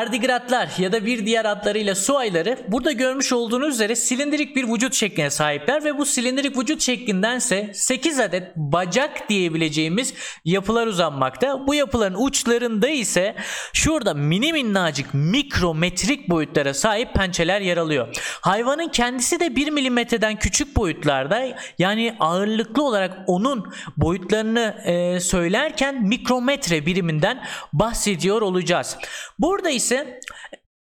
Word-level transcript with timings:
Tardigratlar 0.00 0.68
ya 0.78 0.92
da 0.92 1.06
bir 1.06 1.26
diğer 1.26 1.44
adlarıyla 1.44 1.94
su 1.94 2.16
ayları 2.16 2.58
burada 2.68 2.92
görmüş 2.92 3.32
olduğunuz 3.32 3.74
üzere 3.74 3.96
silindirik 3.96 4.56
bir 4.56 4.68
vücut 4.68 4.94
şekline 4.94 5.30
sahipler 5.30 5.84
ve 5.84 5.98
bu 5.98 6.06
silindirik 6.06 6.58
vücut 6.58 6.82
şeklindense 6.82 7.70
8 7.74 8.20
adet 8.20 8.56
bacak 8.56 9.28
diyebileceğimiz 9.28 10.14
yapılar 10.44 10.86
uzanmakta. 10.86 11.66
Bu 11.66 11.74
yapıların 11.74 12.16
uçlarında 12.18 12.88
ise 12.88 13.34
şurada 13.72 14.14
mini 14.14 14.52
minnacık 14.52 15.14
mikrometrik 15.14 16.30
boyutlara 16.30 16.74
sahip 16.74 17.14
pençeler 17.14 17.60
yer 17.60 17.76
alıyor. 17.76 18.08
Hayvanın 18.40 18.88
kendisi 18.88 19.40
de 19.40 19.56
1 19.56 19.70
milimetreden 19.70 20.36
küçük 20.36 20.76
boyutlarda 20.76 21.58
yani 21.78 22.16
ağırlıklı 22.20 22.84
olarak 22.84 23.18
onun 23.26 23.72
boyutlarını 23.96 24.82
e, 24.84 25.20
söylerken 25.20 26.02
mikrometre 26.02 26.86
biriminden 26.86 27.44
bahsediyor 27.72 28.42
olacağız. 28.42 28.96
Burada 29.38 29.70
ise 29.70 29.89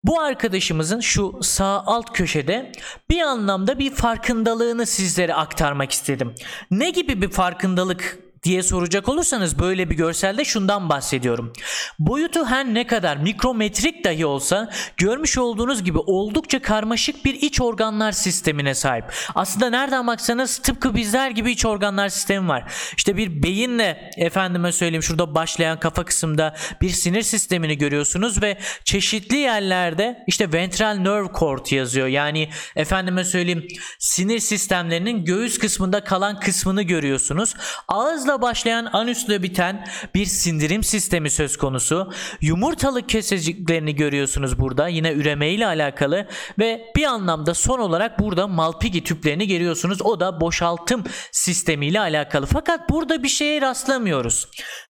bu 0.04 0.22
arkadaşımızın 0.22 1.00
şu 1.00 1.40
sağ 1.42 1.84
alt 1.86 2.14
köşede 2.14 2.72
bir 3.10 3.22
anlamda 3.22 3.80
bir 3.80 3.92
farkındalığını 3.92 4.86
sizlere 4.86 5.34
aktarmak 5.34 5.92
istedim. 5.92 6.36
Ne 6.72 6.90
gibi 6.90 7.22
bir 7.22 7.30
farkındalık 7.30 8.23
diye 8.44 8.64
soracak 8.64 9.10
olursanız 9.10 9.60
böyle 9.60 9.90
bir 9.90 9.96
görselde 9.96 10.46
şundan 10.46 10.90
bahsediyorum. 10.90 11.54
Boyutu 12.00 12.46
her 12.46 12.66
ne 12.66 12.88
kadar 12.88 13.18
mikrometrik 13.18 14.06
dahi 14.06 14.26
olsa 14.26 14.70
görmüş 14.98 15.38
olduğunuz 15.38 15.84
gibi 15.84 15.98
oldukça 15.98 16.62
karmaşık 16.62 17.26
bir 17.26 17.34
iç 17.34 17.62
organlar 17.62 18.12
sistemine 18.12 18.76
sahip. 18.76 19.06
Aslında 19.36 19.70
nereden 19.70 20.08
baksanız 20.08 20.58
tıpkı 20.58 20.96
bizler 20.96 21.32
gibi 21.32 21.52
iç 21.52 21.66
organlar 21.66 22.10
sistemi 22.10 22.48
var. 22.48 22.72
İşte 22.98 23.18
bir 23.18 23.44
beyinle 23.44 24.12
efendime 24.18 24.72
söyleyeyim 24.72 25.04
şurada 25.04 25.36
başlayan 25.36 25.80
kafa 25.80 26.06
kısımda 26.06 26.56
bir 26.82 26.90
sinir 26.90 27.22
sistemini 27.22 27.78
görüyorsunuz 27.78 28.42
ve 28.42 28.58
çeşitli 28.84 29.38
yerlerde 29.38 30.24
işte 30.28 30.54
ventral 30.54 30.96
nerve 30.96 31.28
cord 31.28 31.72
yazıyor. 31.72 32.08
Yani 32.08 32.50
efendime 32.76 33.24
söyleyeyim 33.24 33.68
sinir 34.00 34.40
sistemlerinin 34.40 35.26
göğüs 35.26 35.58
kısmında 35.58 36.04
kalan 36.04 36.40
kısmını 36.40 36.82
görüyorsunuz. 36.82 37.54
Ağızla 37.88 38.33
başlayan 38.42 38.90
anüsle 38.94 39.44
biten 39.44 39.88
bir 40.16 40.26
sindirim 40.26 40.84
sistemi 40.84 41.30
söz 41.30 41.58
konusu. 41.58 42.12
Yumurtalık 42.42 43.10
keseciklerini 43.10 43.96
görüyorsunuz 43.96 44.60
burada. 44.60 44.88
Yine 44.88 45.12
üreme 45.14 45.50
ile 45.50 45.66
alakalı 45.66 46.28
ve 46.60 46.92
bir 46.96 47.04
anlamda 47.04 47.54
son 47.54 47.80
olarak 47.80 48.20
burada 48.20 48.48
Malpighi 48.48 49.04
tüplerini 49.04 49.48
görüyorsunuz. 49.48 50.02
O 50.02 50.20
da 50.20 50.42
boşaltım 50.42 51.04
sistemi 51.32 51.86
ile 51.86 52.00
alakalı. 52.00 52.46
Fakat 52.46 52.90
burada 52.90 53.24
bir 53.24 53.30
şeye 53.30 53.62
rastlamıyoruz. 53.62 54.48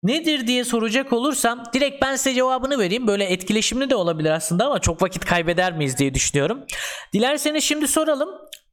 Nedir 0.02 0.46
diye 0.46 0.64
soracak 0.64 1.12
olursam 1.12 1.62
direkt 1.74 2.02
ben 2.02 2.16
size 2.16 2.34
cevabını 2.34 2.78
vereyim. 2.78 3.06
Böyle 3.06 3.24
etkileşimli 3.24 3.90
de 3.90 3.94
olabilir 3.94 4.30
aslında 4.30 4.66
ama 4.66 4.78
çok 4.78 5.02
vakit 5.02 5.24
kaybeder 5.24 5.72
miyiz 5.72 5.98
diye 5.98 6.14
düşünüyorum. 6.14 6.64
Dilerseniz 7.12 7.64
şimdi 7.64 7.88
soralım. 7.88 8.28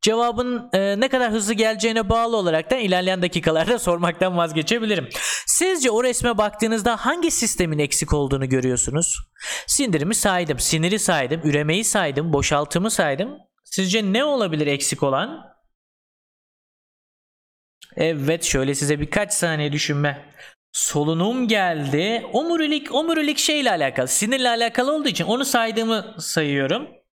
Cevabın 0.05 0.69
e, 0.73 0.99
ne 0.99 1.07
kadar 1.07 1.31
hızlı 1.31 1.53
geleceğine 1.53 2.09
bağlı 2.09 2.37
olarak 2.37 2.71
da 2.71 2.75
ilerleyen 2.75 3.21
dakikalarda 3.21 3.79
sormaktan 3.79 4.37
vazgeçebilirim. 4.37 5.09
Sizce 5.47 5.91
o 5.91 6.03
resme 6.03 6.37
baktığınızda 6.37 6.95
hangi 7.05 7.31
sistemin 7.31 7.79
eksik 7.79 8.13
olduğunu 8.13 8.49
görüyorsunuz? 8.49 9.17
Sindirimi 9.67 10.15
saydım, 10.15 10.59
siniri 10.59 10.99
saydım, 10.99 11.41
üremeyi 11.43 11.83
saydım, 11.83 12.33
boşaltımı 12.33 12.91
saydım. 12.91 13.37
Sizce 13.63 14.13
ne 14.13 14.23
olabilir 14.23 14.67
eksik 14.67 15.03
olan? 15.03 15.55
Evet 17.95 18.43
şöyle 18.43 18.75
size 18.75 18.99
birkaç 18.99 19.33
saniye 19.33 19.71
düşünme. 19.71 20.33
Solunum 20.71 21.47
geldi. 21.47 22.25
Omurilik, 22.33 22.95
omurilik 22.95 23.37
şeyle 23.37 23.71
alakalı, 23.71 24.07
sinirle 24.07 24.49
alakalı 24.49 24.95
olduğu 24.95 25.09
için 25.09 25.25
onu 25.25 25.45
saydığımı 25.45 26.15
sayıyorum. 26.19 27.04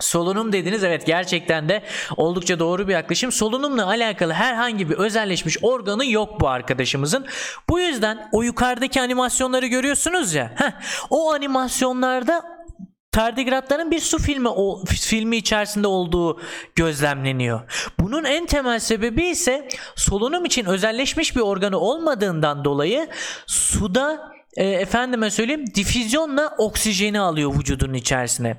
Solunum 0.00 0.52
dediniz 0.52 0.84
evet 0.84 1.06
gerçekten 1.06 1.68
de 1.68 1.82
oldukça 2.16 2.58
doğru 2.58 2.88
bir 2.88 2.92
yaklaşım. 2.92 3.32
Solunumla 3.32 3.86
alakalı 3.86 4.32
herhangi 4.32 4.90
bir 4.90 4.94
özelleşmiş 4.94 5.56
organı 5.62 6.06
yok 6.06 6.40
bu 6.40 6.48
arkadaşımızın. 6.48 7.26
Bu 7.68 7.80
yüzden 7.80 8.28
o 8.32 8.42
yukarıdaki 8.42 9.00
animasyonları 9.00 9.66
görüyorsunuz 9.66 10.34
ya. 10.34 10.52
Heh, 10.56 10.72
o 11.10 11.32
animasyonlarda 11.32 12.42
tardigratların 13.12 13.90
bir 13.90 14.00
su 14.00 14.18
filmi 14.18 14.48
o, 14.48 14.84
filmi 14.86 15.36
içerisinde 15.36 15.86
olduğu 15.86 16.40
gözlemleniyor. 16.74 17.60
Bunun 18.00 18.24
en 18.24 18.46
temel 18.46 18.78
sebebi 18.78 19.24
ise 19.24 19.68
solunum 19.96 20.44
için 20.44 20.64
özelleşmiş 20.64 21.36
bir 21.36 21.40
organı 21.40 21.78
olmadığından 21.78 22.64
dolayı 22.64 23.08
suda 23.46 24.32
e, 24.56 24.64
efendime 24.64 25.30
söyleyeyim 25.30 25.64
difüzyonla 25.74 26.54
oksijeni 26.58 27.20
alıyor 27.20 27.58
vücudun 27.58 27.94
içerisine. 27.94 28.56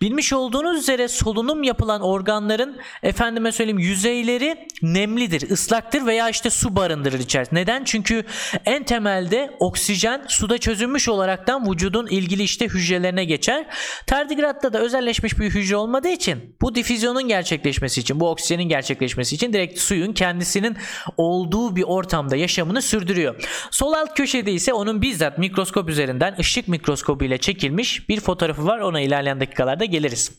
Bilmiş 0.00 0.32
olduğunuz 0.32 0.78
üzere 0.78 1.08
solunum 1.08 1.62
yapılan 1.62 2.02
organların 2.02 2.80
efendime 3.02 3.52
söyleyeyim 3.52 3.78
yüzeyleri 3.78 4.66
nemlidir, 4.82 5.50
ıslaktır 5.50 6.06
veya 6.06 6.28
işte 6.28 6.50
su 6.50 6.76
barındırır 6.76 7.18
içerisinde. 7.18 7.60
Neden? 7.60 7.84
Çünkü 7.84 8.24
en 8.66 8.84
temelde 8.84 9.50
oksijen 9.60 10.24
suda 10.28 10.58
çözülmüş 10.58 11.08
olaraktan 11.08 11.70
vücudun 11.70 12.06
ilgili 12.06 12.42
işte 12.42 12.64
hücrelerine 12.64 13.24
geçer. 13.24 13.66
Tardigratta 14.06 14.72
da 14.72 14.78
özelleşmiş 14.78 15.38
bir 15.38 15.50
hücre 15.50 15.76
olmadığı 15.76 16.08
için 16.08 16.56
bu 16.60 16.74
difüzyonun 16.74 17.28
gerçekleşmesi 17.28 18.00
için, 18.00 18.20
bu 18.20 18.30
oksijenin 18.30 18.68
gerçekleşmesi 18.68 19.34
için 19.34 19.52
direkt 19.52 19.78
suyun 19.78 20.12
kendisinin 20.12 20.76
olduğu 21.16 21.76
bir 21.76 21.82
ortamda 21.82 22.36
yaşamını 22.36 22.82
sürdürüyor. 22.82 23.44
Sol 23.70 23.92
alt 23.92 24.16
köşede 24.16 24.52
ise 24.52 24.72
onun 24.72 25.02
bizzat 25.02 25.33
mikroskop 25.38 25.88
üzerinden 25.88 26.36
ışık 26.38 26.68
mikroskobu 26.68 27.24
ile 27.24 27.38
çekilmiş 27.38 28.08
bir 28.08 28.20
fotoğrafı 28.20 28.66
var. 28.66 28.78
Ona 28.78 29.00
ilerleyen 29.00 29.40
dakikalarda 29.40 29.84
geliriz. 29.84 30.32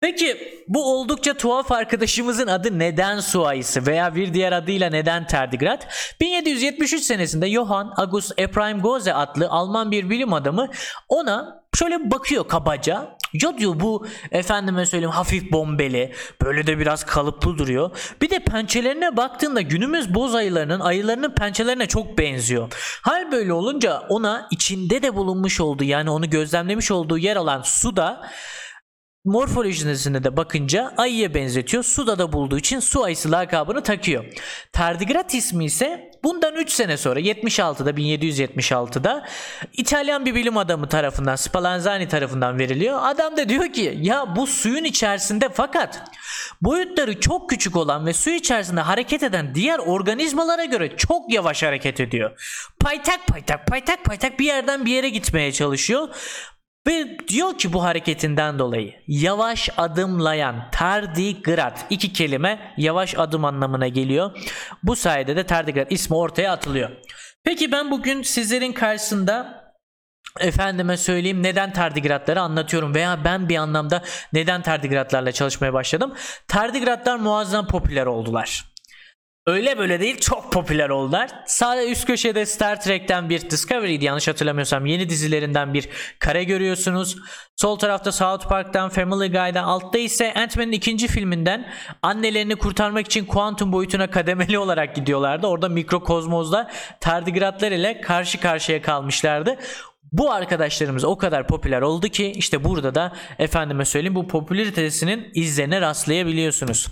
Peki 0.00 0.36
bu 0.68 0.94
oldukça 0.94 1.36
tuhaf 1.36 1.72
arkadaşımızın 1.72 2.46
adı 2.46 2.78
neden 2.78 3.20
su 3.20 3.46
ayısı 3.46 3.86
veya 3.86 4.14
bir 4.14 4.34
diğer 4.34 4.52
adıyla 4.52 4.90
neden 4.90 5.26
tardigrat? 5.26 5.86
1773 6.20 7.02
senesinde 7.02 7.50
Johann 7.50 7.92
August 7.96 8.32
Ephraim 8.36 8.80
Gose 8.80 9.14
adlı 9.14 9.48
Alman 9.48 9.90
bir 9.90 10.10
bilim 10.10 10.32
adamı 10.32 10.68
ona 11.08 11.62
şöyle 11.74 12.10
bakıyor 12.10 12.48
kabaca. 12.48 13.16
Ya 13.32 13.58
diyor 13.58 13.80
bu 13.80 14.06
efendime 14.30 14.86
söyleyeyim 14.86 15.10
hafif 15.10 15.52
bombeli 15.52 16.12
böyle 16.42 16.66
de 16.66 16.78
biraz 16.78 17.04
kalıplı 17.06 17.58
duruyor. 17.58 17.90
Bir 18.22 18.30
de 18.30 18.38
pençelerine 18.38 19.16
baktığında 19.16 19.60
günümüz 19.60 20.14
boz 20.14 20.34
ayılarının 20.34 20.80
ayılarının 20.80 21.34
pençelerine 21.34 21.86
çok 21.86 22.18
benziyor. 22.18 22.72
Hal 23.02 23.32
böyle 23.32 23.52
olunca 23.52 24.00
ona 24.08 24.48
içinde 24.50 25.02
de 25.02 25.14
bulunmuş 25.14 25.60
olduğu 25.60 25.84
yani 25.84 26.10
onu 26.10 26.30
gözlemlemiş 26.30 26.90
olduğu 26.90 27.18
yer 27.18 27.36
alan 27.36 27.62
suda 27.62 28.30
morfolojisine 29.24 30.24
de 30.24 30.36
bakınca 30.36 30.94
ayıya 30.96 31.34
benzetiyor. 31.34 31.82
Suda 31.82 32.18
da 32.18 32.32
bulduğu 32.32 32.58
için 32.58 32.80
su 32.80 33.04
ayısı 33.04 33.32
lakabını 33.32 33.82
takıyor. 33.82 34.24
Tardigrat 34.72 35.34
ismi 35.34 35.64
ise 35.64 36.10
bundan 36.24 36.56
3 36.56 36.70
sene 36.70 36.96
sonra 36.96 37.20
76'da 37.20 37.90
1776'da 37.90 39.26
İtalyan 39.72 40.26
bir 40.26 40.34
bilim 40.34 40.56
adamı 40.56 40.88
tarafından 40.88 41.36
Spallanzani 41.36 42.08
tarafından 42.08 42.58
veriliyor. 42.58 42.98
Adam 43.02 43.36
da 43.36 43.48
diyor 43.48 43.72
ki 43.72 43.98
ya 44.00 44.36
bu 44.36 44.46
suyun 44.46 44.84
içerisinde 44.84 45.48
fakat 45.48 46.02
boyutları 46.62 47.20
çok 47.20 47.50
küçük 47.50 47.76
olan 47.76 48.06
ve 48.06 48.12
su 48.12 48.30
içerisinde 48.30 48.80
hareket 48.80 49.22
eden 49.22 49.54
diğer 49.54 49.78
organizmalara 49.78 50.64
göre 50.64 50.96
çok 50.96 51.32
yavaş 51.32 51.62
hareket 51.62 52.00
ediyor. 52.00 52.30
Paytak 52.80 53.26
paytak 53.26 53.66
paytak 53.66 54.04
paytak 54.04 54.38
bir 54.38 54.46
yerden 54.46 54.86
bir 54.86 54.92
yere 54.92 55.08
gitmeye 55.08 55.52
çalışıyor. 55.52 56.08
Ve 56.86 57.18
diyor 57.28 57.58
ki 57.58 57.72
bu 57.72 57.82
hareketinden 57.82 58.58
dolayı 58.58 58.94
yavaş 59.06 59.68
adımlayan 59.76 60.70
tardigrat 60.72 61.86
iki 61.90 62.12
kelime 62.12 62.74
yavaş 62.76 63.18
adım 63.18 63.44
anlamına 63.44 63.88
geliyor. 63.88 64.30
Bu 64.82 64.96
sayede 64.96 65.36
de 65.36 65.46
tardigrat 65.46 65.92
ismi 65.92 66.16
ortaya 66.16 66.52
atılıyor. 66.52 66.90
Peki 67.44 67.72
ben 67.72 67.90
bugün 67.90 68.22
sizlerin 68.22 68.72
karşısında 68.72 69.60
efendime 70.40 70.96
söyleyeyim 70.96 71.42
neden 71.42 71.72
tardigratları 71.72 72.40
anlatıyorum 72.40 72.94
veya 72.94 73.24
ben 73.24 73.48
bir 73.48 73.56
anlamda 73.56 74.02
neden 74.32 74.62
tardigratlarla 74.62 75.32
çalışmaya 75.32 75.72
başladım. 75.72 76.14
Tardigratlar 76.48 77.16
muazzam 77.16 77.66
popüler 77.66 78.06
oldular. 78.06 78.69
Öyle 79.46 79.78
böyle 79.78 80.00
değil 80.00 80.20
çok 80.20 80.52
popüler 80.52 80.88
oldular. 80.88 81.30
Sağ 81.46 81.84
üst 81.84 82.06
köşede 82.06 82.46
Star 82.46 82.80
Trek'ten 82.80 83.30
bir 83.30 83.50
Discovery'di 83.50 84.04
yanlış 84.04 84.28
hatırlamıyorsam 84.28 84.86
yeni 84.86 85.08
dizilerinden 85.08 85.74
bir 85.74 85.88
kare 86.18 86.44
görüyorsunuz. 86.44 87.16
Sol 87.56 87.78
tarafta 87.78 88.12
South 88.12 88.48
Park'tan 88.48 88.88
Family 88.88 89.28
Guy'dan 89.32 89.64
altta 89.64 89.98
ise 89.98 90.34
Ant-Man'in 90.34 90.72
ikinci 90.72 91.08
filminden 91.08 91.72
annelerini 92.02 92.56
kurtarmak 92.56 93.06
için 93.06 93.24
kuantum 93.24 93.72
boyutuna 93.72 94.10
kademeli 94.10 94.58
olarak 94.58 94.96
gidiyorlardı. 94.96 95.46
Orada 95.46 95.68
mikrokozmozda 95.68 96.70
tardigratlar 97.00 97.72
ile 97.72 98.00
karşı 98.00 98.40
karşıya 98.40 98.82
kalmışlardı. 98.82 99.56
Bu 100.12 100.32
arkadaşlarımız 100.32 101.04
o 101.04 101.18
kadar 101.18 101.46
popüler 101.46 101.82
oldu 101.82 102.08
ki 102.08 102.32
işte 102.36 102.64
burada 102.64 102.94
da 102.94 103.12
efendime 103.38 103.84
söyleyeyim 103.84 104.14
bu 104.14 104.28
popülaritesinin 104.28 105.30
izlerine 105.34 105.80
rastlayabiliyorsunuz. 105.80 106.88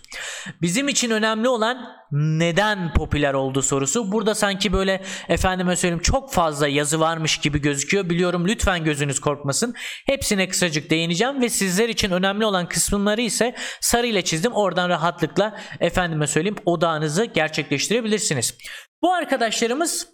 Bizim 0.62 0.88
için 0.88 1.10
önemli 1.10 1.48
olan 1.48 1.98
neden 2.12 2.92
popüler 2.92 3.34
oldu 3.34 3.62
sorusu. 3.62 4.12
Burada 4.12 4.34
sanki 4.34 4.72
böyle 4.72 5.02
efendime 5.28 5.76
söyleyeyim 5.76 6.02
çok 6.02 6.32
fazla 6.32 6.68
yazı 6.68 7.00
varmış 7.00 7.38
gibi 7.38 7.60
gözüküyor. 7.60 8.10
Biliyorum 8.10 8.48
lütfen 8.48 8.84
gözünüz 8.84 9.20
korkmasın. 9.20 9.74
Hepsine 10.06 10.48
kısacık 10.48 10.90
değineceğim 10.90 11.42
ve 11.42 11.48
sizler 11.48 11.88
için 11.88 12.10
önemli 12.10 12.44
olan 12.44 12.68
kısımları 12.68 13.20
ise 13.20 13.54
sarı 13.80 14.06
ile 14.06 14.22
çizdim. 14.22 14.52
Oradan 14.52 14.88
rahatlıkla 14.88 15.60
efendime 15.80 16.26
söyleyeyim 16.26 16.58
odağınızı 16.64 17.24
gerçekleştirebilirsiniz. 17.24 18.58
Bu 19.02 19.12
arkadaşlarımız 19.12 20.08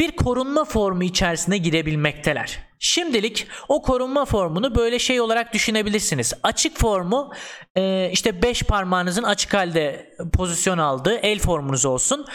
bir 0.00 0.10
korunma 0.10 0.64
formu 0.64 1.04
içerisine 1.04 1.58
girebilmekteler. 1.58 2.58
Şimdilik 2.78 3.46
o 3.68 3.82
korunma 3.82 4.24
formunu 4.24 4.74
böyle 4.74 4.98
şey 4.98 5.20
olarak 5.20 5.54
düşünebilirsiniz. 5.54 6.32
Açık 6.42 6.78
formu 6.78 7.32
e, 7.76 8.10
işte 8.12 8.42
5 8.42 8.62
parmağınızın 8.62 9.22
açık 9.22 9.54
halde 9.54 10.14
pozisyon 10.32 10.78
aldığı 10.78 11.16
el 11.16 11.38
formunuz 11.38 11.86
olsun. 11.86 12.26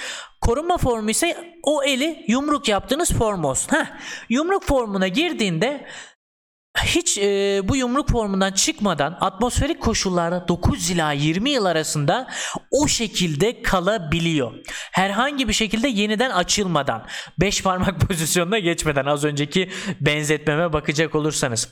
Korunma 0.41 0.77
formu 0.77 1.09
ise 1.09 1.57
o 1.63 1.83
eli 1.83 2.25
yumruk 2.27 2.67
yaptığınız 2.67 3.11
form 3.11 3.43
olsun. 3.43 3.77
Heh, 3.77 3.85
yumruk 4.29 4.63
formuna 4.63 5.07
girdiğinde 5.07 5.85
hiç 6.83 7.17
e, 7.17 7.61
bu 7.63 7.75
yumruk 7.75 8.09
formundan 8.09 8.51
çıkmadan 8.51 9.17
atmosferik 9.21 9.81
koşullarda 9.81 10.47
9 10.47 10.89
ila 10.89 11.11
20 11.11 11.49
yıl 11.49 11.65
arasında 11.65 12.27
o 12.71 12.87
şekilde 12.87 13.61
kalabiliyor. 13.61 14.53
Herhangi 14.91 15.47
bir 15.47 15.53
şekilde 15.53 15.87
yeniden 15.87 16.29
açılmadan 16.29 17.05
5 17.39 17.63
parmak 17.63 17.99
pozisyonuna 18.07 18.59
geçmeden 18.59 19.05
az 19.05 19.23
önceki 19.23 19.69
benzetmeme 20.01 20.73
bakacak 20.73 21.15
olursanız. 21.15 21.69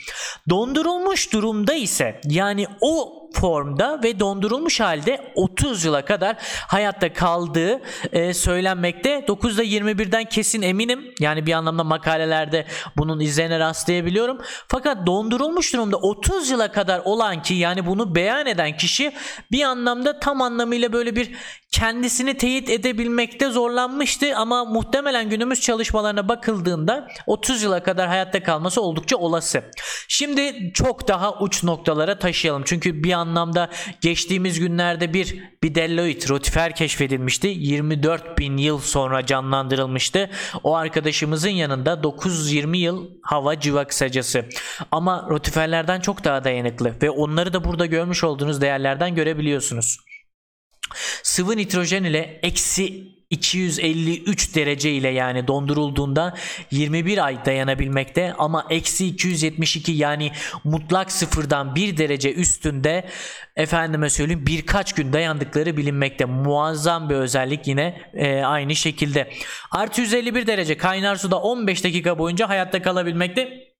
Dondurulmuş 0.49 1.33
durumda 1.33 1.73
ise 1.73 2.21
yani 2.25 2.67
o 2.81 3.22
formda 3.33 3.99
ve 4.03 4.19
dondurulmuş 4.19 4.79
halde 4.79 5.31
30 5.35 5.85
yıla 5.85 6.05
kadar 6.05 6.35
hayatta 6.67 7.13
kaldığı 7.13 7.81
e, 8.11 8.33
söylenmekte. 8.33 9.19
9'da 9.27 9.63
21'den 9.63 10.25
kesin 10.25 10.61
eminim. 10.61 11.13
Yani 11.19 11.45
bir 11.45 11.53
anlamda 11.53 11.83
makalelerde 11.83 12.65
bunun 12.97 13.19
izlerine 13.19 13.59
rastlayabiliyorum. 13.59 14.41
Fakat 14.67 15.07
dondurulmuş 15.07 15.73
durumda 15.73 15.97
30 15.97 16.49
yıla 16.49 16.71
kadar 16.71 16.99
olan 16.99 17.41
ki 17.41 17.53
yani 17.53 17.85
bunu 17.85 18.15
beyan 18.15 18.45
eden 18.45 18.77
kişi 18.77 19.11
bir 19.51 19.63
anlamda 19.63 20.19
tam 20.19 20.41
anlamıyla 20.41 20.93
böyle 20.93 21.15
bir 21.15 21.31
kendisini 21.73 22.37
teyit 22.37 22.69
edebilmekte 22.69 23.49
zorlanmıştı 23.49 24.35
ama 24.35 24.65
muhtemelen 24.65 25.29
günümüz 25.29 25.61
çalışmalarına 25.61 26.29
bakıldığında 26.29 27.07
30 27.27 27.63
yıla 27.63 27.83
kadar 27.83 28.07
hayatta 28.07 28.43
kalması 28.43 28.81
oldukça 28.81 29.17
olası. 29.17 29.63
Şimdi 30.07 30.71
çok 30.73 31.07
daha 31.07 31.39
uç 31.39 31.63
noktalara 31.63 32.19
taşıyalım. 32.19 32.63
Çünkü 32.65 33.03
bir 33.03 33.13
anlamda 33.23 33.69
geçtiğimiz 34.01 34.59
günlerde 34.59 35.13
bir 35.13 35.53
Bidelloid 35.63 36.29
rotifer 36.29 36.75
keşfedilmişti. 36.75 37.47
24 37.47 38.37
bin 38.37 38.57
yıl 38.57 38.79
sonra 38.79 39.25
canlandırılmıştı. 39.25 40.29
O 40.63 40.75
arkadaşımızın 40.75 41.49
yanında 41.49 41.93
9-20 41.93 42.77
yıl 42.77 43.09
hava 43.23 43.59
civa 43.59 43.87
kısacası. 43.87 44.45
Ama 44.91 45.27
rotiferlerden 45.29 45.99
çok 45.99 46.23
daha 46.23 46.43
dayanıklı 46.43 46.93
ve 47.01 47.09
onları 47.09 47.53
da 47.53 47.63
burada 47.63 47.85
görmüş 47.85 48.23
olduğunuz 48.23 48.61
değerlerden 48.61 49.15
görebiliyorsunuz. 49.15 49.97
Sıvı 51.23 51.57
nitrojen 51.57 52.03
ile 52.03 52.39
eksi 52.43 53.03
253 53.29 54.55
derece 54.55 54.91
ile 54.91 55.09
yani 55.09 55.47
dondurulduğunda 55.47 56.33
21 56.71 57.25
ay 57.25 57.45
dayanabilmekte 57.45 58.33
ama 58.37 58.65
eksi 58.69 59.07
272 59.07 59.91
yani 59.91 60.31
mutlak 60.63 61.11
sıfırdan 61.11 61.75
1 61.75 61.97
derece 61.97 62.33
üstünde 62.33 63.09
efendime 63.55 64.09
söyleyeyim 64.09 64.45
birkaç 64.47 64.93
gün 64.93 65.13
dayandıkları 65.13 65.77
bilinmekte. 65.77 66.25
Muazzam 66.25 67.09
bir 67.09 67.15
özellik 67.15 67.67
yine 67.67 68.01
e, 68.13 68.41
aynı 68.41 68.75
şekilde. 68.75 69.29
Artı 69.71 70.01
151 70.01 70.47
derece 70.47 70.77
kaynar 70.77 71.15
suda 71.15 71.39
15 71.41 71.83
dakika 71.83 72.19
boyunca 72.19 72.49
hayatta 72.49 72.81
kalabilmekte. 72.81 73.72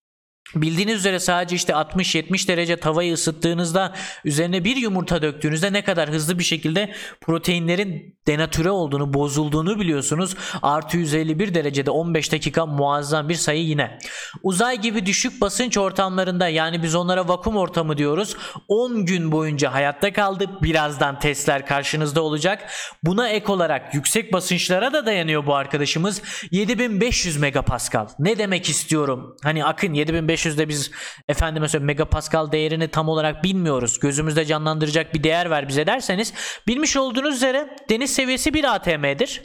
Bildiğiniz 0.56 0.96
üzere 0.96 1.20
sadece 1.20 1.56
işte 1.56 1.74
60-70 1.74 2.48
derece 2.48 2.78
tavayı 2.78 3.14
ısıttığınızda 3.14 3.94
üzerine 4.26 4.64
bir 4.64 4.76
yumurta 4.76 5.22
döktüğünüzde 5.22 5.74
ne 5.74 5.84
kadar 5.84 6.10
hızlı 6.10 6.40
bir 6.40 6.44
şekilde 6.44 6.94
proteinlerin 7.22 8.16
denatüre 8.28 8.72
olduğunu, 8.72 9.14
bozulduğunu 9.14 9.80
biliyorsunuz. 9.80 10.36
Artı 10.62 10.98
151 10.98 11.54
derecede 11.54 11.92
15 11.92 12.32
dakika 12.32 12.66
muazzam 12.66 13.30
bir 13.30 13.36
sayı 13.36 13.64
yine. 13.66 13.98
Uzay 14.44 14.82
gibi 14.82 15.06
düşük 15.06 15.42
basınç 15.42 15.78
ortamlarında 15.78 16.48
yani 16.48 16.84
biz 16.84 16.96
onlara 16.96 17.28
vakum 17.28 17.56
ortamı 17.56 17.98
diyoruz. 17.98 18.38
10 18.68 19.06
gün 19.06 19.32
boyunca 19.32 19.74
hayatta 19.74 20.14
kaldı. 20.14 20.50
Birazdan 20.62 21.20
testler 21.20 21.66
karşınızda 21.66 22.22
olacak. 22.22 22.72
Buna 23.04 23.30
ek 23.30 23.52
olarak 23.52 23.94
yüksek 23.94 24.34
basınçlara 24.34 24.94
da 24.94 25.06
dayanıyor 25.06 25.46
bu 25.46 25.56
arkadaşımız. 25.56 26.22
7500 26.52 27.38
megapascal. 27.38 28.08
Ne 28.20 28.38
demek 28.38 28.70
istiyorum? 28.70 29.36
Hani 29.44 29.66
akın 29.66 29.94
7500 29.94 30.33
500'de 30.34 30.70
biz 30.70 30.92
efendime 31.28 31.68
söyleyeyim 31.68 31.88
megapascal 31.88 32.52
değerini 32.52 32.88
tam 32.88 33.10
olarak 33.10 33.44
bilmiyoruz. 33.44 34.00
Gözümüzde 34.00 34.46
canlandıracak 34.46 35.14
bir 35.14 35.24
değer 35.24 35.50
ver 35.50 35.68
bize 35.68 35.88
derseniz 35.88 36.34
bilmiş 36.68 36.98
olduğunuz 36.98 37.36
üzere 37.36 37.76
deniz 37.90 38.14
seviyesi 38.14 38.54
1 38.54 38.64
atm'dir. 38.76 39.42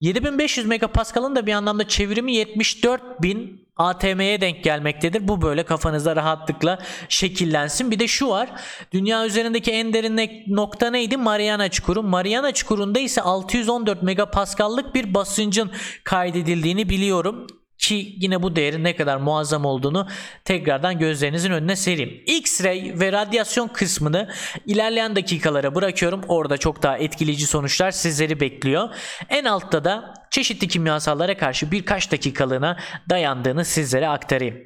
7500 0.00 0.66
megapascal'ın 0.66 1.36
da 1.36 1.46
bir 1.46 1.52
anlamda 1.52 1.88
çevrimi 1.88 2.34
74000 2.34 3.64
ATM'ye 3.76 4.40
denk 4.40 4.64
gelmektedir. 4.64 5.28
Bu 5.28 5.42
böyle 5.42 5.62
kafanızda 5.62 6.16
rahatlıkla 6.16 6.78
şekillensin. 7.08 7.90
Bir 7.90 7.98
de 7.98 8.08
şu 8.08 8.28
var. 8.28 8.48
Dünya 8.92 9.26
üzerindeki 9.26 9.70
en 9.70 9.92
derin 9.92 10.44
nokta 10.46 10.90
neydi? 10.90 11.16
Mariana 11.16 11.68
Çukuru. 11.68 12.02
Mariana 12.02 12.52
Çukuru'nda 12.52 12.98
ise 12.98 13.22
614 13.22 14.02
megapascal'lık 14.02 14.94
bir 14.94 15.14
basıncın 15.14 15.70
kaydedildiğini 16.04 16.88
biliyorum. 16.88 17.46
Ki 17.84 18.16
yine 18.20 18.42
bu 18.42 18.56
değerin 18.56 18.84
ne 18.84 18.96
kadar 18.96 19.16
muazzam 19.16 19.64
olduğunu 19.64 20.08
tekrardan 20.44 20.98
gözlerinizin 20.98 21.50
önüne 21.50 21.76
sereyim. 21.76 22.22
X-ray 22.26 23.00
ve 23.00 23.12
radyasyon 23.12 23.68
kısmını 23.68 24.30
ilerleyen 24.66 25.16
dakikalara 25.16 25.74
bırakıyorum. 25.74 26.22
Orada 26.28 26.56
çok 26.56 26.82
daha 26.82 26.98
etkileyici 26.98 27.46
sonuçlar 27.46 27.90
sizleri 27.90 28.40
bekliyor. 28.40 28.88
En 29.28 29.44
altta 29.44 29.84
da 29.84 30.14
çeşitli 30.30 30.68
kimyasallara 30.68 31.36
karşı 31.36 31.70
birkaç 31.70 32.12
dakikalığına 32.12 32.78
dayandığını 33.10 33.64
sizlere 33.64 34.08
aktarayım. 34.08 34.56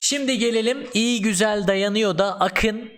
Şimdi 0.00 0.38
gelelim 0.38 0.86
iyi 0.94 1.22
güzel 1.22 1.66
dayanıyor 1.66 2.18
da 2.18 2.40
Akın 2.40 2.90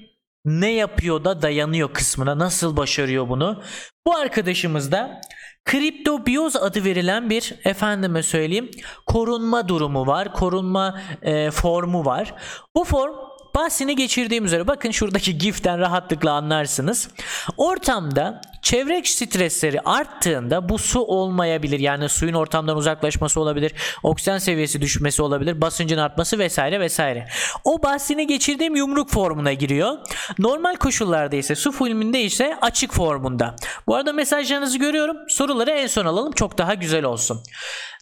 ne 0.45 0.73
yapıyor 0.73 1.25
da 1.25 1.43
dayanıyor 1.43 1.93
kısmına 1.93 2.39
nasıl 2.39 2.77
başarıyor 2.77 3.29
bunu. 3.29 3.63
Bu 4.07 4.17
arkadaşımız 4.17 4.93
da 4.93 5.21
Kriptobiyoz 5.67 6.57
adı 6.57 6.85
verilen 6.85 7.31
bir 7.31 7.55
efendime 7.65 8.23
söyleyeyim 8.23 8.71
korunma 9.07 9.69
durumu 9.69 10.07
var. 10.07 10.33
Korunma 10.33 11.01
e, 11.23 11.51
formu 11.51 12.05
var. 12.05 12.35
Bu 12.75 12.85
form 12.85 13.15
bahsini 13.55 13.97
geçirdiğim 13.97 14.45
üzere 14.45 14.67
bakın 14.67 14.91
şuradaki 14.91 15.39
giften 15.39 15.79
rahatlıkla 15.79 16.33
anlarsınız. 16.33 17.09
Ortamda 17.57 18.41
çevre 18.67 19.05
stresleri 19.05 19.81
arttığında 19.81 20.69
bu 20.69 20.79
su 20.79 21.01
olmayabilir. 21.01 21.81
Yani 21.81 22.09
suyun 22.09 22.35
ortamdan 22.35 22.77
uzaklaşması 22.77 23.41
olabilir. 23.41 23.73
Oksijen 24.03 24.39
seviyesi 24.39 24.81
düşmesi 24.81 25.23
olabilir. 25.23 25.61
Basıncın 25.61 25.99
artması 25.99 26.39
vesaire 26.39 26.81
vesaire. 26.81 27.29
O 27.65 27.83
bahsini 27.83 28.27
geçirdiğim 28.27 28.77
yumruk 28.77 29.11
formuna 29.11 29.53
giriyor. 29.53 29.99
Normal 30.39 30.77
koşullarda 30.77 31.37
ise 31.37 31.55
su 31.55 31.73
filminde 31.73 32.23
ise 32.23 32.59
açık 32.61 32.93
formunda. 32.93 33.57
Bu 33.87 33.95
arada 33.95 34.13
mesajlarınızı 34.13 34.79
görüyorum. 34.79 35.17
Soruları 35.29 35.71
en 35.71 35.87
son 35.87 36.07
alalım. 36.07 36.33
Çok 36.33 36.59
daha 36.59 36.75
güzel 36.75 37.05
olsun. 37.05 37.43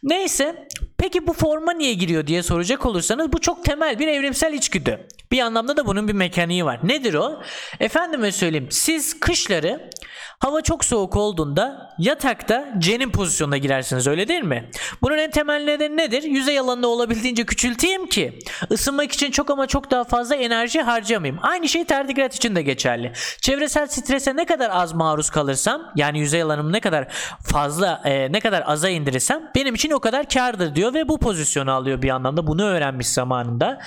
Neyse 0.03 0.69
peki 0.99 1.27
bu 1.27 1.33
forma 1.33 1.73
niye 1.73 1.95
giriyor 1.95 2.27
diye 2.27 2.43
soracak 2.43 2.87
olursanız 2.87 3.33
bu 3.33 3.41
çok 3.41 3.65
temel 3.65 3.99
bir 3.99 4.09
evrimsel 4.09 4.53
içgüdü. 4.53 5.07
Bir 5.33 5.41
anlamda 5.41 5.77
da 5.77 5.87
bunun 5.87 6.09
bir 6.09 6.13
mekaniği 6.13 6.65
var. 6.65 6.81
Nedir 6.83 7.15
o? 7.15 7.43
Efendime 7.81 8.33
söyleyeyim 8.33 8.69
siz 8.71 9.21
kışları 9.21 9.91
hava 10.39 10.54
çok 10.63 10.85
soğuk 10.85 11.17
olduğunda 11.17 11.95
yatakta 11.99 12.75
cenin 12.79 13.11
pozisyonuna 13.11 13.57
girersiniz 13.57 14.07
öyle 14.07 14.29
değil 14.29 14.43
mi? 14.43 14.71
Bunun 15.03 15.19
en 15.19 15.31
temel 15.31 15.65
nedeni 15.65 15.97
nedir? 15.97 16.23
Yüzey 16.23 16.59
alanını 16.59 16.87
olabildiğince 16.87 17.47
küçülteyim 17.47 18.07
ki 18.07 18.39
ısınmak 18.71 19.13
için 19.13 19.31
çok 19.31 19.51
ama 19.51 19.67
çok 19.67 19.91
daha 19.91 20.05
fazla 20.05 20.37
enerji 20.37 20.83
harcamayayım. 20.83 21.41
Aynı 21.43 21.69
şey 21.69 21.85
tardigrat 21.85 22.35
için 22.35 22.57
de 22.57 22.63
geçerli. 22.63 23.13
Çevresel 23.41 23.87
strese 23.87 24.37
ne 24.37 24.45
kadar 24.45 24.71
az 24.71 24.93
maruz 24.93 25.31
kalırsam 25.31 25.93
yani 25.97 26.19
yüzey 26.19 26.43
alanımı 26.43 26.73
ne 26.73 26.81
kadar 26.81 27.09
fazla 27.43 28.03
e, 28.05 28.33
ne 28.33 28.41
kadar 28.41 28.63
aza 28.67 28.89
indirirsem 28.89 29.51
benim 29.55 29.75
için 29.75 29.91
o 29.91 30.01
kadar 30.01 30.29
kardır 30.29 30.75
diyor 30.75 30.95
ve 30.95 31.09
bu 31.09 31.19
pozisyonu 31.19 31.73
alıyor 31.73 32.03
bir 32.03 32.11
anlamda 32.11 32.47
bunu 32.47 32.65
öğrenmiş 32.65 33.09
zamanında. 33.09 33.81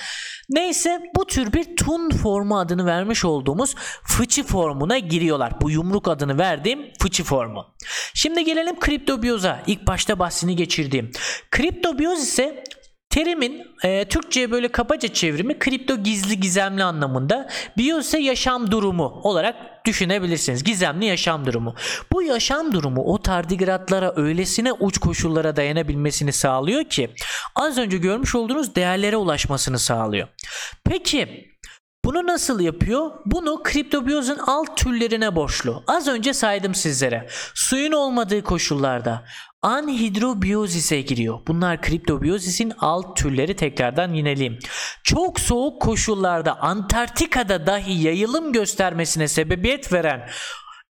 Neyse 0.50 1.00
bu 1.16 1.26
tür 1.26 1.52
bir 1.52 1.76
tun 1.76 2.10
formu 2.10 2.58
adını 2.58 2.86
vermiş 2.86 3.24
olduğumuz 3.24 3.74
fıçı 4.02 4.44
formuna 4.44 4.98
giriyorlar. 4.98 5.60
Bu 5.60 5.70
yumruk 5.70 6.08
adını 6.08 6.38
verdiğim 6.48 6.92
fıçı 6.98 7.24
formu. 7.24 7.66
Şimdi 8.14 8.44
gelelim 8.44 8.80
kriptobiyoza. 8.80 9.62
İlk 9.66 9.86
başta 9.86 10.18
bahsini 10.18 10.56
geçirdiğim. 10.56 11.10
Kriptobiyoz 11.50 12.22
ise 12.22 12.64
Terimin 13.10 13.66
e, 13.84 14.04
Türkçe'ye 14.04 14.50
böyle 14.50 14.68
kabaca 14.68 15.08
çevrimi 15.08 15.58
kripto 15.58 15.96
gizli 16.02 16.40
gizemli 16.40 16.84
anlamında. 16.84 17.48
Biyo 17.76 18.00
ise 18.00 18.18
yaşam 18.18 18.70
durumu 18.70 19.20
olarak 19.22 19.56
düşünebilirsiniz. 19.86 20.64
Gizemli 20.64 21.04
yaşam 21.04 21.46
durumu. 21.46 21.74
Bu 22.12 22.22
yaşam 22.22 22.72
durumu 22.72 23.02
o 23.02 23.22
tardigratlara 23.22 24.12
öylesine 24.16 24.72
uç 24.72 24.98
koşullara 24.98 25.56
dayanabilmesini 25.56 26.32
sağlıyor 26.32 26.84
ki 26.84 27.10
az 27.56 27.78
önce 27.78 27.98
görmüş 27.98 28.34
olduğunuz 28.34 28.74
değerlere 28.74 29.16
ulaşmasını 29.16 29.78
sağlıyor. 29.78 30.28
Peki 30.84 31.48
bunu 32.08 32.26
nasıl 32.26 32.60
yapıyor? 32.60 33.10
Bunu 33.26 33.62
kriptobiyozun 33.62 34.38
alt 34.46 34.76
türlerine 34.76 35.36
borçlu. 35.36 35.82
Az 35.86 36.08
önce 36.08 36.34
saydım 36.34 36.74
sizlere. 36.74 37.26
Suyun 37.54 37.92
olmadığı 37.92 38.42
koşullarda 38.42 39.24
anhidrobiyozise 39.62 41.00
giriyor. 41.00 41.38
Bunlar 41.46 41.82
kriptobiyozisin 41.82 42.72
alt 42.78 43.16
türleri 43.16 43.56
tekrardan 43.56 44.12
yineleyeyim. 44.14 44.58
Çok 45.04 45.40
soğuk 45.40 45.82
koşullarda 45.82 46.60
Antarktika'da 46.60 47.66
dahi 47.66 48.02
yayılım 48.02 48.52
göstermesine 48.52 49.28
sebebiyet 49.28 49.92
veren 49.92 50.28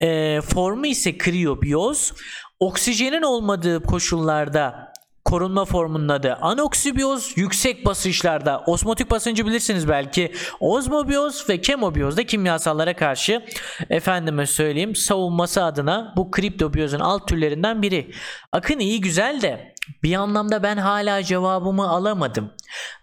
e, 0.01 0.41
formu 0.41 0.87
ise 0.87 1.19
kriyobiyoz. 1.19 2.13
Oksijenin 2.61 3.23
olmadığı 3.23 3.83
koşullarda 3.83 4.93
korunma 5.27 5.65
formunun 5.65 6.09
adı 6.09 6.35
anoksibiyoz 6.35 7.33
yüksek 7.37 7.87
basınçlarda 7.87 8.63
osmotik 8.67 9.11
basıncı 9.11 9.47
bilirsiniz 9.47 9.89
belki 9.89 10.33
ozmobiyoz 10.61 11.49
ve 11.49 11.61
kemobiyoz 11.61 12.17
da 12.17 12.27
kimyasallara 12.27 12.97
karşı 12.97 13.43
efendime 13.91 14.47
söyleyeyim 14.47 14.97
savunması 14.97 15.65
adına 15.65 16.13
bu 16.17 16.31
kriptobiyozun 16.31 17.01
alt 17.01 17.29
türlerinden 17.29 17.83
biri. 17.83 18.11
Akın 18.53 18.79
iyi 18.79 19.01
güzel 19.01 19.43
de 19.43 19.75
bir 20.03 20.15
anlamda 20.15 20.63
ben 20.63 20.77
hala 20.77 21.23
cevabımı 21.23 21.89
alamadım. 21.89 22.51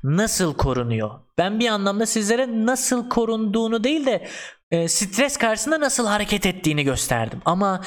Nasıl 0.03 0.53
korunuyor? 0.53 1.11
Ben 1.37 1.59
bir 1.59 1.67
anlamda 1.67 2.05
sizlere 2.05 2.65
nasıl 2.65 3.09
korunduğunu 3.09 3.83
değil 3.83 4.05
de 4.05 4.27
e, 4.71 4.87
stres 4.87 5.37
karşısında 5.37 5.79
nasıl 5.79 6.07
hareket 6.07 6.45
ettiğini 6.45 6.83
gösterdim. 6.83 7.41
Ama 7.45 7.81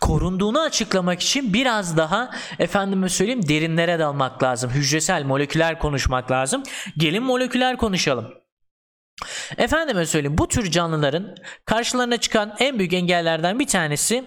korunduğunu 0.00 0.60
açıklamak 0.60 1.20
için 1.22 1.54
biraz 1.54 1.96
daha 1.96 2.30
efendime 2.58 3.08
söyleyeyim 3.08 3.48
derinlere 3.48 3.98
dalmak 3.98 4.42
lazım. 4.42 4.70
Hücresel, 4.70 5.24
moleküler 5.24 5.78
konuşmak 5.78 6.30
lazım. 6.30 6.62
Gelin 6.96 7.22
moleküler 7.22 7.76
konuşalım. 7.76 8.34
Efendime 9.56 10.06
söyleyeyim 10.06 10.38
bu 10.38 10.48
tür 10.48 10.70
canlıların 10.70 11.36
karşılarına 11.64 12.16
çıkan 12.16 12.54
en 12.58 12.78
büyük 12.78 12.92
engellerden 12.92 13.58
bir 13.58 13.66
tanesi 13.66 14.24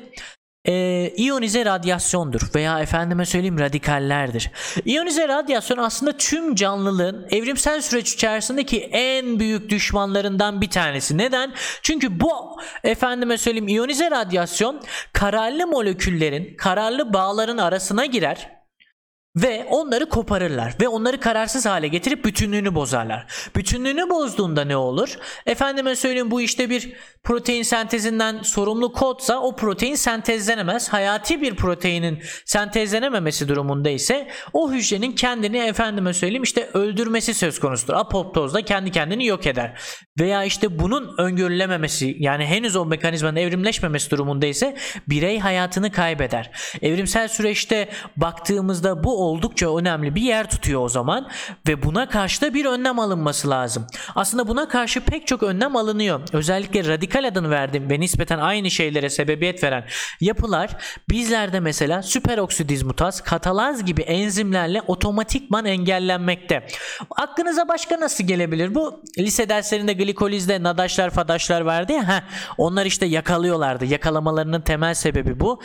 e, 0.68 1.14
iyonize 1.16 1.66
radyasyondur 1.66 2.42
veya 2.56 2.80
efendime 2.80 3.26
söyleyeyim 3.26 3.60
radikallerdir. 3.60 4.52
İyonize 4.86 5.28
radyasyon 5.28 5.78
aslında 5.78 6.18
tüm 6.18 6.56
canlılığın 6.56 7.28
evrimsel 7.32 7.82
süreç 7.82 8.14
içerisindeki 8.14 8.80
en 8.92 9.40
büyük 9.40 9.70
düşmanlarından 9.70 10.62
bir 10.62 10.70
tanesi. 10.70 11.18
Neden? 11.18 11.54
Çünkü 11.82 12.20
bu 12.20 12.60
efendime 12.84 13.38
söyleyeyim 13.38 13.68
iyonize 13.68 14.12
radyasyon 14.12 14.82
kararlı 15.14 15.68
moleküllerin, 15.68 16.58
kararlı 16.58 17.14
bağların 17.14 17.58
arasına 17.58 18.06
girer 18.06 18.61
ve 19.36 19.66
onları 19.70 20.10
koparırlar 20.10 20.76
ve 20.82 20.88
onları 20.88 21.20
kararsız 21.20 21.66
hale 21.66 21.88
getirip 21.88 22.26
bütünlüğünü 22.26 22.76
bozarlar. 22.76 23.26
Bütünlüğünü 23.56 24.10
bozduğunda 24.10 24.66
ne 24.66 24.78
olur? 24.78 25.18
Efendime 25.46 25.96
söyleyeyim 25.96 26.32
bu 26.32 26.42
işte 26.42 26.70
bir 26.70 26.94
protein 27.24 27.64
sentezinden 27.64 28.42
sorumlu 28.42 28.94
kodsa 28.94 29.40
o 29.40 29.56
protein 29.56 29.96
sentezlenemez. 29.96 30.90
Hayati 30.90 31.42
bir 31.42 31.56
proteinin 31.56 32.24
sentezlenememesi 32.46 33.48
durumunda 33.48 33.90
ise 33.90 34.28
o 34.54 34.72
hücrenin 34.72 35.12
kendini 35.12 35.58
efendime 35.58 36.14
söyleyeyim 36.14 36.44
işte 36.44 36.70
öldürmesi 36.74 37.34
söz 37.34 37.60
konusudur. 37.60 37.94
Apoptozda 37.94 38.62
kendi 38.62 38.92
kendini 38.92 39.26
yok 39.26 39.48
eder. 39.48 39.82
Veya 40.20 40.44
işte 40.44 40.80
bunun 40.80 41.16
öngörülememesi 41.18 42.16
yani 42.20 42.46
henüz 42.46 42.76
o 42.76 42.86
mekanizmanın 42.86 43.36
evrimleşmemesi 43.36 44.12
durumunda 44.12 44.46
ise 44.46 44.76
birey 45.08 45.40
hayatını 45.40 45.92
kaybeder. 45.92 46.52
Evrimsel 46.82 47.28
süreçte 47.28 47.90
baktığımızda 48.18 49.04
bu 49.04 49.21
oldukça 49.22 49.78
önemli 49.78 50.16
bir 50.16 50.22
yer 50.22 50.50
tutuyor 50.50 50.82
o 50.82 50.90
zaman 50.90 51.28
ve 51.68 51.84
buna 51.84 52.10
karşı 52.10 52.42
da 52.42 52.54
bir 52.54 52.66
önlem 52.66 53.00
alınması 53.00 53.50
lazım. 53.50 53.88
Aslında 54.16 54.48
buna 54.48 54.68
karşı 54.68 55.02
pek 55.02 55.28
çok 55.28 55.44
önlem 55.44 55.76
alınıyor. 55.76 56.22
Özellikle 56.34 56.88
radikal 56.88 57.28
adını 57.28 57.50
verdiğim 57.50 57.90
ve 57.90 58.00
nispeten 58.00 58.40
aynı 58.40 58.72
şeylere 58.72 59.10
sebebiyet 59.10 59.64
veren 59.64 59.86
yapılar 60.22 60.78
bizlerde 61.10 61.60
mesela 61.60 62.02
süperoksidizmutaz, 62.02 63.22
katalaz 63.22 63.86
gibi 63.86 64.02
enzimlerle 64.02 64.82
otomatikman 64.88 65.66
engellenmekte. 65.66 66.68
Aklınıza 67.18 67.68
başka 67.68 68.00
nasıl 68.00 68.24
gelebilir? 68.24 68.76
Bu 68.76 69.04
lise 69.18 69.50
derslerinde 69.50 69.94
glikolizde 69.94 70.64
nadaşlar 70.64 71.10
fadaşlar 71.10 71.62
vardı 71.62 71.92
ya 71.92 72.08
heh, 72.08 72.22
onlar 72.58 72.86
işte 72.86 73.06
yakalıyorlardı. 73.06 73.86
Yakalamalarının 73.86 74.62
temel 74.62 74.94
sebebi 74.94 75.40
bu. 75.40 75.62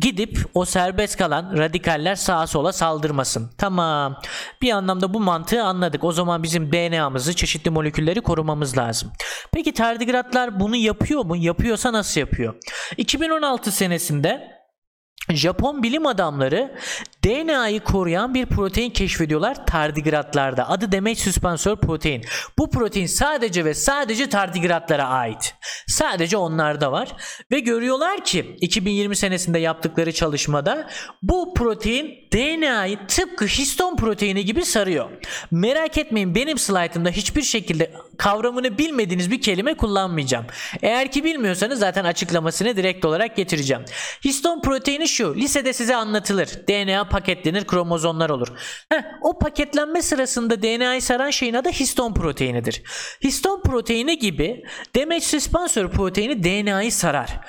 Gidip 0.00 0.38
o 0.54 0.64
serbest 0.64 1.16
kalan 1.18 1.56
radikaller 1.58 2.14
sağa 2.14 2.46
sola 2.46 2.72
saldırmasın. 2.94 3.50
Tamam. 3.58 4.16
Bir 4.62 4.70
anlamda 4.70 5.14
bu 5.14 5.20
mantığı 5.20 5.62
anladık. 5.62 6.04
O 6.04 6.12
zaman 6.12 6.42
bizim 6.42 6.72
DNA'mızı, 6.72 7.34
çeşitli 7.36 7.70
molekülleri 7.70 8.20
korumamız 8.20 8.78
lazım. 8.78 9.12
Peki 9.52 9.74
tardigratlar 9.74 10.60
bunu 10.60 10.76
yapıyor 10.76 11.24
mu? 11.24 11.36
Yapıyorsa 11.36 11.92
nasıl 11.92 12.20
yapıyor? 12.20 12.54
2016 12.96 13.72
senesinde 13.72 14.63
Japon 15.30 15.82
bilim 15.82 16.06
adamları 16.06 16.74
DNA'yı 17.24 17.80
koruyan 17.80 18.34
bir 18.34 18.46
protein 18.46 18.90
keşfediyorlar 18.90 19.66
tardigratlarda. 19.66 20.68
Adı 20.68 20.92
demek 20.92 21.18
süspansör 21.18 21.76
protein. 21.76 22.24
Bu 22.58 22.70
protein 22.70 23.06
sadece 23.06 23.64
ve 23.64 23.74
sadece 23.74 24.28
tardigratlara 24.28 25.04
ait. 25.08 25.54
Sadece 25.86 26.36
onlarda 26.36 26.92
var. 26.92 27.08
Ve 27.50 27.60
görüyorlar 27.60 28.24
ki 28.24 28.56
2020 28.60 29.16
senesinde 29.16 29.58
yaptıkları 29.58 30.12
çalışmada 30.12 30.88
bu 31.22 31.54
protein 31.54 32.28
DNA'yı 32.32 32.98
tıpkı 33.08 33.44
histon 33.44 33.96
proteini 33.96 34.44
gibi 34.44 34.64
sarıyor. 34.64 35.10
Merak 35.50 35.98
etmeyin 35.98 36.34
benim 36.34 36.58
slaytımda 36.58 37.10
hiçbir 37.10 37.42
şekilde 37.42 37.92
kavramını 38.18 38.78
bilmediğiniz 38.78 39.30
bir 39.30 39.40
kelime 39.40 39.74
kullanmayacağım. 39.74 40.46
Eğer 40.82 41.10
ki 41.10 41.24
bilmiyorsanız 41.24 41.78
zaten 41.78 42.04
açıklamasını 42.04 42.76
direkt 42.76 43.04
olarak 43.04 43.36
getireceğim. 43.36 43.84
Histon 44.24 44.60
proteini 44.62 45.08
şu. 45.08 45.34
Lisede 45.34 45.72
size 45.72 45.96
anlatılır. 45.96 46.48
DNA 46.68 47.08
paketlenir, 47.08 47.66
kromozomlar 47.66 48.30
olur. 48.30 48.48
Heh, 48.88 49.02
o 49.22 49.38
paketlenme 49.38 50.02
sırasında 50.02 50.62
DNA'yı 50.62 51.02
saran 51.02 51.30
şeyin 51.30 51.54
adı 51.54 51.68
histon 51.68 52.14
proteinidir. 52.14 52.82
Histon 53.24 53.62
proteini 53.62 54.18
gibi 54.18 54.62
damage 54.96 55.20
suspensor 55.20 55.90
proteini 55.90 56.44
DNA'yı 56.44 56.92
sarar. 56.92 57.40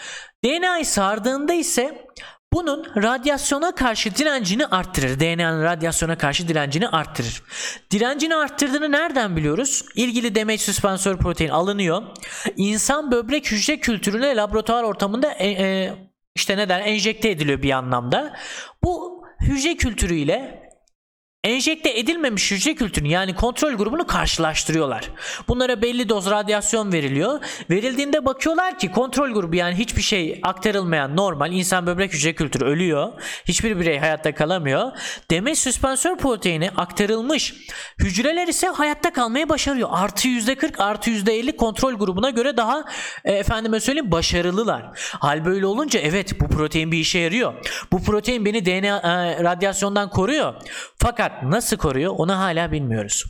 DNA'yı 0.45 0.85
sardığında 0.85 1.53
ise 1.53 2.05
bunun 2.55 2.85
radyasyona 3.03 3.75
karşı 3.75 4.15
direncini 4.15 4.65
arttırır. 4.65 5.19
DNA'nın 5.19 5.63
radyasyona 5.63 6.17
karşı 6.17 6.47
direncini 6.47 6.87
arttırır. 6.87 7.43
Direncini 7.91 8.35
arttırdığını 8.35 8.91
nereden 8.91 9.35
biliyoruz? 9.35 9.85
İlgili 9.95 10.35
damage 10.35 10.57
suspensor 10.57 11.17
protein 11.17 11.49
alınıyor. 11.49 12.03
İnsan 12.57 13.11
böbrek 13.11 13.51
hücre 13.51 13.79
kültürüne 13.79 14.35
laboratuvar 14.35 14.83
ortamında 14.83 15.31
e, 15.31 15.47
e, 15.49 15.93
işte 16.35 16.57
neden 16.57 16.81
enjekte 16.81 17.29
ediliyor 17.29 17.61
bir 17.61 17.71
anlamda. 17.71 18.33
Bu 18.83 19.23
hücre 19.41 19.75
kültürüyle 19.75 20.64
enjekte 21.45 21.99
edilmemiş 21.99 22.51
hücre 22.51 22.75
kültürünü 22.75 23.07
yani 23.07 23.35
kontrol 23.35 23.73
grubunu 23.73 24.07
karşılaştırıyorlar. 24.07 25.09
Bunlara 25.47 25.81
belli 25.81 26.09
doz 26.09 26.29
radyasyon 26.29 26.93
veriliyor. 26.93 27.39
Verildiğinde 27.69 28.25
bakıyorlar 28.25 28.79
ki 28.79 28.91
kontrol 28.91 29.29
grubu 29.29 29.55
yani 29.55 29.75
hiçbir 29.75 30.01
şey 30.01 30.39
aktarılmayan 30.43 31.15
normal 31.15 31.51
insan 31.51 31.87
böbrek 31.87 32.13
hücre 32.13 32.33
kültürü 32.35 32.65
ölüyor. 32.65 33.13
Hiçbir 33.47 33.79
birey 33.79 33.99
hayatta 33.99 34.35
kalamıyor. 34.35 34.91
Demek 35.31 35.57
süspansör 35.57 36.17
proteini 36.17 36.69
aktarılmış 36.77 37.53
hücreler 37.99 38.47
ise 38.47 38.67
hayatta 38.67 39.13
kalmayı 39.13 39.49
başarıyor. 39.49 39.89
Artı 39.91 40.27
%40 40.27 40.83
artı 40.83 41.09
%50 41.09 41.55
kontrol 41.55 41.93
grubuna 41.93 42.29
göre 42.29 42.57
daha 42.57 42.85
e, 43.25 43.33
efendime 43.33 43.79
söyleyeyim 43.79 44.11
başarılılar. 44.11 44.83
Hal 45.19 45.45
böyle 45.45 45.65
olunca 45.65 45.99
evet 45.99 46.41
bu 46.41 46.47
protein 46.47 46.91
bir 46.91 46.97
işe 46.97 47.19
yarıyor. 47.19 47.53
Bu 47.91 48.03
protein 48.03 48.45
beni 48.45 48.65
DNA 48.65 48.97
e, 48.97 49.43
radyasyondan 49.43 50.09
koruyor. 50.09 50.53
Fakat 50.97 51.34
nasıl 51.43 51.77
koruyor 51.77 52.13
onu 52.17 52.37
hala 52.37 52.71
bilmiyoruz. 52.71 53.25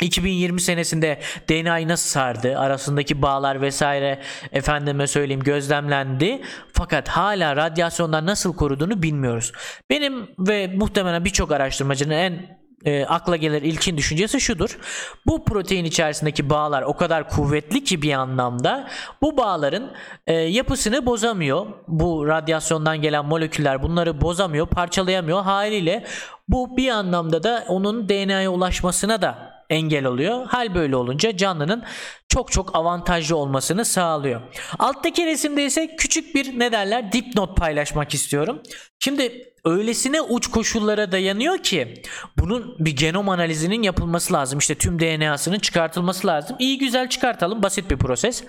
2020 0.00 0.60
senesinde 0.60 1.20
DNA'yı 1.50 1.88
nasıl 1.88 2.08
sardı, 2.08 2.58
arasındaki 2.58 3.22
bağlar 3.22 3.60
vesaire 3.60 4.22
efendime 4.52 5.06
söyleyeyim 5.06 5.42
gözlemlendi. 5.42 6.42
Fakat 6.72 7.08
hala 7.08 7.56
radyasyondan 7.56 8.26
nasıl 8.26 8.56
koruduğunu 8.56 9.02
bilmiyoruz. 9.02 9.52
Benim 9.90 10.28
ve 10.38 10.66
muhtemelen 10.66 11.24
birçok 11.24 11.52
araştırmacının 11.52 12.14
en 12.14 12.61
e, 12.84 13.04
akla 13.04 13.36
gelir 13.36 13.62
ilkin 13.62 13.96
düşüncesi 13.96 14.40
şudur. 14.40 14.78
Bu 15.26 15.44
protein 15.44 15.84
içerisindeki 15.84 16.50
bağlar 16.50 16.82
o 16.82 16.96
kadar 16.96 17.28
kuvvetli 17.28 17.84
ki 17.84 18.02
bir 18.02 18.12
anlamda 18.12 18.88
bu 19.22 19.36
bağların 19.36 19.92
e, 20.26 20.32
yapısını 20.32 21.06
bozamıyor. 21.06 21.66
Bu 21.88 22.26
radyasyondan 22.26 23.02
gelen 23.02 23.24
moleküller 23.24 23.82
bunları 23.82 24.20
bozamıyor, 24.20 24.66
parçalayamıyor. 24.66 25.42
Haliyle 25.42 26.04
bu 26.48 26.76
bir 26.76 26.88
anlamda 26.88 27.42
da 27.42 27.64
onun 27.68 28.08
DNA'ya 28.08 28.50
ulaşmasına 28.50 29.22
da 29.22 29.51
engel 29.72 30.04
oluyor. 30.04 30.46
Hal 30.46 30.74
böyle 30.74 30.96
olunca 30.96 31.36
canlının 31.36 31.84
çok 32.28 32.52
çok 32.52 32.76
avantajlı 32.76 33.36
olmasını 33.36 33.84
sağlıyor. 33.84 34.40
Alttaki 34.78 35.26
resimde 35.26 35.64
ise 35.64 35.96
küçük 35.96 36.34
bir 36.34 36.58
ne 36.58 36.72
derler 36.72 37.12
dipnot 37.12 37.56
paylaşmak 37.56 38.14
istiyorum. 38.14 38.62
Şimdi 38.98 39.52
öylesine 39.64 40.20
uç 40.20 40.46
koşullara 40.46 41.12
dayanıyor 41.12 41.58
ki 41.58 42.02
bunun 42.38 42.76
bir 42.78 42.96
genom 42.96 43.28
analizinin 43.28 43.82
yapılması 43.82 44.32
lazım. 44.32 44.58
İşte 44.58 44.74
tüm 44.74 44.98
DNA'sının 44.98 45.58
çıkartılması 45.58 46.26
lazım. 46.26 46.56
İyi 46.58 46.78
güzel 46.78 47.08
çıkartalım 47.08 47.62
basit 47.62 47.90
bir 47.90 47.96
proses. 47.96 48.44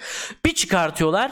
Bir 0.45 0.53
çıkartıyorlar 0.53 1.31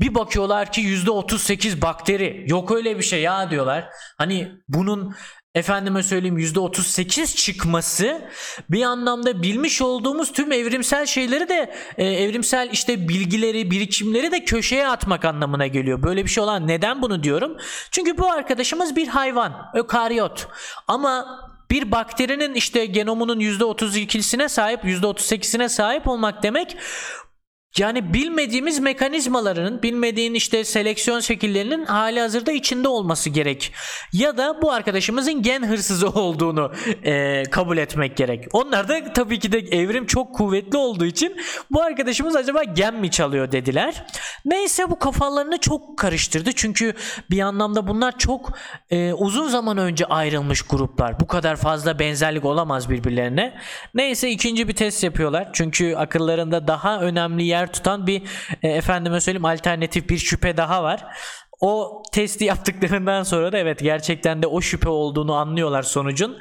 bir 0.00 0.14
bakıyorlar 0.14 0.72
ki 0.72 0.80
%38 0.80 1.82
bakteri. 1.82 2.44
Yok 2.48 2.72
öyle 2.72 2.98
bir 2.98 3.02
şey 3.02 3.22
ya 3.22 3.50
diyorlar. 3.50 3.88
Hani 4.18 4.52
bunun 4.68 5.14
efendime 5.56 6.02
söyleyeyim 6.02 6.38
%38 6.38 7.36
çıkması 7.36 8.28
bir 8.70 8.82
anlamda 8.82 9.42
bilmiş 9.42 9.82
olduğumuz 9.82 10.32
tüm 10.32 10.52
evrimsel 10.52 11.06
şeyleri 11.06 11.48
de 11.48 11.74
e, 11.98 12.04
evrimsel 12.04 12.68
işte 12.72 13.08
bilgileri, 13.08 13.70
birikimleri 13.70 14.32
de 14.32 14.44
köşeye 14.44 14.88
atmak 14.88 15.24
anlamına 15.24 15.66
geliyor. 15.66 16.02
Böyle 16.02 16.24
bir 16.24 16.30
şey 16.30 16.44
olan 16.44 16.68
neden 16.68 17.02
bunu 17.02 17.22
diyorum? 17.22 17.56
Çünkü 17.90 18.18
bu 18.18 18.32
arkadaşımız 18.32 18.96
bir 18.96 19.08
hayvan, 19.08 19.70
ökaryot. 19.74 20.48
Ama 20.88 21.40
bir 21.70 21.90
bakterinin 21.90 22.54
işte 22.54 22.86
genomunun 22.86 23.40
%32'sine 23.40 24.48
sahip, 24.48 24.84
%38'ine 24.84 25.68
sahip 25.68 26.08
olmak 26.08 26.42
demek 26.42 26.76
yani 27.78 28.14
bilmediğimiz 28.14 28.78
mekanizmalarının, 28.78 29.82
bilmediğin 29.82 30.34
işte 30.34 30.64
seleksiyon 30.64 31.20
şekillerinin 31.20 31.84
hali 31.84 32.20
hazırda 32.20 32.52
içinde 32.52 32.88
olması 32.88 33.30
gerek. 33.30 33.72
Ya 34.12 34.36
da 34.36 34.62
bu 34.62 34.72
arkadaşımızın 34.72 35.42
gen 35.42 35.62
hırsızı 35.62 36.08
olduğunu 36.20 36.72
e, 37.04 37.42
kabul 37.42 37.78
etmek 37.78 38.16
gerek. 38.16 38.44
Onlar 38.52 38.88
da 38.88 39.12
tabii 39.12 39.38
ki 39.38 39.52
de 39.52 39.58
evrim 39.58 40.06
çok 40.06 40.34
kuvvetli 40.34 40.78
olduğu 40.78 41.06
için 41.06 41.36
bu 41.70 41.82
arkadaşımız 41.82 42.36
acaba 42.36 42.64
gen 42.64 42.94
mi 42.94 43.10
çalıyor 43.10 43.52
dediler. 43.52 44.06
Neyse 44.44 44.90
bu 44.90 44.98
kafalarını 44.98 45.58
çok 45.58 45.98
karıştırdı. 45.98 46.52
Çünkü 46.52 46.94
bir 47.30 47.40
anlamda 47.40 47.88
bunlar 47.88 48.18
çok 48.18 48.58
e, 48.90 49.12
uzun 49.12 49.48
zaman 49.48 49.78
önce 49.78 50.04
ayrılmış 50.04 50.62
gruplar. 50.62 51.20
Bu 51.20 51.26
kadar 51.26 51.56
fazla 51.56 51.98
benzerlik 51.98 52.44
olamaz 52.44 52.90
birbirlerine. 52.90 53.58
Neyse 53.94 54.30
ikinci 54.30 54.68
bir 54.68 54.74
test 54.74 55.04
yapıyorlar. 55.04 55.48
Çünkü 55.52 55.94
akıllarında 55.94 56.68
daha 56.68 57.00
önemli 57.00 57.44
yer 57.44 57.65
tutan 57.72 58.06
bir 58.06 58.22
e, 58.62 58.68
efendime 58.68 59.20
söyleyeyim 59.20 59.44
alternatif 59.44 60.08
bir 60.08 60.18
şüphe 60.18 60.56
daha 60.56 60.82
var. 60.82 61.04
O 61.60 62.02
testi 62.12 62.44
yaptıklarından 62.54 63.22
sonra 63.22 63.52
da 63.52 63.58
evet 63.58 63.78
gerçekten 63.78 64.42
de 64.42 64.46
o 64.46 64.60
şüphe 64.60 64.88
olduğunu 64.88 65.34
anlıyorlar 65.34 65.82
sonucun. 65.82 66.38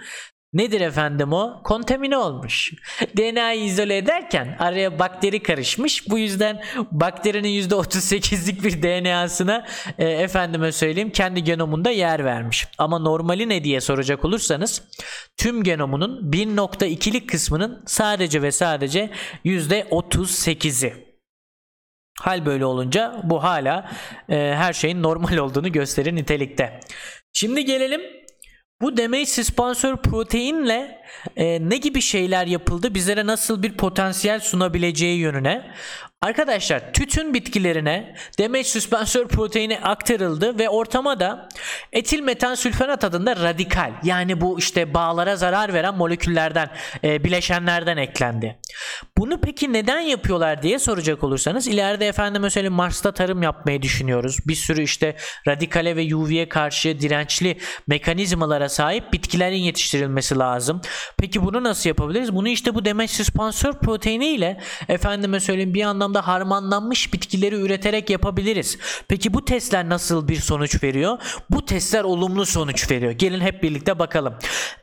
Nedir 0.55 0.81
efendim 0.81 1.33
o? 1.33 1.61
Kontamine 1.63 2.17
olmuş. 2.17 2.73
DNA'yı 3.17 3.63
izole 3.63 3.97
ederken 3.97 4.55
araya 4.59 4.99
bakteri 4.99 5.43
karışmış. 5.43 6.09
Bu 6.09 6.17
yüzden 6.19 6.63
bakterinin 6.91 7.69
%38'lik 7.69 8.63
bir 8.63 8.83
DNA'sına 8.83 9.65
e, 9.97 10.05
efendime 10.05 10.71
söyleyeyim 10.71 11.09
kendi 11.09 11.43
genomunda 11.43 11.89
yer 11.89 12.25
vermiş. 12.25 12.67
Ama 12.77 12.99
normali 12.99 13.49
ne 13.49 13.63
diye 13.63 13.81
soracak 13.81 14.25
olursanız 14.25 14.83
tüm 15.37 15.63
genomunun 15.63 16.31
1.2'lik 16.31 17.29
kısmının 17.29 17.83
sadece 17.85 18.41
ve 18.41 18.51
sadece 18.51 19.09
%38'i. 19.45 21.04
Hal 22.19 22.45
böyle 22.45 22.65
olunca 22.65 23.21
bu 23.23 23.43
hala 23.43 23.91
e, 24.29 24.35
her 24.35 24.73
şeyin 24.73 25.03
normal 25.03 25.37
olduğunu 25.37 25.71
gösterir 25.71 26.15
nitelikte. 26.15 26.79
Şimdi 27.33 27.65
gelelim 27.65 28.01
bu 28.81 28.97
damage 28.97 29.25
süspansör 29.25 29.97
proteinle 29.97 31.01
e, 31.35 31.69
ne 31.69 31.77
gibi 31.77 32.01
şeyler 32.01 32.47
yapıldı 32.47 32.95
bizlere 32.95 33.25
nasıl 33.25 33.63
bir 33.63 33.77
potansiyel 33.77 34.39
sunabileceği 34.39 35.19
yönüne. 35.19 35.71
Arkadaşlar 36.25 36.93
tütün 36.93 37.33
bitkilerine 37.33 38.15
demeç 38.39 38.67
süspansör 38.67 39.27
proteini 39.27 39.79
aktarıldı 39.79 40.59
ve 40.59 40.69
ortama 40.69 41.19
da 41.19 41.49
etil 41.93 42.19
metan 42.19 42.55
sülfenat 42.55 43.03
adında 43.03 43.35
radikal 43.35 43.91
yani 44.03 44.41
bu 44.41 44.59
işte 44.59 44.93
bağlara 44.93 45.35
zarar 45.35 45.73
veren 45.73 45.95
moleküllerden 45.95 46.69
e, 47.03 47.23
bileşenlerden 47.23 47.97
eklendi. 47.97 48.59
Bunu 49.17 49.41
peki 49.41 49.73
neden 49.73 49.99
yapıyorlar 49.99 50.63
diye 50.63 50.79
soracak 50.79 51.23
olursanız 51.23 51.67
ileride 51.67 52.07
efendim 52.07 52.41
mesela 52.41 52.69
Mars'ta 52.69 53.11
tarım 53.11 53.43
yapmayı 53.43 53.81
düşünüyoruz. 53.81 54.37
Bir 54.47 54.55
sürü 54.55 54.83
işte 54.83 55.15
radikale 55.47 55.95
ve 55.95 56.15
UV'ye 56.15 56.49
karşı 56.49 56.99
dirençli 56.99 57.57
mekanizmalara 57.87 58.69
sahip 58.69 59.13
bitkilerin 59.13 59.55
yetiştirilmesi 59.55 60.37
lazım. 60.37 60.81
Peki 61.17 61.45
bunu 61.45 61.63
nasıl 61.63 61.89
yapabiliriz? 61.89 62.35
Bunu 62.35 62.47
işte 62.47 62.75
bu 62.75 62.85
demeç 62.85 63.11
süspansör 63.11 63.73
proteini 63.73 64.27
ile 64.27 64.61
efendime 64.89 65.39
söyleyeyim 65.39 65.73
bir 65.73 65.83
anlamda 65.83 66.14
harmanlanmış 66.19 67.13
bitkileri 67.13 67.55
üreterek 67.55 68.09
yapabiliriz. 68.09 68.77
Peki 69.07 69.33
bu 69.33 69.45
testler 69.45 69.89
nasıl 69.89 70.27
bir 70.27 70.35
sonuç 70.35 70.83
veriyor? 70.83 71.17
Bu 71.49 71.65
testler 71.65 72.03
olumlu 72.03 72.45
sonuç 72.45 72.91
veriyor. 72.91 73.11
Gelin 73.11 73.39
hep 73.39 73.63
birlikte 73.63 73.99
bakalım. 73.99 74.35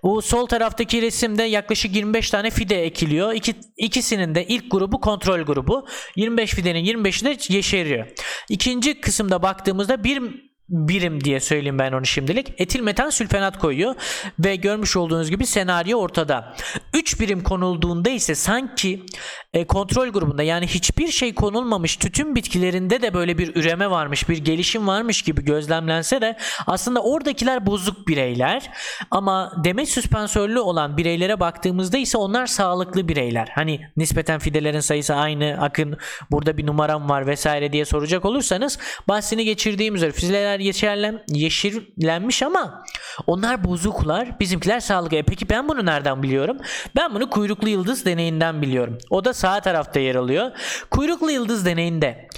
Bu 0.03 0.23
sol 0.23 0.47
taraftaki 0.47 1.03
resimde 1.03 1.43
yaklaşık 1.43 1.97
25 1.97 2.31
tane 2.31 2.51
fide 2.51 2.85
ekiliyor. 2.85 3.33
İki, 3.33 3.55
ikisinin 3.77 4.35
de 4.35 4.47
ilk 4.47 4.71
grubu 4.71 5.01
kontrol 5.01 5.41
grubu. 5.41 5.87
25 6.17 6.51
fidenin 6.51 6.85
25'i 6.85 7.25
de 7.25 7.55
yeşeriyor. 7.55 8.07
İkinci 8.49 9.01
kısımda 9.01 9.43
baktığımızda 9.43 10.05
bir 10.05 10.23
birim 10.73 11.25
diye 11.25 11.41
söyleyeyim 11.41 11.79
ben 11.79 11.93
onu 11.93 12.07
şimdilik. 12.07 12.55
Etil 12.59 12.81
metan 12.81 13.11
sülfenat 13.11 13.59
koyuyor 13.59 13.95
ve 14.39 14.57
görmüş 14.57 14.97
olduğunuz 14.97 15.31
gibi 15.31 15.47
senaryo 15.47 15.99
ortada. 15.99 16.55
3 16.95 17.21
birim 17.21 17.43
konulduğunda 17.43 18.11
ise 18.11 18.35
sanki 18.35 19.03
e, 19.53 19.67
kontrol 19.67 20.09
grubunda 20.09 20.43
yani 20.43 20.67
hiçbir 20.67 21.09
şey 21.09 21.35
konulmamış 21.35 21.97
tütün 21.97 22.35
bitkilerinde 22.35 23.03
de 23.03 23.15
böyle 23.15 23.39
bir 23.39 23.57
üreme 23.57 23.91
varmış, 23.91 24.29
bir 24.29 24.37
gelişim 24.39 24.87
varmış 24.87 25.23
gibi 25.23 25.45
gözlemlense 25.45 26.21
de 26.21 26.37
aslında 26.67 27.03
oradakiler 27.03 27.67
bozuk 27.67 28.09
bireyler. 28.09 28.71
Ama 29.11 29.53
demet 29.65 29.89
süspansörlü 29.89 30.61
olan 30.61 30.97
bireylere 30.97 31.41
baktığımızda 31.41 31.99
ise 31.99 32.19
onlar 32.19 32.47
sağlıklı 32.47 33.09
bireyler. 33.09 33.49
Hani 33.55 33.81
nispeten 33.97 34.39
fidelerin 34.39 34.81
sayısı 34.81 35.15
aynı, 35.15 35.59
akın 35.61 35.97
burada 36.31 36.57
bir 36.57 36.67
numaram 36.67 37.09
var 37.09 37.27
vesaire 37.27 37.73
diye 37.73 37.85
soracak 37.85 38.25
olursanız 38.25 38.79
bahsini 39.09 39.45
geçirdiğim 39.45 39.95
üzere 39.95 40.13
fideler 40.13 40.61
yeşerlen, 40.61 41.23
yeşillenmiş 41.29 42.43
ama 42.43 42.85
onlar 43.27 43.65
bozuklar, 43.65 44.41
bizimkiler 44.41 44.81
sağlıklı. 44.81 45.17
E 45.17 45.23
peki 45.23 45.49
ben 45.49 45.69
bunu 45.69 45.87
nereden 45.87 46.23
biliyorum? 46.23 46.57
Ben 46.97 47.15
bunu 47.15 47.31
kuyruklu 47.31 47.69
yıldız 47.69 48.05
deneyinden 48.05 48.63
biliyorum. 48.63 48.99
O 49.11 49.25
da 49.25 49.35
sağ 49.43 49.61
tarafta 49.61 50.01
yer 50.01 50.15
alıyor. 50.15 50.51
Kuyruklu 50.91 51.31
yıldız 51.31 51.67
deneyinde 51.67 52.29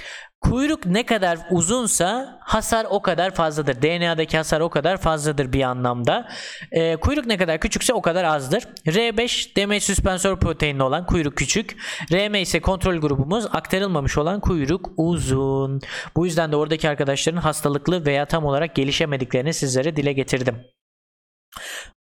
Kuyruk 0.41 0.85
ne 0.85 1.05
kadar 1.05 1.39
uzunsa 1.51 2.39
hasar 2.41 2.87
o 2.89 3.01
kadar 3.01 3.31
fazladır. 3.31 3.81
DNA'daki 3.81 4.37
hasar 4.37 4.61
o 4.61 4.69
kadar 4.69 4.97
fazladır 4.97 5.53
bir 5.53 5.61
anlamda. 5.61 6.29
E, 6.71 6.95
kuyruk 6.95 7.25
ne 7.25 7.37
kadar 7.37 7.59
küçükse 7.59 7.93
o 7.93 8.01
kadar 8.01 8.23
azdır. 8.23 8.63
R5 8.85 9.55
demet 9.55 9.83
süspansör 9.83 10.39
proteinli 10.39 10.83
olan 10.83 11.05
kuyruk 11.05 11.37
küçük. 11.37 11.77
RM 12.11 12.35
ise 12.35 12.61
kontrol 12.61 12.95
grubumuz 12.95 13.45
aktarılmamış 13.45 14.17
olan 14.17 14.39
kuyruk 14.39 14.89
uzun. 14.97 15.81
Bu 16.15 16.25
yüzden 16.25 16.51
de 16.51 16.55
oradaki 16.55 16.89
arkadaşların 16.89 17.41
hastalıklı 17.41 18.05
veya 18.05 18.25
tam 18.25 18.45
olarak 18.45 18.75
gelişemediklerini 18.75 19.53
sizlere 19.53 19.95
dile 19.95 20.13
getirdim. 20.13 20.55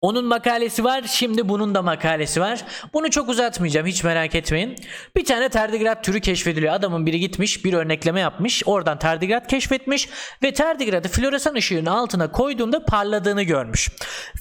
Onun 0.01 0.25
makalesi 0.25 0.83
var. 0.83 1.03
Şimdi 1.07 1.49
bunun 1.49 1.75
da 1.75 1.81
makalesi 1.81 2.41
var. 2.41 2.65
Bunu 2.93 3.09
çok 3.09 3.29
uzatmayacağım. 3.29 3.87
Hiç 3.87 4.03
merak 4.03 4.35
etmeyin. 4.35 4.75
Bir 5.15 5.25
tane 5.25 5.49
tardigrat 5.49 6.03
türü 6.03 6.21
keşfediliyor. 6.21 6.73
Adamın 6.73 7.05
biri 7.05 7.19
gitmiş 7.19 7.65
bir 7.65 7.73
örnekleme 7.73 8.19
yapmış. 8.19 8.63
Oradan 8.65 8.99
tardigrat 8.99 9.47
keşfetmiş 9.47 10.09
ve 10.43 10.53
tardigratı 10.53 11.09
floresan 11.09 11.55
ışığının 11.55 11.85
altına 11.85 12.31
koyduğunda 12.31 12.85
parladığını 12.85 13.43
görmüş. 13.43 13.89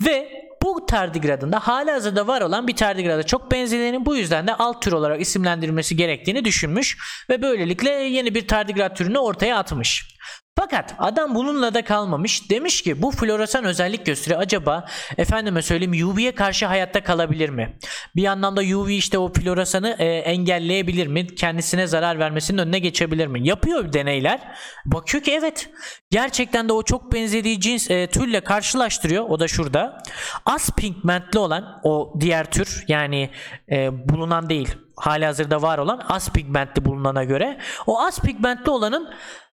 Ve 0.06 0.44
bu 0.62 0.86
tardigradın 0.86 1.52
da 1.52 1.58
hali 1.58 1.90
hazırda 1.90 2.26
var 2.26 2.40
olan 2.40 2.68
bir 2.68 2.76
tardigrada 2.76 3.22
çok 3.22 3.50
benzediğini 3.52 4.06
bu 4.06 4.16
yüzden 4.16 4.46
de 4.46 4.54
alt 4.54 4.82
tür 4.82 4.92
olarak 4.92 5.20
isimlendirilmesi 5.20 5.96
gerektiğini 5.96 6.44
düşünmüş 6.44 6.98
ve 7.30 7.42
böylelikle 7.42 7.90
yeni 7.90 8.34
bir 8.34 8.48
tardigrat 8.48 8.96
türünü 8.96 9.18
ortaya 9.18 9.58
atmış. 9.58 10.14
Fakat 10.58 10.94
adam 10.98 11.34
bununla 11.34 11.74
da 11.74 11.84
kalmamış. 11.84 12.50
Demiş 12.50 12.82
ki 12.82 13.02
bu 13.02 13.10
floresan 13.10 13.64
özellik 13.64 14.06
gösteriyor. 14.06 14.40
Acaba 14.40 14.84
efendime 15.18 15.62
söyleyeyim 15.62 16.08
UV'ye 16.08 16.34
karşı 16.34 16.66
hayatta 16.66 17.02
kalabilir 17.02 17.48
mi? 17.48 17.78
Bir 18.16 18.26
anlamda 18.26 18.60
UV 18.60 18.88
işte 18.88 19.18
o 19.18 19.32
floresanı 19.32 19.96
e, 19.98 20.04
engelleyebilir 20.04 21.06
mi? 21.06 21.34
Kendisine 21.34 21.86
zarar 21.86 22.18
vermesinin 22.18 22.58
önüne 22.58 22.78
geçebilir 22.78 23.26
mi? 23.26 23.48
Yapıyor 23.48 23.92
deneyler. 23.92 24.40
Bakıyor 24.84 25.24
ki 25.24 25.32
evet. 25.32 25.70
Gerçekten 26.10 26.68
de 26.68 26.72
o 26.72 26.82
çok 26.82 27.12
benzediği 27.12 27.60
cins 27.60 27.90
e, 27.90 28.06
türle 28.06 28.40
karşılaştırıyor. 28.40 29.24
O 29.28 29.40
da 29.40 29.48
şurada. 29.48 30.02
Az 30.46 30.70
pigmentli 30.70 31.38
olan 31.38 31.80
o 31.82 32.14
diğer 32.20 32.50
tür 32.50 32.84
yani 32.88 33.30
e, 33.70 34.08
bulunan 34.08 34.48
değil 34.48 34.76
hali 34.96 35.24
hazırda 35.26 35.62
var 35.62 35.78
olan 35.78 36.00
az 36.08 36.32
pigmentli 36.32 36.84
bulunana 36.84 37.24
göre 37.24 37.58
o 37.86 38.00
az 38.00 38.20
pigmentli 38.20 38.70
olanın 38.70 39.14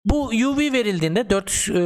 bu 0.06 0.26
UV 0.26 0.58
verildiğinde 0.74 1.30
4 1.30 1.70
e, 1.70 1.82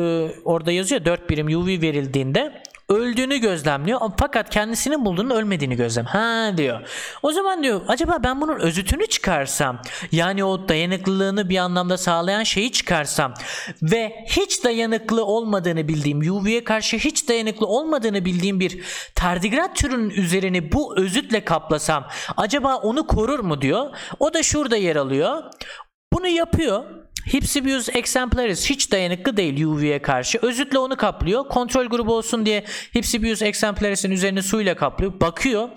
orada 0.45 0.71
yazıyor 0.71 1.05
4 1.05 1.29
birim 1.29 1.47
UV 1.47 1.67
verildiğinde 1.67 2.63
öldüğünü 2.89 3.37
gözlemliyor 3.37 3.99
fakat 4.17 4.49
kendisinin 4.49 5.05
bulduğunu 5.05 5.33
ölmediğini 5.33 5.75
gözlem. 5.75 6.05
Ha 6.05 6.51
diyor. 6.57 6.81
O 7.23 7.31
zaman 7.31 7.63
diyor 7.63 7.81
acaba 7.87 8.17
ben 8.23 8.41
bunun 8.41 8.59
özütünü 8.59 9.07
çıkarsam 9.07 9.81
yani 10.11 10.43
o 10.43 10.69
dayanıklılığını 10.69 11.49
bir 11.49 11.57
anlamda 11.57 11.97
sağlayan 11.97 12.43
şeyi 12.43 12.71
çıkarsam 12.71 13.33
ve 13.81 14.25
hiç 14.27 14.63
dayanıklı 14.63 15.25
olmadığını 15.25 15.87
bildiğim 15.87 16.19
UV'ye 16.19 16.63
karşı 16.63 16.97
hiç 16.97 17.29
dayanıklı 17.29 17.67
olmadığını 17.67 18.25
bildiğim 18.25 18.59
bir 18.59 18.83
tardigrat 19.15 19.75
türünün 19.75 20.09
üzerini 20.09 20.71
bu 20.71 20.97
özütle 20.97 21.45
kaplasam 21.45 22.07
acaba 22.37 22.75
onu 22.75 23.07
korur 23.07 23.39
mu 23.39 23.61
diyor. 23.61 23.89
O 24.19 24.33
da 24.33 24.43
şurada 24.43 24.77
yer 24.77 24.95
alıyor. 24.95 25.43
Bunu 26.13 26.27
yapıyor. 26.27 26.98
Hypsibius 27.33 27.89
exemplaris 27.89 28.69
hiç 28.69 28.91
dayanıklı 28.91 29.37
değil 29.37 29.63
UV'ye 29.63 30.01
karşı. 30.01 30.39
Özütle 30.41 30.79
onu 30.79 30.97
kaplıyor. 30.97 31.47
Kontrol 31.47 31.85
grubu 31.85 32.15
olsun 32.15 32.45
diye 32.45 32.63
Hypsibius 32.95 33.41
exemplaris'in 33.41 34.11
üzerini 34.11 34.43
suyla 34.43 34.75
kaplıyor. 34.75 35.19
Bakıyor. 35.21 35.69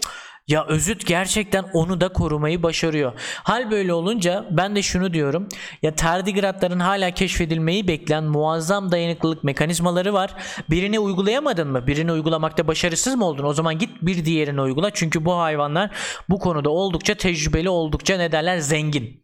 Ya 0.48 0.66
özüt 0.66 1.06
gerçekten 1.06 1.64
onu 1.72 2.00
da 2.00 2.08
korumayı 2.08 2.62
başarıyor. 2.62 3.12
Hal 3.44 3.70
böyle 3.70 3.92
olunca 3.92 4.46
ben 4.50 4.76
de 4.76 4.82
şunu 4.82 5.12
diyorum. 5.12 5.48
Ya 5.82 5.94
tardigratların 5.94 6.80
hala 6.80 7.10
keşfedilmeyi 7.10 7.88
bekleyen 7.88 8.24
muazzam 8.24 8.92
dayanıklılık 8.92 9.44
mekanizmaları 9.44 10.12
var. 10.12 10.34
Birini 10.70 10.98
uygulayamadın 10.98 11.68
mı? 11.68 11.86
Birini 11.86 12.12
uygulamakta 12.12 12.66
başarısız 12.66 13.14
mı 13.14 13.24
oldun? 13.24 13.44
O 13.44 13.52
zaman 13.52 13.78
git 13.78 13.90
bir 14.02 14.24
diğerini 14.24 14.60
uygula. 14.60 14.90
Çünkü 14.90 15.24
bu 15.24 15.38
hayvanlar 15.38 15.90
bu 16.28 16.38
konuda 16.38 16.70
oldukça 16.70 17.14
tecrübeli, 17.14 17.68
oldukça 17.68 18.16
ne 18.16 18.32
derler 18.32 18.58
zengin. 18.58 19.22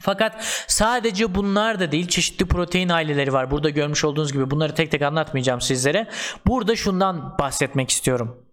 Fakat 0.00 0.44
sadece 0.66 1.34
bunlar 1.34 1.80
da 1.80 1.92
değil 1.92 2.08
çeşitli 2.08 2.46
protein 2.46 2.88
aileleri 2.88 3.32
var. 3.32 3.50
Burada 3.50 3.70
görmüş 3.70 4.04
olduğunuz 4.04 4.32
gibi 4.32 4.50
bunları 4.50 4.74
tek 4.74 4.90
tek 4.90 5.02
anlatmayacağım 5.02 5.60
sizlere. 5.60 6.08
Burada 6.46 6.76
şundan 6.76 7.38
bahsetmek 7.38 7.90
istiyorum. 7.90 8.46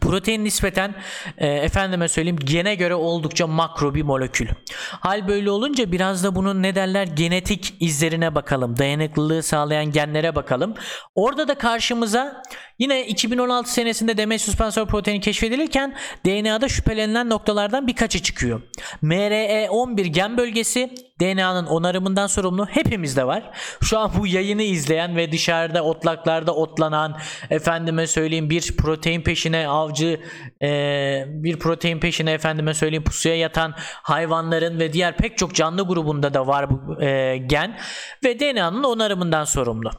Protein 0.00 0.44
nispeten 0.44 0.94
e, 1.38 1.46
efendime 1.46 2.08
söyleyeyim 2.08 2.38
gene 2.44 2.74
göre 2.74 2.94
oldukça 2.94 3.46
makro 3.46 3.94
bir 3.94 4.02
molekül. 4.02 4.48
Hal 4.90 5.28
böyle 5.28 5.50
olunca 5.50 5.92
biraz 5.92 6.24
da 6.24 6.34
bunun 6.34 6.62
ne 6.62 6.74
derler 6.74 7.06
genetik 7.06 7.74
izlerine 7.80 8.34
bakalım. 8.34 8.78
Dayanıklılığı 8.78 9.42
sağlayan 9.42 9.90
genlere 9.90 10.34
bakalım. 10.34 10.74
Orada 11.14 11.48
da 11.48 11.54
karşımıza 11.54 12.42
yine 12.80 13.06
2016 13.06 13.72
senesinde 13.72 14.16
demet 14.16 14.40
süspansör 14.40 14.86
proteini 14.86 15.20
keşfedilirken 15.20 15.94
DNA'da 16.26 16.68
şüphelenilen 16.68 17.30
noktalardan 17.30 17.86
birkaçı 17.86 18.22
çıkıyor. 18.22 18.62
MRE11 19.02 20.02
gen 20.02 20.36
bölgesi 20.36 20.94
DNA'nın 21.20 21.66
onarımından 21.66 22.26
sorumlu 22.26 22.66
hepimizde 22.66 23.26
var. 23.26 23.50
Şu 23.82 23.98
an 23.98 24.12
bu 24.18 24.26
yayını 24.26 24.62
izleyen 24.62 25.16
ve 25.16 25.32
dışarıda 25.32 25.82
otlaklarda 25.82 26.54
otlanan 26.54 27.18
efendime 27.50 28.06
söyleyeyim 28.06 28.50
bir 28.50 28.76
protein 28.76 29.22
peşine 29.22 29.68
avcı 29.68 30.20
e, 30.62 31.24
bir 31.26 31.58
protein 31.58 32.00
peşine 32.00 32.32
efendime 32.32 32.74
söyleyeyim 32.74 33.04
pusuya 33.04 33.36
yatan 33.36 33.74
hayvanların 34.02 34.80
ve 34.80 34.92
diğer 34.92 35.16
pek 35.16 35.38
çok 35.38 35.54
canlı 35.54 35.82
grubunda 35.82 36.34
da 36.34 36.46
var 36.46 36.70
bu 36.70 37.02
e, 37.02 37.36
gen 37.36 37.78
ve 38.24 38.40
DNA'nın 38.40 38.84
onarımından 38.84 39.44
sorumlu. 39.44 39.90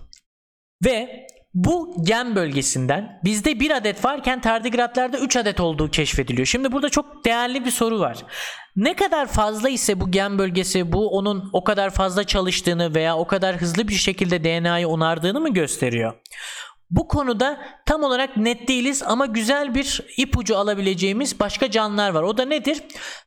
Ve 0.86 1.28
bu 1.54 1.96
gen 2.04 2.36
bölgesinden 2.36 3.20
bizde 3.24 3.60
bir 3.60 3.72
adet 3.72 4.06
varken 4.06 4.42
tardigratlarda 4.42 5.20
3 5.20 5.38
adet 5.38 5.60
olduğu 5.60 5.92
keşfediliyor. 5.92 6.46
Şimdi 6.46 6.72
burada 6.72 6.90
çok 6.90 7.26
değerli 7.26 7.66
bir 7.66 7.72
soru 7.72 8.00
var. 8.00 8.18
Ne 8.76 8.96
kadar 8.96 9.28
fazla 9.28 9.70
ise 9.70 10.02
bu 10.02 10.12
gen 10.12 10.38
bölgesi 10.38 10.92
bu 10.92 11.10
onun 11.10 11.50
o 11.54 11.64
kadar 11.64 11.90
fazla 11.90 12.24
çalıştığını 12.24 12.96
veya 12.96 13.18
o 13.18 13.28
kadar 13.28 13.56
hızlı 13.56 13.88
bir 13.88 13.94
şekilde 13.94 14.44
DNA'yı 14.44 14.88
onardığını 14.88 15.40
mı 15.42 15.54
gösteriyor? 15.54 16.14
Bu 16.90 17.08
konuda 17.08 17.62
tam 17.92 18.04
olarak 18.04 18.38
net 18.38 18.68
değiliz 18.68 19.04
ama 19.06 19.26
güzel 19.26 19.76
bir 19.76 20.02
ipucu 20.18 20.58
alabileceğimiz 20.58 21.40
başka 21.40 21.72
canlılar 21.72 22.10
var. 22.10 22.24
O 22.24 22.38
da 22.38 22.46
nedir? 22.46 22.84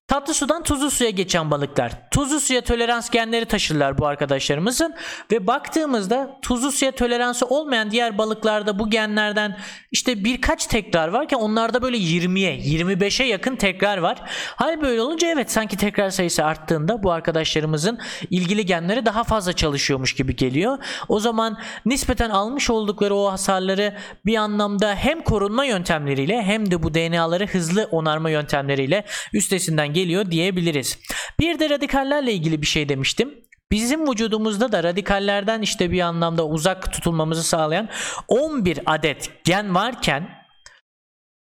Tatlı 0.08 0.34
sudan 0.34 0.62
tuzlu 0.62 0.90
suya 0.90 1.10
geçen 1.10 1.50
balıklar. 1.50 1.92
Tuzlu 2.10 2.40
suya 2.40 2.60
tolerans 2.60 3.10
genleri 3.10 3.44
taşırlar 3.44 3.98
bu 3.98 4.06
arkadaşlarımızın 4.06 4.94
ve 5.32 5.46
baktığımızda 5.46 6.38
tuzlu 6.42 6.72
suya 6.72 6.92
toleransı 6.92 7.46
olmayan 7.46 7.90
diğer 7.90 8.18
balıklarda 8.18 8.78
bu 8.78 8.90
genlerden 8.90 9.58
işte 9.92 10.24
birkaç 10.24 10.66
tekrar 10.66 11.08
varken 11.08 11.38
onlarda 11.38 11.82
böyle 11.82 11.96
20'ye 11.96 12.58
25'e 12.58 13.26
yakın 13.26 13.56
tekrar 13.56 13.98
var. 13.98 14.18
Hal 14.56 14.82
böyle 14.82 15.02
olunca 15.02 15.28
evet 15.28 15.52
sanki 15.52 15.76
tekrar 15.76 16.10
sayısı 16.10 16.44
arttığında 16.44 17.02
bu 17.02 17.12
arkadaşlarımızın 17.12 17.98
ilgili 18.30 18.66
genleri 18.66 19.06
daha 19.06 19.24
fazla 19.24 19.52
çalışıyormuş 19.52 20.14
gibi 20.14 20.36
geliyor. 20.36 20.78
O 21.08 21.20
zaman 21.20 21.58
nispeten 21.86 22.30
almış 22.30 22.70
oldukları 22.70 23.14
o 23.14 23.32
hasarları 23.32 23.96
bir 24.26 24.36
anlamda 24.54 24.94
hem 24.94 25.22
korunma 25.22 25.64
yöntemleriyle 25.64 26.42
hem 26.42 26.70
de 26.70 26.82
bu 26.82 26.94
DNA'ları 26.94 27.46
hızlı 27.46 27.88
onarma 27.90 28.30
yöntemleriyle 28.30 29.04
üstesinden 29.32 29.92
geliyor 29.92 30.30
diyebiliriz. 30.30 30.98
Bir 31.40 31.58
de 31.58 31.70
radikallerle 31.70 32.32
ilgili 32.32 32.62
bir 32.62 32.66
şey 32.66 32.88
demiştim. 32.88 33.34
Bizim 33.72 34.10
vücudumuzda 34.10 34.72
da 34.72 34.82
radikallerden 34.82 35.62
işte 35.62 35.90
bir 35.90 36.00
anlamda 36.00 36.46
uzak 36.46 36.92
tutulmamızı 36.92 37.42
sağlayan 37.42 37.88
11 38.28 38.80
adet 38.86 39.44
gen 39.44 39.74
varken 39.74 40.28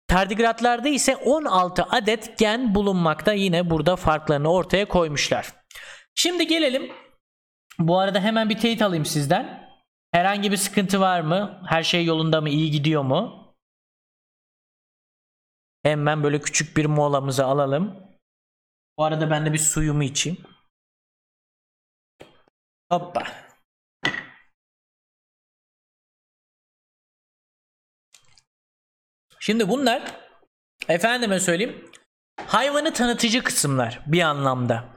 tardigratlarda 0.08 0.88
ise 0.88 1.16
16 1.16 1.82
adet 1.90 2.38
gen 2.38 2.74
bulunmakta. 2.74 3.32
Yine 3.32 3.70
burada 3.70 3.96
farklarını 3.96 4.52
ortaya 4.52 4.88
koymuşlar. 4.88 5.46
Şimdi 6.14 6.46
gelelim. 6.46 6.92
Bu 7.78 7.98
arada 7.98 8.20
hemen 8.20 8.48
bir 8.48 8.58
teyit 8.58 8.82
alayım 8.82 9.04
sizden. 9.04 9.65
Herhangi 10.16 10.52
bir 10.52 10.56
sıkıntı 10.56 11.00
var 11.00 11.20
mı? 11.20 11.62
Her 11.66 11.82
şey 11.82 12.04
yolunda 12.04 12.40
mı? 12.40 12.48
İyi 12.48 12.70
gidiyor 12.70 13.02
mu? 13.02 13.54
Hemen 15.82 16.22
böyle 16.22 16.40
küçük 16.40 16.76
bir 16.76 16.86
molamızı 16.86 17.44
alalım. 17.44 17.96
Bu 18.98 19.04
arada 19.04 19.30
ben 19.30 19.46
de 19.46 19.52
bir 19.52 19.58
suyumu 19.58 20.02
içeyim. 20.02 20.38
Hoppa. 22.90 23.22
Şimdi 29.40 29.68
bunlar 29.68 30.02
efendime 30.88 31.40
söyleyeyim 31.40 31.90
hayvanı 32.46 32.92
tanıtıcı 32.92 33.44
kısımlar 33.44 34.02
bir 34.06 34.20
anlamda. 34.20 34.95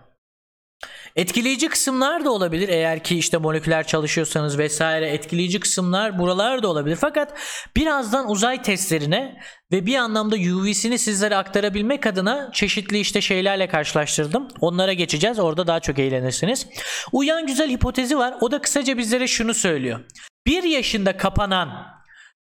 Etkileyici 1.15 1.69
kısımlar 1.69 2.25
da 2.25 2.31
olabilir 2.31 2.69
eğer 2.69 3.03
ki 3.03 3.17
işte 3.17 3.37
moleküler 3.37 3.87
çalışıyorsanız 3.87 4.57
vesaire 4.57 5.09
etkileyici 5.09 5.59
kısımlar 5.59 6.19
buralar 6.19 6.63
da 6.63 6.67
olabilir. 6.67 6.95
Fakat 6.95 7.33
birazdan 7.75 8.29
uzay 8.29 8.61
testlerine 8.61 9.39
ve 9.71 9.85
bir 9.85 9.95
anlamda 9.95 10.35
UV'sini 10.35 10.99
sizlere 10.99 11.35
aktarabilmek 11.35 12.05
adına 12.05 12.49
çeşitli 12.53 12.99
işte 12.99 13.21
şeylerle 13.21 13.67
karşılaştırdım. 13.67 14.47
Onlara 14.61 14.93
geçeceğiz. 14.93 15.39
Orada 15.39 15.67
daha 15.67 15.79
çok 15.79 15.99
eğlenirsiniz. 15.99 16.67
Uyan 17.11 17.47
güzel 17.47 17.69
hipotezi 17.69 18.17
var. 18.17 18.35
O 18.41 18.51
da 18.51 18.61
kısaca 18.61 18.97
bizlere 18.97 19.27
şunu 19.27 19.53
söylüyor. 19.53 19.99
1 20.45 20.63
yaşında 20.63 21.17
kapanan 21.17 21.99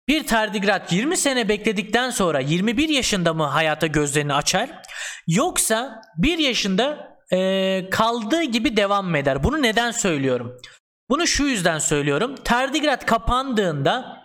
bir 0.07 0.27
tardigrat 0.27 0.91
20 0.91 1.17
sene 1.17 1.49
bekledikten 1.49 2.09
sonra 2.09 2.39
21 2.39 2.89
yaşında 2.89 3.33
mı 3.33 3.43
hayata 3.43 3.87
gözlerini 3.87 4.33
açar? 4.33 4.69
Yoksa 5.27 6.01
1 6.17 6.37
yaşında 6.37 7.16
e, 7.33 7.89
kaldığı 7.91 8.43
gibi 8.43 8.77
devam 8.77 9.15
eder? 9.15 9.43
Bunu 9.43 9.61
neden 9.61 9.91
söylüyorum? 9.91 10.57
Bunu 11.09 11.27
şu 11.27 11.43
yüzden 11.43 11.79
söylüyorum. 11.79 12.35
Tardigrat 12.43 13.05
kapandığında 13.05 14.17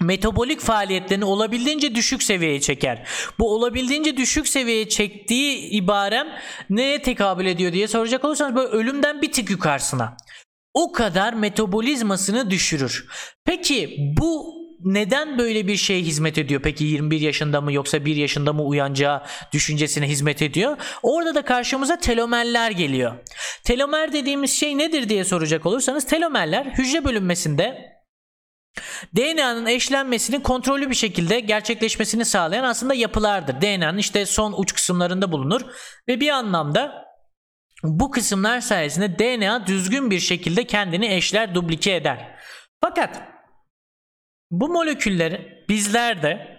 metabolik 0.00 0.60
faaliyetlerini 0.60 1.24
olabildiğince 1.24 1.94
düşük 1.94 2.22
seviyeye 2.22 2.60
çeker. 2.60 3.08
Bu 3.38 3.54
olabildiğince 3.54 4.16
düşük 4.16 4.48
seviyeye 4.48 4.88
çektiği 4.88 5.70
ibarem 5.70 6.28
neye 6.70 7.02
tekabül 7.02 7.46
ediyor 7.46 7.72
diye 7.72 7.88
soracak 7.88 8.24
olursanız 8.24 8.56
böyle 8.56 8.68
ölümden 8.68 9.22
bir 9.22 9.32
tık 9.32 9.50
yukarısına. 9.50 10.16
O 10.74 10.92
kadar 10.92 11.32
metabolizmasını 11.32 12.50
düşürür. 12.50 13.06
Peki 13.44 13.96
bu 14.20 14.63
neden 14.84 15.38
böyle 15.38 15.66
bir 15.66 15.76
şeye 15.76 16.00
hizmet 16.00 16.38
ediyor? 16.38 16.60
Peki 16.62 16.84
21 16.84 17.20
yaşında 17.20 17.60
mı 17.60 17.72
yoksa 17.72 18.04
1 18.04 18.16
yaşında 18.16 18.52
mı 18.52 18.62
uyanacağı 18.62 19.22
düşüncesine 19.52 20.08
hizmet 20.08 20.42
ediyor. 20.42 20.76
Orada 21.02 21.34
da 21.34 21.42
karşımıza 21.42 21.98
telomerler 21.98 22.70
geliyor. 22.70 23.14
Telomer 23.64 24.12
dediğimiz 24.12 24.52
şey 24.52 24.78
nedir 24.78 25.08
diye 25.08 25.24
soracak 25.24 25.66
olursanız 25.66 26.06
telomerler 26.06 26.64
hücre 26.64 27.04
bölünmesinde 27.04 27.94
DNA'nın 29.16 29.66
eşlenmesinin 29.66 30.40
kontrollü 30.40 30.90
bir 30.90 30.94
şekilde 30.94 31.40
gerçekleşmesini 31.40 32.24
sağlayan 32.24 32.64
aslında 32.64 32.94
yapılardır. 32.94 33.60
DNA'nın 33.60 33.98
işte 33.98 34.26
son 34.26 34.54
uç 34.56 34.74
kısımlarında 34.74 35.32
bulunur 35.32 35.60
ve 36.08 36.20
bir 36.20 36.28
anlamda 36.28 37.04
bu 37.82 38.10
kısımlar 38.10 38.60
sayesinde 38.60 39.18
DNA 39.18 39.66
düzgün 39.66 40.10
bir 40.10 40.20
şekilde 40.20 40.64
kendini 40.64 41.14
eşler, 41.14 41.54
duplike 41.54 41.94
eder. 41.94 42.38
Fakat 42.80 43.33
bu 44.50 44.68
moleküller 44.68 45.40
bizlerde 45.68 46.54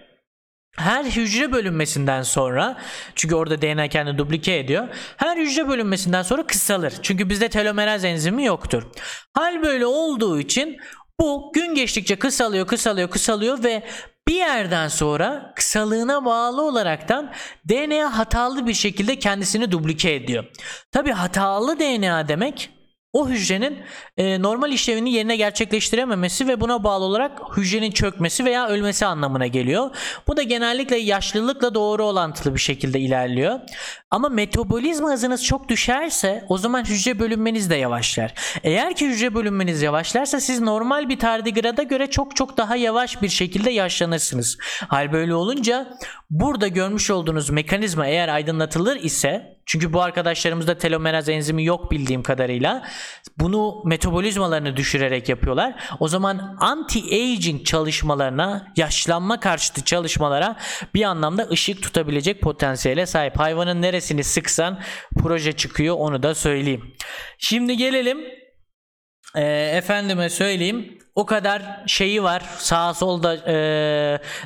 her 0.78 1.06
hücre 1.06 1.52
bölünmesinden 1.52 2.22
sonra 2.22 2.78
çünkü 3.16 3.36
orada 3.36 3.62
DNA 3.62 3.88
kendini 3.88 4.18
duplike 4.18 4.58
ediyor. 4.58 4.88
Her 5.18 5.38
hücre 5.38 5.68
bölünmesinden 5.68 6.22
sonra 6.22 6.48
kısalır. 6.48 6.94
Çünkü 7.02 7.30
bizde 7.30 7.50
telomeraz 7.50 8.04
enzimi 8.04 8.46
yoktur. 8.46 8.84
Hal 9.34 9.64
böyle 9.64 9.86
olduğu 9.86 10.40
için 10.40 10.78
bu 11.20 11.52
gün 11.54 11.76
geçtikçe 11.76 12.16
kısalıyor, 12.16 12.68
kısalıyor, 12.68 13.10
kısalıyor 13.10 13.64
ve 13.64 13.84
bir 14.28 14.36
yerden 14.36 14.88
sonra 14.88 15.54
kısalığına 15.56 16.26
bağlı 16.26 16.62
olaraktan 16.62 17.34
DNA 17.70 18.18
hatalı 18.18 18.68
bir 18.68 18.74
şekilde 18.74 19.20
kendisini 19.20 19.72
duplike 19.72 20.14
ediyor. 20.14 20.46
Tabi 20.92 21.12
hatalı 21.12 21.80
DNA 21.80 22.28
demek 22.28 22.75
o 23.16 23.30
hücrenin 23.30 23.78
e, 24.18 24.42
normal 24.42 24.72
işlevini 24.72 25.14
yerine 25.14 25.36
gerçekleştirememesi 25.36 26.48
ve 26.48 26.62
buna 26.62 26.84
bağlı 26.84 27.06
olarak 27.06 27.58
hücrenin 27.58 27.92
çökmesi 27.92 28.46
veya 28.46 28.68
ölmesi 28.68 29.06
anlamına 29.06 29.48
geliyor. 29.48 29.90
Bu 30.28 30.38
da 30.38 30.44
genellikle 30.44 30.98
yaşlılıkla 30.98 31.74
doğru 31.74 32.06
orantılı 32.06 32.56
bir 32.56 32.60
şekilde 32.60 33.00
ilerliyor. 33.00 33.60
Ama 34.12 34.30
metabolizma 34.30 35.12
hızınız 35.12 35.44
çok 35.44 35.70
düşerse 35.70 36.46
o 36.50 36.58
zaman 36.58 36.84
hücre 36.84 37.20
bölünmeniz 37.20 37.70
de 37.70 37.76
yavaşlar. 37.76 38.34
Eğer 38.64 38.96
ki 38.96 39.08
hücre 39.08 39.34
bölünmeniz 39.34 39.82
yavaşlarsa 39.82 40.40
siz 40.40 40.62
normal 40.62 41.10
bir 41.10 41.20
tardigrada 41.20 41.84
göre 41.84 42.08
çok 42.08 42.36
çok 42.36 42.58
daha 42.58 42.76
yavaş 42.76 43.22
bir 43.22 43.30
şekilde 43.30 43.72
yaşlanırsınız. 43.72 44.58
Hal 44.88 45.12
böyle 45.12 45.36
olunca 45.36 45.88
burada 46.30 46.68
görmüş 46.68 47.12
olduğunuz 47.12 47.50
mekanizma 47.50 48.08
eğer 48.08 48.30
aydınlatılır 48.30 48.96
ise 48.96 49.55
çünkü 49.66 49.94
bu 49.94 50.02
arkadaşlarımızda 50.02 50.78
telomeraz 50.78 51.30
enzimi 51.30 51.66
yok 51.66 51.92
bildiğim 51.92 52.24
kadarıyla. 52.24 52.88
Bunu 53.38 53.82
metabolizmalarını 53.86 54.78
düşürerek 54.78 55.30
yapıyorlar. 55.30 55.76
O 56.00 56.08
zaman 56.08 56.58
anti-aging 56.60 57.64
çalışmalarına, 57.64 58.74
yaşlanma 58.78 59.40
karşıtı 59.40 59.84
çalışmalara 59.84 60.56
bir 60.94 61.04
anlamda 61.04 61.48
ışık 61.52 61.84
tutabilecek 61.84 62.42
potansiyele 62.42 63.06
sahip. 63.06 63.40
Hayvanın 63.40 63.82
neresini 63.82 64.24
sıksan 64.24 64.82
proje 65.20 65.54
çıkıyor 65.54 65.96
onu 66.00 66.24
da 66.24 66.36
söyleyeyim. 66.36 66.96
Şimdi 67.38 67.78
gelelim 67.78 68.20
e, 69.36 69.44
efendime 69.78 70.30
söyleyeyim 70.30 70.98
o 71.16 71.26
kadar 71.26 71.84
şeyi 71.88 72.24
var. 72.24 72.44
Sağa 72.58 72.94
solda 72.94 73.36
e, 73.36 73.56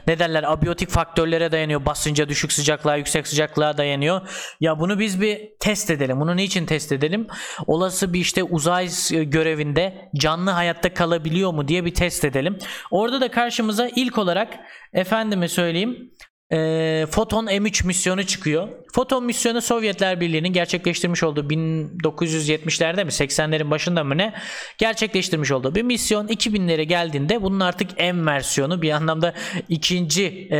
ne 0.07 0.19
derler 0.19 0.43
abiyotik 0.43 0.89
faktörlere 0.89 1.51
dayanıyor. 1.51 1.85
Basınca 1.85 2.29
düşük 2.29 2.51
sıcaklığa 2.53 2.95
yüksek 2.95 3.27
sıcaklığa 3.27 3.77
dayanıyor. 3.77 4.21
Ya 4.59 4.79
bunu 4.79 4.99
biz 4.99 5.21
bir 5.21 5.39
test 5.59 5.89
edelim. 5.89 6.19
Bunu 6.19 6.35
niçin 6.35 6.65
test 6.65 6.91
edelim? 6.91 7.27
Olası 7.67 8.13
bir 8.13 8.19
işte 8.19 8.43
uzay 8.43 8.89
görevinde 9.09 10.09
canlı 10.15 10.51
hayatta 10.51 10.93
kalabiliyor 10.93 11.53
mu 11.53 11.67
diye 11.67 11.85
bir 11.85 11.93
test 11.93 12.25
edelim. 12.25 12.57
Orada 12.91 13.21
da 13.21 13.31
karşımıza 13.31 13.89
ilk 13.95 14.17
olarak 14.17 14.59
efendime 14.93 15.47
söyleyeyim 15.47 16.11
e, 16.51 17.05
Foton 17.11 17.45
M3 17.45 17.87
misyonu 17.87 18.23
çıkıyor. 18.23 18.67
Foton 18.93 19.25
misyonu 19.25 19.61
Sovyetler 19.61 20.21
Birliği'nin 20.21 20.53
gerçekleştirmiş 20.53 21.23
olduğu 21.23 21.49
1970'lerde 21.49 23.05
mi 23.05 23.11
80'lerin 23.11 23.71
başında 23.71 24.03
mı 24.03 24.17
ne 24.17 24.33
gerçekleştirmiş 24.77 25.51
olduğu 25.51 25.75
bir 25.75 25.83
misyon 25.83 26.27
2000'lere 26.27 26.83
geldiğinde 26.83 27.41
bunun 27.41 27.59
artık 27.59 27.99
M 27.99 28.25
versiyonu 28.25 28.81
bir 28.81 28.91
anlamda 28.91 29.33
ikinci 29.69 30.25
e, 30.51 30.57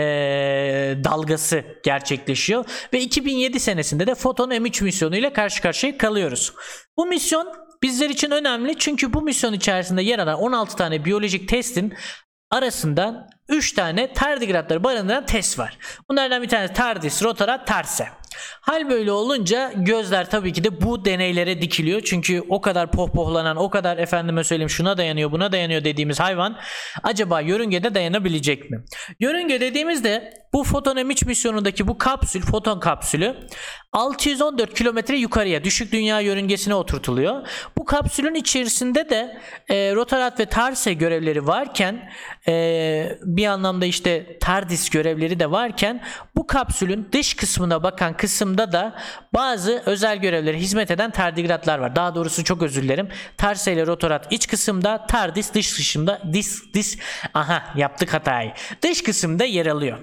dalgası 1.03 1.63
gerçekleşiyor 1.83 2.65
ve 2.93 3.01
2007 3.01 3.59
senesinde 3.59 4.07
de 4.07 4.15
Foton 4.15 4.51
M3 4.51 4.83
misyonu 4.83 5.17
ile 5.17 5.33
karşı 5.33 5.61
karşıya 5.61 5.97
kalıyoruz. 5.97 6.53
Bu 6.97 7.05
misyon 7.05 7.47
bizler 7.83 8.09
için 8.09 8.31
önemli 8.31 8.77
çünkü 8.77 9.13
bu 9.13 9.21
misyon 9.21 9.53
içerisinde 9.53 10.01
yer 10.01 10.19
alan 10.19 10.39
16 10.39 10.75
tane 10.75 11.05
biyolojik 11.05 11.49
testin 11.49 11.93
arasında 12.51 13.29
3 13.49 13.73
tane 13.73 14.13
tardigratları 14.13 14.83
barındıran 14.83 15.25
test 15.25 15.59
var. 15.59 15.77
Bunlardan 16.09 16.41
bir 16.41 16.49
tanesi 16.49 16.73
tardis, 16.73 17.23
rotara, 17.23 17.65
tarse. 17.65 18.09
Hal 18.61 18.89
böyle 18.89 19.11
olunca 19.11 19.71
gözler 19.75 20.29
tabii 20.29 20.53
ki 20.53 20.63
de 20.63 20.81
bu 20.81 21.05
deneylere 21.05 21.61
dikiliyor. 21.61 22.01
Çünkü 22.05 22.43
o 22.49 22.61
kadar 22.61 22.91
pohpohlanan, 22.91 23.57
o 23.57 23.69
kadar 23.69 23.97
efendime 23.97 24.43
söyleyeyim 24.43 24.69
şuna 24.69 24.97
dayanıyor, 24.97 25.31
buna 25.31 25.51
dayanıyor 25.51 25.83
dediğimiz 25.83 26.19
hayvan 26.19 26.57
acaba 27.03 27.41
yörüngede 27.41 27.95
dayanabilecek 27.95 28.69
mi? 28.69 28.83
Yörünge 29.19 29.61
dediğimizde 29.61 30.33
bu 30.53 30.63
Foton 30.63 30.97
M3 30.97 31.25
misyonundaki 31.25 31.87
bu 31.87 31.97
kapsül, 31.97 32.41
foton 32.41 32.79
kapsülü 32.79 33.35
614 33.93 34.73
kilometre 34.73 35.17
yukarıya 35.17 35.63
düşük 35.63 35.91
dünya 35.91 36.19
yörüngesine 36.19 36.75
oturtuluyor. 36.75 37.47
Bu 37.77 37.85
kapsülün 37.85 38.35
içerisinde 38.35 39.09
de 39.09 39.41
e, 39.69 39.95
rotarat 39.95 40.39
ve 40.39 40.45
tarse 40.45 40.93
görevleri 40.93 41.47
varken 41.47 42.11
e, 42.47 43.17
bir 43.23 43.45
anlamda 43.45 43.85
işte 43.85 44.37
TARDIS 44.39 44.89
görevleri 44.89 45.39
de 45.39 45.51
varken 45.51 46.03
bu 46.35 46.47
kapsülün 46.47 47.09
dış 47.11 47.33
kısmına 47.33 47.83
bakan 47.83 48.17
kısımda 48.29 48.71
da 48.71 48.95
bazı 49.33 49.83
özel 49.85 50.17
görevlere 50.17 50.57
hizmet 50.57 50.91
eden 50.91 51.11
tardigratlar 51.11 51.79
var. 51.79 51.95
Daha 51.95 52.15
doğrusu 52.15 52.43
çok 52.43 52.61
özür 52.61 52.83
dilerim. 52.83 53.09
Tarse 53.37 53.73
ile 53.73 53.87
rotorat 53.87 54.27
iç 54.31 54.47
kısımda, 54.47 55.05
TARDIS 55.05 55.53
dış 55.53 55.73
kısımda, 55.73 56.21
dis 56.33 56.73
dis 56.73 56.97
aha 57.33 57.63
yaptık 57.75 58.13
hatayı. 58.13 58.51
Dış 58.81 59.03
kısımda 59.03 59.43
yer 59.45 59.65
alıyor. 59.65 59.99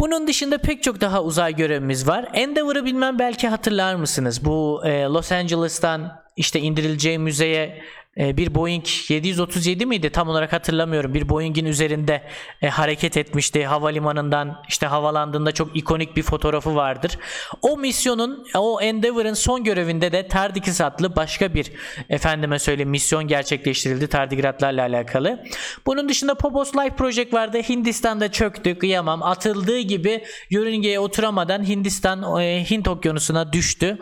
Bunun 0.00 0.26
dışında 0.26 0.58
pek 0.58 0.82
çok 0.82 1.00
daha 1.00 1.22
uzay 1.22 1.56
görevimiz 1.56 2.08
var. 2.08 2.28
Endeavor'ı 2.32 2.84
bilmem 2.84 3.18
belki 3.18 3.48
hatırlar 3.48 3.94
mısınız? 3.94 4.44
Bu 4.44 4.82
e, 4.86 5.02
Los 5.02 5.32
Angeles'tan 5.32 6.12
işte 6.36 6.60
indirileceği 6.60 7.18
müzeye 7.18 7.84
bir 8.16 8.54
Boeing 8.54 8.84
737 9.08 9.86
miydi 9.86 10.10
tam 10.10 10.28
olarak 10.28 10.52
hatırlamıyorum. 10.52 11.14
Bir 11.14 11.28
Boeing'in 11.28 11.64
üzerinde 11.64 12.22
e, 12.62 12.68
hareket 12.68 13.16
etmişti. 13.16 13.66
Havalimanından 13.66 14.62
işte 14.68 14.86
havalandığında 14.86 15.52
çok 15.52 15.76
ikonik 15.76 16.16
bir 16.16 16.22
fotoğrafı 16.22 16.74
vardır. 16.74 17.18
O 17.62 17.76
misyonun 17.76 18.46
o 18.54 18.80
Endeavor'ın 18.80 19.34
son 19.34 19.64
görevinde 19.64 20.12
de 20.12 20.28
Tardikis 20.28 20.80
adlı 20.80 21.16
başka 21.16 21.54
bir 21.54 21.72
efendime 22.08 22.58
söyleyeyim 22.58 22.90
misyon 22.90 23.28
gerçekleştirildi 23.28 24.06
tardigratlarla 24.06 24.82
alakalı. 24.82 25.44
Bunun 25.86 26.08
dışında 26.08 26.34
Popos 26.34 26.74
Life 26.76 26.96
Project 26.96 27.32
vardı. 27.32 27.58
Hindistan'da 27.68 28.32
çöktü 28.32 28.78
kıyamam. 28.78 29.22
Atıldığı 29.22 29.80
gibi 29.80 30.24
yörüngeye 30.50 31.00
oturamadan 31.00 31.68
Hindistan 31.68 32.40
e, 32.40 32.64
Hint 32.70 32.88
okyanusuna 32.88 33.52
düştü. 33.52 33.98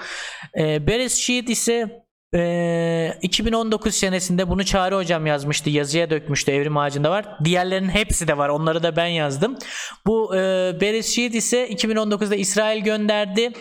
E, 0.58 0.86
Beres 0.86 1.16
Sheet 1.16 1.50
ise 1.50 2.02
ee, 2.34 3.18
2019 3.22 3.94
senesinde 3.94 4.48
bunu 4.50 4.64
Çağrı 4.64 4.96
hocam 4.96 5.26
yazmıştı. 5.26 5.70
Yazıya 5.70 6.10
dökmüştü. 6.10 6.52
Evrim 6.52 6.76
ağacında 6.76 7.10
var. 7.10 7.26
Diğerlerinin 7.44 7.88
hepsi 7.88 8.28
de 8.28 8.38
var. 8.38 8.48
Onları 8.48 8.82
da 8.82 8.96
ben 8.96 9.06
yazdım. 9.06 9.58
Bu 10.06 10.36
e, 10.36 10.40
Bereshit 10.80 11.34
ise 11.34 11.68
2019'da 11.68 12.36
İsrail 12.36 12.84
gönderdi. 12.84 13.52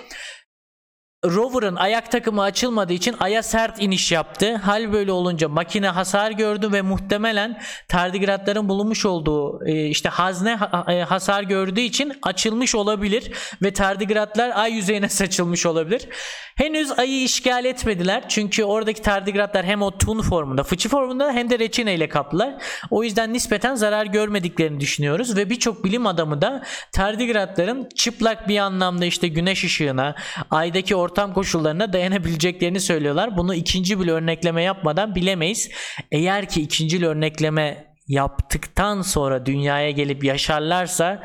Rover'ın 1.26 1.76
ayak 1.76 2.12
takımı 2.12 2.42
açılmadığı 2.42 2.94
için 2.94 3.16
aya 3.20 3.44
sert 3.44 3.82
iniş 3.82 4.12
yaptı. 4.12 4.56
Hal 4.56 4.94
böyle 4.94 5.12
olunca 5.12 5.50
makine 5.50 5.88
hasar 5.88 6.32
gördü 6.32 6.72
ve 6.72 6.82
muhtemelen 6.82 7.62
tardigratların 7.88 8.70
bulunmuş 8.70 9.06
olduğu 9.06 9.66
e, 9.66 9.88
işte 9.88 10.10
hazne 10.10 10.60
e, 10.88 11.02
hasar 11.02 11.44
gördüğü 11.44 11.82
için 11.82 12.14
açılmış 12.22 12.76
olabilir 12.76 13.32
ve 13.62 13.74
tardigratlar 13.74 14.52
ay 14.56 14.74
yüzeyine 14.74 15.10
saçılmış 15.10 15.66
olabilir. 15.66 16.08
Henüz 16.56 17.00
ayı 17.00 17.24
işgal 17.24 17.66
etmediler 17.66 18.24
çünkü 18.30 18.64
oradaki 18.64 19.02
tardigratlar 19.02 19.66
hem 19.66 19.82
o 19.82 19.98
tun 19.98 20.22
formunda, 20.22 20.64
fıçı 20.64 20.90
formunda 20.90 21.32
hem 21.32 21.50
de 21.50 21.60
reçine 21.60 21.96
ile 21.96 22.10
kaplılar. 22.10 22.54
O 22.90 23.04
yüzden 23.04 23.34
nispeten 23.34 23.76
zarar 23.76 24.06
görmediklerini 24.06 24.80
düşünüyoruz 24.80 25.38
ve 25.38 25.50
birçok 25.50 25.84
bilim 25.84 26.08
adamı 26.08 26.42
da 26.42 26.64
tardigratların 26.92 27.90
çıplak 27.96 28.48
bir 28.48 28.58
anlamda 28.58 29.06
işte 29.06 29.28
güneş 29.28 29.64
ışığına, 29.64 30.16
aydaki 30.52 30.96
orta 30.96 31.11
ortam 31.12 31.34
koşullarına 31.34 31.94
dayanabileceklerini 31.94 32.80
söylüyorlar. 32.80 33.38
Bunu 33.38 33.56
ikinci 33.56 34.00
bir 34.00 34.08
örnekleme 34.08 34.64
yapmadan 34.64 35.16
bilemeyiz. 35.16 35.70
Eğer 36.12 36.50
ki 36.50 36.62
ikinci 36.62 37.06
örnekleme 37.06 37.94
yaptıktan 38.08 39.02
sonra 39.02 39.46
dünyaya 39.46 39.92
gelip 39.92 40.24
yaşarlarsa 40.24 41.24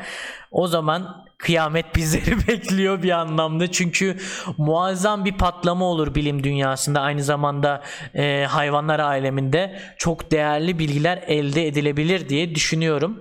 o 0.51 0.67
zaman 0.67 1.26
kıyamet 1.37 1.95
bizleri 1.95 2.37
bekliyor 2.47 3.03
bir 3.03 3.11
anlamda. 3.11 3.71
Çünkü 3.71 4.17
muazzam 4.57 5.25
bir 5.25 5.37
patlama 5.37 5.85
olur 5.85 6.15
bilim 6.15 6.43
dünyasında. 6.43 7.01
Aynı 7.01 7.23
zamanda 7.23 7.83
e, 8.15 8.45
hayvanlar 8.49 8.99
aleminde 8.99 9.79
çok 9.97 10.31
değerli 10.31 10.79
bilgiler 10.79 11.23
elde 11.27 11.67
edilebilir 11.67 12.29
diye 12.29 12.55
düşünüyorum. 12.55 13.19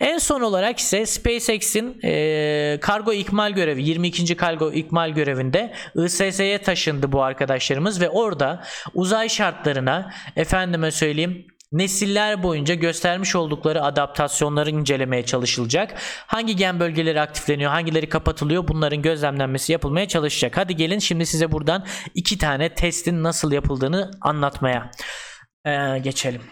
En 0.00 0.18
son 0.18 0.40
olarak 0.40 0.78
ise 0.78 1.06
SpaceX'in 1.06 2.00
e, 2.04 2.78
kargo 2.80 3.12
ikmal 3.12 3.52
görevi 3.52 3.82
22. 3.82 4.36
kargo 4.36 4.72
ikmal 4.72 5.10
görevinde 5.10 5.72
ISS'ye 6.04 6.62
taşındı 6.62 7.12
bu 7.12 7.22
arkadaşlarımız 7.22 8.00
ve 8.00 8.08
orada 8.08 8.64
uzay 8.94 9.28
şartlarına 9.28 10.12
efendime 10.36 10.90
söyleyeyim 10.90 11.46
nesiller 11.72 12.42
boyunca 12.42 12.74
göstermiş 12.74 13.36
oldukları 13.36 13.82
adaptasyonları 13.82 14.70
incelemeye 14.70 15.26
çalışılacak. 15.26 15.94
Hangi 16.26 16.56
gen 16.56 16.80
bölgeleri 16.80 17.20
aktifleniyor, 17.20 17.70
hangileri 17.70 18.08
kapatılıyor 18.08 18.68
bunların 18.68 19.02
gözlemlenmesi 19.02 19.72
yapılmaya 19.72 20.08
çalışacak. 20.08 20.56
Hadi 20.56 20.76
gelin 20.76 20.98
şimdi 20.98 21.26
size 21.26 21.52
buradan 21.52 21.86
iki 22.14 22.38
tane 22.38 22.74
testin 22.74 23.22
nasıl 23.22 23.52
yapıldığını 23.52 24.10
anlatmaya 24.20 24.90
ee, 25.64 25.98
geçelim. 25.98 26.42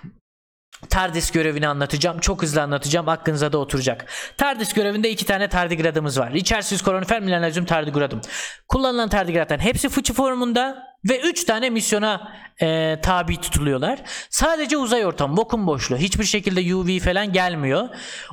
TARDIS 0.90 1.30
görevini 1.30 1.68
anlatacağım. 1.68 2.18
Çok 2.18 2.42
hızlı 2.42 2.62
anlatacağım. 2.62 3.08
Aklınıza 3.08 3.52
da 3.52 3.58
oturacak. 3.58 4.06
TARDIS 4.36 4.72
görevinde 4.72 5.10
iki 5.10 5.26
tane 5.26 5.48
tardigradımız 5.48 6.18
var. 6.18 6.32
Richardson 6.32 6.84
Koronifer 6.84 7.22
Milanezum 7.22 7.64
tardigradım. 7.64 8.20
Kullanılan 8.68 9.08
tardigratların 9.08 9.60
hepsi 9.60 9.88
fıçı 9.88 10.14
formunda 10.14 10.82
ve 11.08 11.20
3 11.20 11.44
tane 11.44 11.70
misyona 11.70 12.32
e, 12.62 12.98
tabi 13.02 13.36
tutuluyorlar. 13.36 14.02
Sadece 14.30 14.76
uzay 14.76 15.06
ortamı, 15.06 15.36
vakum 15.36 15.66
boşluğu. 15.66 15.96
Hiçbir 15.96 16.24
şekilde 16.24 16.74
UV 16.74 16.98
falan 16.98 17.32
gelmiyor. 17.32 17.88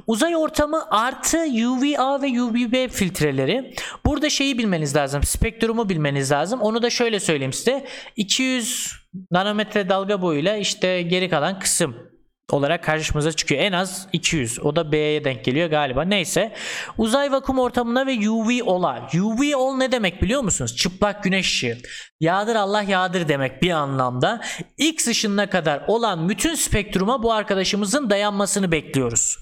Uzay 0.08 0.36
ortamı 0.36 0.86
artı 0.90 1.38
UVA 1.38 2.22
ve 2.22 2.42
UVB 2.42 2.90
filtreleri. 2.90 3.74
Burada 4.06 4.30
şeyi 4.30 4.58
bilmeniz 4.58 4.96
lazım. 4.96 5.24
Spektrumu 5.24 5.90
bilmeniz 5.90 6.32
lazım. 6.32 6.62
Onu 6.62 6.82
da 6.82 6.90
şöyle 6.90 7.20
söyleyeyim 7.20 7.54
size. 7.54 7.86
200 8.16 8.92
nanometre 9.32 9.90
dalga 9.90 10.22
boyuyla 10.22 10.58
işte 10.58 11.02
geri 11.02 11.30
kalan 11.30 11.60
kısım 11.60 12.13
olarak 12.52 12.84
karşımıza 12.84 13.32
çıkıyor. 13.32 13.62
En 13.62 13.72
az 13.72 14.08
200. 14.14 14.60
O 14.60 14.76
da 14.76 14.92
B'ye 14.92 15.24
denk 15.24 15.46
geliyor 15.46 15.70
galiba. 15.70 16.04
Neyse. 16.04 16.54
Uzay 16.98 17.32
vakum 17.32 17.60
ortamına 17.60 18.08
ve 18.08 18.30
UV 18.30 18.64
ola. 18.66 19.10
UV 19.16 19.56
ol 19.56 19.76
ne 19.78 19.92
demek 19.92 20.22
biliyor 20.22 20.42
musunuz? 20.42 20.76
Çıplak 20.76 21.24
güneş 21.24 21.46
ışığı. 21.46 21.78
Yağdır 22.20 22.56
Allah 22.56 22.82
yağdır 22.82 23.28
demek 23.28 23.62
bir 23.62 23.72
anlamda. 23.72 24.42
X 24.78 25.08
ışınına 25.08 25.50
kadar 25.50 25.84
olan 25.88 26.30
bütün 26.30 26.56
spektruma 26.56 27.24
bu 27.24 27.34
arkadaşımızın 27.34 28.10
dayanmasını 28.10 28.72
bekliyoruz. 28.72 29.38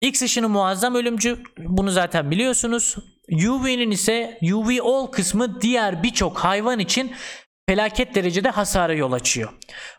X 0.00 0.22
ışını 0.22 0.48
muazzam 0.48 0.94
ölümcü. 0.94 1.38
Bunu 1.58 1.90
zaten 1.90 2.30
biliyorsunuz. 2.30 2.96
UV'nin 3.32 3.90
ise 3.90 4.38
UV 4.52 4.78
all 4.82 5.06
kısmı 5.06 5.60
diğer 5.60 6.02
birçok 6.02 6.38
hayvan 6.38 6.78
için 6.78 7.12
felaket 7.70 8.14
derecede 8.14 8.50
hasara 8.50 8.92
yol 8.92 9.12
açıyor. 9.12 9.50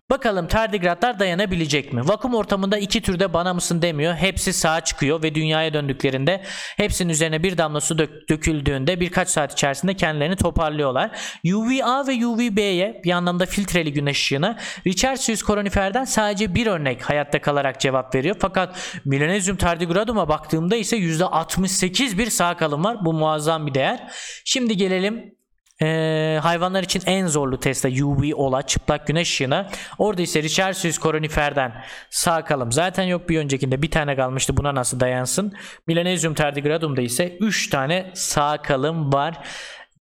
Bakalım 0.10 0.48
tardigratlar 0.48 1.20
dayanabilecek 1.20 1.94
mi? 1.94 2.08
Vakum 2.08 2.36
ortamında 2.36 2.78
iki 2.78 3.02
türde 3.02 3.34
bana 3.34 3.54
mısın 3.54 3.82
demiyor. 3.82 4.14
Hepsi 4.14 4.54
sağa 4.54 4.82
çıkıyor 4.82 5.24
ve 5.24 5.36
dünyaya 5.36 5.74
döndüklerinde 5.74 6.44
hepsinin 6.78 7.10
üzerine 7.10 7.44
bir 7.44 7.58
damla 7.58 7.82
su 7.82 7.98
dök- 7.98 8.30
döküldüğünde 8.30 9.00
birkaç 9.00 9.30
saat 9.30 9.54
içerisinde 9.54 9.94
kendilerini 9.94 10.36
toparlıyorlar. 10.36 11.12
UVA 11.54 12.08
ve 12.08 12.26
UVB'ye 12.26 13.02
bir 13.04 13.12
anlamda 13.12 13.46
filtreli 13.46 13.94
güneş 13.94 14.18
ışığına 14.18 14.60
Richardsons 14.88 15.44
koroniferden 15.44 16.06
sadece 16.06 16.56
bir 16.56 16.68
örnek 16.68 17.10
hayatta 17.10 17.42
kalarak 17.42 17.80
cevap 17.80 18.16
veriyor. 18.16 18.36
Fakat 18.40 19.00
Milenezyum 19.06 19.58
tardigradum'a 19.58 20.30
baktığımda 20.30 20.76
ise 20.76 20.98
%68 20.98 22.18
bir 22.18 22.30
sağ 22.30 22.58
kalım 22.58 22.84
var. 22.84 22.98
Bu 23.06 23.14
muazzam 23.14 23.68
bir 23.68 23.74
değer. 23.74 24.08
Şimdi 24.46 24.78
gelelim 24.78 25.40
ee, 25.82 26.39
hayvanlar 26.41 26.84
için 26.84 27.02
en 27.06 27.28
zorlu 27.28 27.60
testte 27.60 28.04
UV 28.04 28.36
ola 28.36 28.62
çıplak 28.62 29.08
güneş 29.08 29.32
ışığına. 29.32 29.70
Orada 29.98 30.22
ise 30.22 30.44
Richardsons 30.44 30.98
koroniferden 30.98 31.84
sağ 32.10 32.46
kalım. 32.46 32.72
Zaten 32.72 33.04
yok 33.04 33.30
bir 33.30 33.39
öncekinde 33.39 33.82
bir 33.82 33.91
tane 33.91 34.15
kalmıştı 34.15 34.58
buna 34.58 34.76
nasıl 34.76 35.00
dayansın. 35.00 35.54
Milenezyum 35.88 36.34
tardigradum'da 36.34 37.02
ise 37.02 37.38
3 37.39 37.70
tane 37.70 38.12
sağ 38.13 38.62
kalım 38.62 39.13
var. 39.13 39.38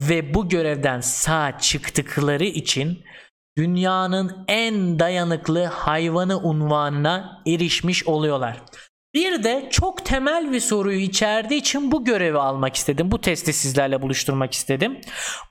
Ve 0.01 0.33
bu 0.33 0.49
görevden 0.49 0.99
sağ 1.01 1.57
çıktıkları 1.59 2.43
için 2.43 3.03
dünyanın 3.57 4.45
en 4.47 4.99
dayanıklı 4.99 5.65
hayvanı 5.65 6.37
unvanına 6.37 7.41
erişmiş 7.47 8.07
oluyorlar. 8.07 8.61
Bir 9.13 9.43
de 9.43 9.67
çok 9.71 10.05
temel 10.05 10.51
bir 10.51 10.59
soruyu 10.59 10.99
içerdiği 10.99 11.59
için 11.59 11.91
bu 11.91 12.05
görevi 12.05 12.37
almak 12.37 12.75
istedim. 12.75 13.11
Bu 13.11 13.21
testi 13.21 13.53
sizlerle 13.53 14.01
buluşturmak 14.01 14.53
istedim. 14.53 15.01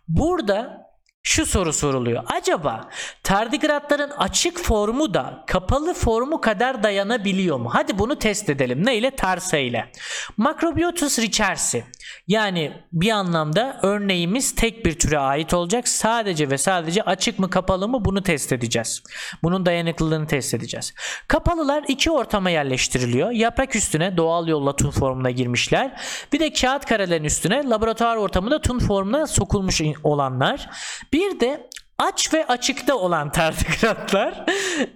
Burada 0.09 0.89
şu 1.23 1.47
soru 1.47 1.73
soruluyor. 1.73 2.25
Acaba 2.27 2.89
tardigratların 3.23 4.11
açık 4.11 4.59
formu 4.61 5.15
da 5.15 5.45
kapalı 5.47 5.95
formu 5.95 6.41
kadar 6.41 6.83
dayanabiliyor 6.83 7.59
mu? 7.59 7.71
Hadi 7.73 7.99
bunu 7.99 8.19
test 8.19 8.51
edelim. 8.51 8.87
Ne 8.87 8.97
ile? 8.97 9.11
Tarsa 9.11 9.59
ile. 9.59 9.93
Macrobiotus 10.37 11.19
richardsi. 11.19 11.85
Yani 12.29 12.73
bir 12.93 13.11
anlamda 13.11 13.81
örneğimiz 13.83 14.55
tek 14.55 14.85
bir 14.87 14.99
türe 14.99 15.19
ait 15.19 15.55
olacak. 15.55 15.89
Sadece 15.89 16.51
ve 16.51 16.59
sadece 16.59 17.03
açık 17.03 17.39
mı 17.39 17.51
kapalı 17.51 17.89
mı 17.89 18.05
bunu 18.05 18.23
test 18.23 18.53
edeceğiz. 18.53 19.03
Bunun 19.43 19.67
dayanıklılığını 19.67 20.27
test 20.27 20.55
edeceğiz. 20.55 20.95
Kapalılar 21.29 21.85
iki 21.89 22.11
ortama 22.11 22.51
yerleştiriliyor. 22.51 23.31
Yaprak 23.31 23.77
üstüne 23.77 24.17
doğal 24.17 24.49
yolla 24.49 24.77
tun 24.77 24.91
formuna 24.91 25.31
girmişler. 25.31 26.01
Bir 26.33 26.41
de 26.41 26.53
kağıt 26.53 26.87
karelerin 26.87 27.25
üstüne 27.25 27.69
laboratuvar 27.69 28.17
ortamında 28.17 28.61
tun 28.61 28.79
formuna 28.79 29.27
sokulmuş 29.27 29.83
olanlar. 30.05 30.71
Bir 31.13 31.41
de 31.41 31.69
aç 31.99 32.35
ve 32.35 32.47
açıkta 32.47 32.97
olan 32.97 33.33
tardigratlar. 33.33 34.45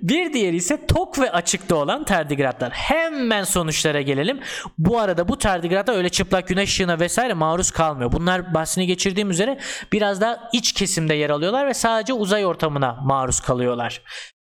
Bir 0.02 0.32
diğeri 0.32 0.56
ise 0.56 0.86
tok 0.86 1.18
ve 1.18 1.32
açıkta 1.32 1.76
olan 1.76 2.04
tardigratlar. 2.04 2.72
Hemen 2.72 3.44
sonuçlara 3.44 4.00
gelelim. 4.00 4.40
Bu 4.78 4.98
arada 4.98 5.28
bu 5.28 5.38
tardigratlar 5.38 5.94
öyle 5.94 6.08
çıplak 6.08 6.48
güneş 6.48 6.70
ışığına 6.70 7.00
vesaire 7.00 7.34
maruz 7.34 7.70
kalmıyor. 7.70 8.12
Bunlar 8.12 8.54
bahsini 8.54 8.86
geçirdiğim 8.86 9.30
üzere 9.30 9.58
biraz 9.92 10.20
daha 10.20 10.50
iç 10.52 10.72
kesimde 10.72 11.14
yer 11.14 11.30
alıyorlar 11.30 11.66
ve 11.66 11.74
sadece 11.74 12.12
uzay 12.12 12.46
ortamına 12.46 12.92
maruz 12.92 13.40
kalıyorlar. 13.40 14.02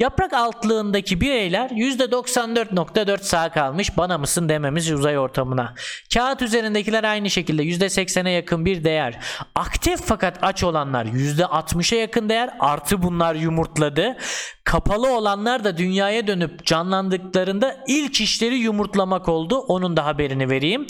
Yaprak 0.01 0.33
altlığındaki 0.33 1.21
bireyler 1.21 1.69
%94.4 1.69 3.23
sağ 3.23 3.51
kalmış 3.51 3.97
bana 3.97 4.17
mısın 4.17 4.49
dememiz 4.49 4.91
uzay 4.91 5.19
ortamına. 5.19 5.73
Kağıt 6.13 6.41
üzerindekiler 6.41 7.03
aynı 7.03 7.29
şekilde 7.29 7.63
%80'e 7.63 8.31
yakın 8.31 8.65
bir 8.65 8.83
değer. 8.83 9.19
Aktif 9.55 9.99
fakat 10.05 10.37
aç 10.41 10.63
olanlar 10.63 11.05
%60'a 11.05 11.97
yakın 11.97 12.29
değer 12.29 12.49
artı 12.59 13.01
bunlar 13.01 13.35
yumurtladı. 13.35 14.17
Kapalı 14.63 15.15
olanlar 15.15 15.63
da 15.63 15.77
dünyaya 15.77 16.27
dönüp 16.27 16.65
canlandıklarında 16.65 17.83
ilk 17.87 18.21
işleri 18.21 18.55
yumurtlamak 18.55 19.29
oldu. 19.29 19.59
Onun 19.59 19.97
da 19.97 20.05
haberini 20.05 20.49
vereyim. 20.49 20.87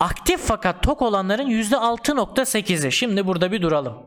Aktif 0.00 0.40
fakat 0.40 0.82
tok 0.82 1.02
olanların 1.02 1.50
%6.8'i. 1.50 2.92
Şimdi 2.92 3.26
burada 3.26 3.52
bir 3.52 3.62
duralım. 3.62 4.06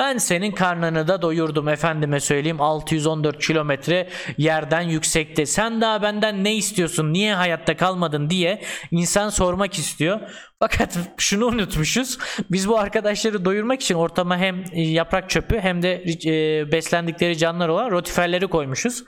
Ben 0.00 0.18
senin 0.18 0.52
karnını 0.52 1.08
da 1.08 1.22
doyurdum 1.22 1.68
efendime 1.68 2.20
söyleyeyim 2.20 2.60
614 2.60 3.46
kilometre 3.46 4.08
yerden 4.38 4.80
yüksekte. 4.80 5.46
Sen 5.46 5.80
daha 5.80 6.02
benden 6.02 6.44
ne 6.44 6.54
istiyorsun 6.54 7.12
niye 7.12 7.34
hayatta 7.34 7.76
kalmadın 7.76 8.30
diye 8.30 8.62
insan 8.90 9.28
sormak 9.28 9.78
istiyor. 9.78 10.20
Fakat 10.58 10.98
şunu 11.16 11.46
unutmuşuz. 11.46 12.18
Biz 12.50 12.68
bu 12.68 12.78
arkadaşları 12.78 13.44
doyurmak 13.44 13.82
için 13.82 13.94
ortama 13.94 14.38
hem 14.38 14.64
yaprak 14.72 15.30
çöpü 15.30 15.60
hem 15.60 15.82
de 15.82 16.04
e, 16.24 16.72
beslendikleri 16.72 17.38
canlılar 17.38 17.68
olan 17.68 17.90
rotiferleri 17.90 18.46
koymuşuz. 18.46 19.04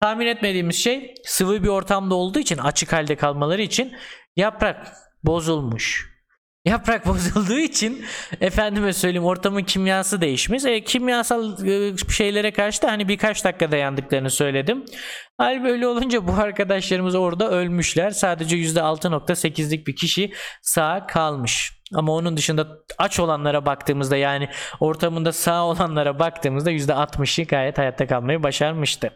Tahmin 0.00 0.26
etmediğimiz 0.26 0.76
şey 0.76 1.14
sıvı 1.24 1.62
bir 1.62 1.68
ortamda 1.68 2.14
olduğu 2.14 2.38
için 2.38 2.58
açık 2.58 2.92
halde 2.92 3.16
kalmaları 3.16 3.62
için 3.62 3.92
yaprak 4.36 4.92
bozulmuş. 5.24 6.11
Yaprak 6.64 7.06
bozulduğu 7.06 7.58
için 7.58 8.04
efendime 8.40 8.92
söyleyeyim 8.92 9.24
ortamın 9.24 9.62
kimyası 9.62 10.20
değişmiş. 10.20 10.64
E, 10.64 10.84
kimyasal 10.84 11.66
e, 11.66 11.96
şeylere 12.12 12.52
karşı 12.52 12.82
da 12.82 12.90
hani 12.90 13.08
birkaç 13.08 13.44
dakika 13.44 13.72
dayandıklarını 13.72 14.30
söyledim. 14.30 14.84
Hal 15.38 15.64
böyle 15.64 15.86
olunca 15.86 16.28
bu 16.28 16.32
arkadaşlarımız 16.32 17.14
orada 17.14 17.50
ölmüşler. 17.50 18.10
Sadece 18.10 18.56
%6.8'lik 18.56 19.86
bir 19.86 19.96
kişi 19.96 20.32
sağ 20.62 21.06
kalmış. 21.06 21.82
Ama 21.94 22.12
onun 22.12 22.36
dışında 22.36 22.66
aç 22.98 23.20
olanlara 23.20 23.66
baktığımızda 23.66 24.16
yani 24.16 24.48
ortamında 24.80 25.32
sağ 25.32 25.64
olanlara 25.64 26.18
baktığımızda 26.18 26.72
%60'ı 26.72 27.44
gayet 27.44 27.78
hayatta 27.78 28.06
kalmayı 28.06 28.42
başarmıştı. 28.42 29.12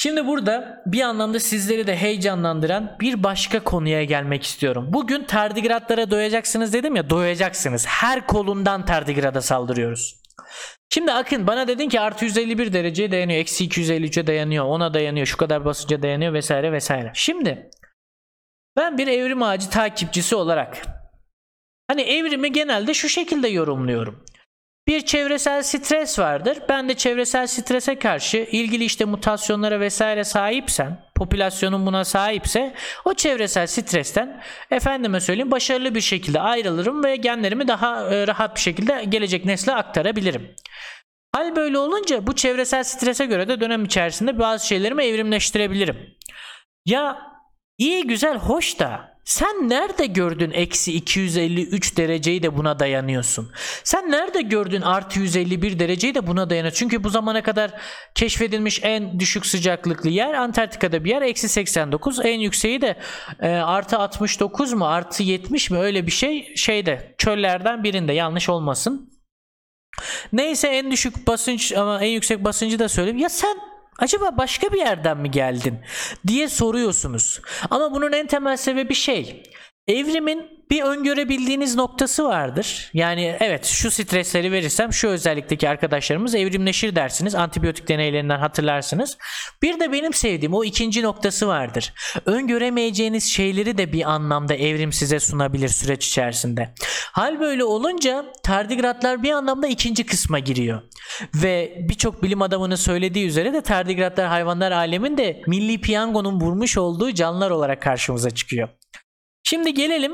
Şimdi 0.00 0.26
burada 0.26 0.82
bir 0.86 1.00
anlamda 1.00 1.40
sizleri 1.40 1.86
de 1.86 1.96
heyecanlandıran 1.96 2.96
bir 3.00 3.22
başka 3.22 3.64
konuya 3.64 4.04
gelmek 4.04 4.42
istiyorum. 4.42 4.86
Bugün 4.92 5.24
tardigratlara 5.24 6.10
doyacaksınız 6.10 6.72
dedim 6.72 6.96
ya 6.96 7.10
doyacaksınız. 7.10 7.86
Her 7.86 8.26
kolundan 8.26 8.84
tardigrada 8.84 9.42
saldırıyoruz. 9.42 10.22
Şimdi 10.90 11.12
Akın 11.12 11.46
bana 11.46 11.68
dedin 11.68 11.88
ki 11.88 12.00
artı 12.00 12.24
151 12.24 12.72
dereceye 12.72 13.12
dayanıyor. 13.12 13.40
Eksi 13.40 13.68
253'e 13.68 14.26
dayanıyor. 14.26 14.64
Ona 14.64 14.94
dayanıyor. 14.94 15.26
Şu 15.26 15.36
kadar 15.36 15.64
basınca 15.64 16.02
dayanıyor 16.02 16.32
vesaire 16.32 16.72
vesaire. 16.72 17.10
Şimdi 17.14 17.70
ben 18.76 18.98
bir 18.98 19.06
evrim 19.06 19.42
ağacı 19.42 19.70
takipçisi 19.70 20.36
olarak 20.36 20.82
Hani 21.90 22.02
evrimi 22.02 22.52
genelde 22.52 22.94
şu 22.94 23.08
şekilde 23.08 23.48
yorumluyorum. 23.48 24.24
Bir 24.88 25.00
çevresel 25.00 25.62
stres 25.62 26.18
vardır. 26.18 26.58
Ben 26.68 26.88
de 26.88 26.94
çevresel 26.94 27.46
strese 27.46 27.98
karşı 27.98 28.36
ilgili 28.36 28.84
işte 28.84 29.04
mutasyonlara 29.04 29.80
vesaire 29.80 30.24
sahipsen, 30.24 31.10
popülasyonun 31.14 31.86
buna 31.86 32.04
sahipse 32.04 32.74
o 33.04 33.14
çevresel 33.14 33.66
stresten 33.66 34.42
efendime 34.70 35.20
söyleyeyim 35.20 35.50
başarılı 35.50 35.94
bir 35.94 36.00
şekilde 36.00 36.40
ayrılırım 36.40 37.04
ve 37.04 37.16
genlerimi 37.16 37.68
daha 37.68 38.14
e, 38.14 38.26
rahat 38.26 38.56
bir 38.56 38.60
şekilde 38.60 39.04
gelecek 39.04 39.44
nesle 39.44 39.74
aktarabilirim. 39.74 40.54
Hal 41.34 41.56
böyle 41.56 41.78
olunca 41.78 42.26
bu 42.26 42.34
çevresel 42.34 42.84
strese 42.84 43.26
göre 43.26 43.48
de 43.48 43.60
dönem 43.60 43.84
içerisinde 43.84 44.38
bazı 44.38 44.66
şeylerimi 44.66 45.04
evrimleştirebilirim. 45.04 46.16
Ya 46.86 47.18
iyi 47.78 48.06
güzel 48.06 48.36
hoş 48.38 48.78
da 48.78 49.17
sen 49.28 49.68
nerede 49.68 50.06
gördün 50.06 50.50
eksi 50.50 50.92
253 50.92 51.96
dereceyi 51.96 52.42
de 52.42 52.56
buna 52.56 52.78
dayanıyorsun? 52.78 53.52
Sen 53.84 54.10
nerede 54.10 54.42
gördün 54.42 54.82
artı 54.82 55.20
151 55.20 55.78
dereceyi 55.78 56.14
de 56.14 56.26
buna 56.26 56.50
dayanıyorsun? 56.50 56.78
Çünkü 56.78 57.04
bu 57.04 57.10
zamana 57.10 57.42
kadar 57.42 57.70
keşfedilmiş 58.14 58.80
en 58.82 59.20
düşük 59.20 59.46
sıcaklıklı 59.46 60.10
yer 60.10 60.34
Antarktika'da 60.34 61.04
bir 61.04 61.10
yer 61.10 61.22
eksi 61.22 61.48
89. 61.48 62.20
En 62.24 62.38
yükseği 62.38 62.80
de 62.80 62.98
e, 63.40 63.48
artı 63.48 63.98
69 63.98 64.72
mu 64.72 64.86
artı 64.86 65.22
70 65.22 65.70
mi 65.70 65.78
öyle 65.78 66.06
bir 66.06 66.12
şey 66.12 66.56
şeyde 66.56 67.14
çöllerden 67.18 67.84
birinde 67.84 68.12
yanlış 68.12 68.48
olmasın. 68.48 69.10
Neyse 70.32 70.68
en 70.68 70.90
düşük 70.90 71.26
basınç 71.26 71.72
ama 71.72 72.04
en 72.04 72.10
yüksek 72.10 72.44
basıncı 72.44 72.78
da 72.78 72.88
söyleyeyim. 72.88 73.18
Ya 73.18 73.28
sen 73.28 73.67
acaba 73.98 74.36
başka 74.36 74.72
bir 74.72 74.78
yerden 74.78 75.18
mi 75.18 75.30
geldin 75.30 75.78
diye 76.26 76.48
soruyorsunuz. 76.48 77.40
Ama 77.70 77.94
bunun 77.94 78.12
en 78.12 78.26
temel 78.26 78.56
sebebi 78.56 78.94
şey. 78.94 79.42
Evrimin 79.86 80.57
bir 80.70 80.82
öngörebildiğiniz 80.82 81.74
noktası 81.76 82.24
vardır. 82.24 82.90
Yani 82.94 83.36
evet 83.40 83.64
şu 83.64 83.90
stresleri 83.90 84.52
verirsem 84.52 84.92
şu 84.92 85.08
özellikteki 85.08 85.68
arkadaşlarımız 85.68 86.34
evrimleşir 86.34 86.96
dersiniz. 86.96 87.34
Antibiyotik 87.34 87.88
deneylerinden 87.88 88.38
hatırlarsınız. 88.38 89.18
Bir 89.62 89.80
de 89.80 89.92
benim 89.92 90.14
sevdiğim 90.14 90.54
o 90.54 90.64
ikinci 90.64 91.02
noktası 91.02 91.48
vardır. 91.48 91.92
Öngöremeyeceğiniz 92.26 93.24
şeyleri 93.24 93.78
de 93.78 93.92
bir 93.92 94.10
anlamda 94.10 94.54
evrim 94.54 94.92
size 94.92 95.20
sunabilir 95.20 95.68
süreç 95.68 96.06
içerisinde. 96.06 96.74
Hal 97.12 97.40
böyle 97.40 97.64
olunca 97.64 98.24
tardigratlar 98.42 99.22
bir 99.22 99.30
anlamda 99.30 99.66
ikinci 99.66 100.06
kısma 100.06 100.38
giriyor. 100.38 100.82
Ve 101.34 101.76
birçok 101.88 102.22
bilim 102.22 102.42
adamının 102.42 102.76
söylediği 102.76 103.26
üzere 103.26 103.52
de 103.52 103.60
tardigratlar 103.60 104.26
hayvanlar 104.28 104.72
aleminde 104.72 105.42
milli 105.46 105.80
piyangonun 105.80 106.40
vurmuş 106.40 106.78
olduğu 106.78 107.12
canlılar 107.12 107.50
olarak 107.50 107.82
karşımıza 107.82 108.30
çıkıyor. 108.30 108.68
Şimdi 109.42 109.74
gelelim 109.74 110.12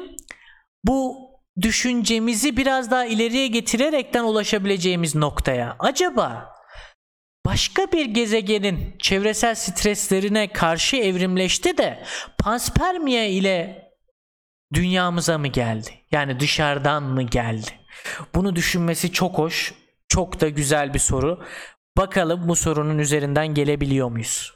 bu 0.85 1.31
düşüncemizi 1.61 2.57
biraz 2.57 2.91
daha 2.91 3.05
ileriye 3.05 3.47
getirerekten 3.47 4.25
ulaşabileceğimiz 4.25 5.15
noktaya. 5.15 5.77
Acaba 5.79 6.55
başka 7.47 7.93
bir 7.93 8.07
gezegenin 8.07 8.97
çevresel 8.99 9.55
streslerine 9.55 10.53
karşı 10.53 10.97
evrimleşti 10.97 11.79
de 11.79 12.05
panspermia 12.39 13.25
ile 13.25 13.89
dünyamıza 14.75 15.39
mı 15.39 15.49
geldi? 15.49 15.91
Yani 16.11 16.41
dışarıdan 16.41 17.03
mı 17.03 17.23
geldi? 17.23 17.71
Bunu 18.35 18.57
düşünmesi 18.57 19.13
çok 19.13 19.39
hoş, 19.39 19.75
çok 20.09 20.41
da 20.41 20.49
güzel 20.49 20.95
bir 20.95 20.99
soru. 20.99 21.45
Bakalım 21.97 22.49
bu 22.49 22.57
sorunun 22.57 22.99
üzerinden 22.99 23.55
gelebiliyor 23.55 24.11
muyuz? 24.11 24.55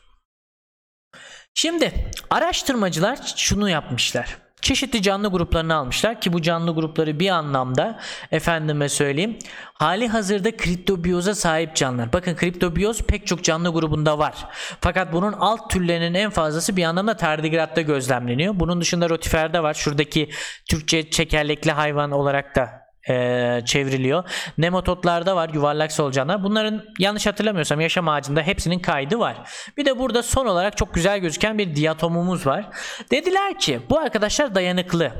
Şimdi 1.54 2.10
araştırmacılar 2.30 3.34
şunu 3.36 3.70
yapmışlar 3.70 4.47
çeşitli 4.60 5.02
canlı 5.02 5.28
gruplarını 5.28 5.74
almışlar 5.74 6.20
ki 6.20 6.32
bu 6.32 6.42
canlı 6.42 6.74
grupları 6.74 7.20
bir 7.20 7.28
anlamda 7.28 7.98
efendime 8.30 8.88
söyleyeyim 8.88 9.38
hali 9.74 10.08
hazırda 10.08 10.56
kriptobiyoza 10.56 11.34
sahip 11.34 11.76
canlılar. 11.76 12.12
Bakın 12.12 12.36
kriptobiyoz 12.36 13.02
pek 13.02 13.26
çok 13.26 13.44
canlı 13.44 13.72
grubunda 13.72 14.18
var. 14.18 14.34
Fakat 14.80 15.12
bunun 15.12 15.32
alt 15.32 15.70
türlerinin 15.70 16.14
en 16.14 16.30
fazlası 16.30 16.76
bir 16.76 16.84
anlamda 16.84 17.16
tardigratta 17.16 17.80
gözlemleniyor. 17.80 18.60
Bunun 18.60 18.80
dışında 18.80 19.10
rotiferde 19.10 19.62
var. 19.62 19.74
Şuradaki 19.74 20.30
Türkçe 20.66 21.10
çekerlekli 21.10 21.72
hayvan 21.72 22.10
olarak 22.10 22.56
da 22.56 22.87
e, 23.08 23.60
çevriliyor. 23.64 24.24
Nematotlarda 24.58 25.36
var 25.36 25.50
yuvarlak 25.54 25.92
solucanlar. 25.92 26.42
Bunların 26.42 26.84
yanlış 26.98 27.26
hatırlamıyorsam 27.26 27.80
yaşam 27.80 28.08
ağacında 28.08 28.42
hepsinin 28.42 28.78
kaydı 28.78 29.18
var. 29.18 29.36
Bir 29.76 29.84
de 29.84 29.98
burada 29.98 30.22
son 30.22 30.46
olarak 30.46 30.76
çok 30.76 30.94
güzel 30.94 31.18
gözüken 31.18 31.58
bir 31.58 31.76
diatomumuz 31.76 32.46
var. 32.46 32.68
Dediler 33.10 33.58
ki 33.58 33.80
bu 33.90 33.98
arkadaşlar 33.98 34.54
dayanıklı. 34.54 35.12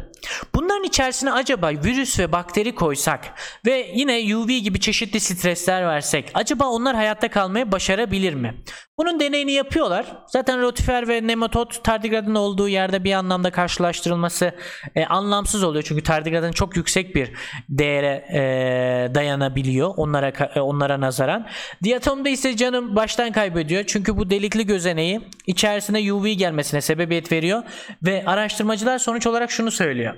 Bunların 0.55 0.85
içerisine 0.85 1.33
acaba 1.33 1.71
virüs 1.71 2.19
ve 2.19 2.33
bakteri 2.33 2.75
koysak 2.75 3.35
ve 3.67 3.91
yine 3.95 4.37
UV 4.37 4.49
gibi 4.49 4.81
çeşitli 4.81 5.21
stresler 5.21 5.87
versek 5.87 6.31
acaba 6.35 6.67
onlar 6.67 6.97
hayatta 6.97 7.29
kalmayı 7.29 7.73
başarabilir 7.73 8.35
mi? 8.35 8.55
Bunun 8.99 9.21
deneyini 9.21 9.53
yapıyorlar. 9.53 10.07
Zaten 10.27 10.63
rotifer 10.63 11.09
ve 11.09 11.27
nematot 11.27 11.85
tardigradın 11.85 12.35
olduğu 12.35 12.69
yerde 12.69 13.05
bir 13.05 13.13
anlamda 13.13 13.51
karşılaştırılması 13.51 14.55
e, 14.95 15.05
anlamsız 15.05 15.63
oluyor. 15.63 15.85
Çünkü 15.89 16.03
tardigradın 16.03 16.53
çok 16.53 16.77
yüksek 16.77 17.15
bir 17.15 17.33
değere 17.79 18.25
e, 18.33 19.15
dayanabiliyor 19.15 19.95
onlara 19.97 20.33
e, 20.55 20.61
onlara 20.61 21.01
nazaran. 21.01 21.47
Diatomda 21.85 22.29
ise 22.29 22.57
canım 22.57 22.97
baştan 22.97 23.33
kaybediyor. 23.33 23.85
Çünkü 23.87 24.17
bu 24.17 24.31
delikli 24.31 24.67
gözeneği 24.67 25.21
içerisine 25.47 26.13
UV 26.13 26.27
gelmesine 26.27 26.81
sebebiyet 26.81 27.33
veriyor 27.33 27.63
ve 28.03 28.23
araştırmacılar 28.27 28.99
sonuç 28.99 29.27
olarak 29.27 29.51
şunu 29.51 29.71
söylüyor. 29.71 30.15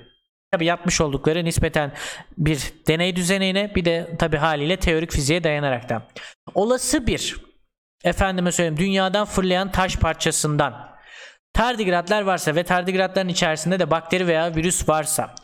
Tabi 0.51 0.65
yapmış 0.65 1.01
oldukları 1.01 1.45
nispeten 1.45 1.91
bir 2.37 2.73
deney 2.87 3.15
düzenine 3.15 3.71
bir 3.75 3.85
de 3.85 4.15
tabi 4.19 4.37
haliyle 4.37 4.77
teorik 4.77 5.11
fiziğe 5.11 5.43
dayanarak 5.43 5.89
da. 5.89 6.07
Olası 6.53 7.07
bir 7.07 7.35
efendime 8.03 8.51
söyleyeyim 8.51 8.77
dünyadan 8.77 9.25
fırlayan 9.25 9.71
taş 9.71 9.97
parçasından 9.97 10.91
tardigratlar 11.53 12.21
varsa 12.21 12.55
ve 12.55 12.63
tardigratların 12.63 13.27
içerisinde 13.27 13.79
de 13.79 13.91
bakteri 13.91 14.27
veya 14.27 14.55
virüs 14.55 14.89
varsa 14.89 15.35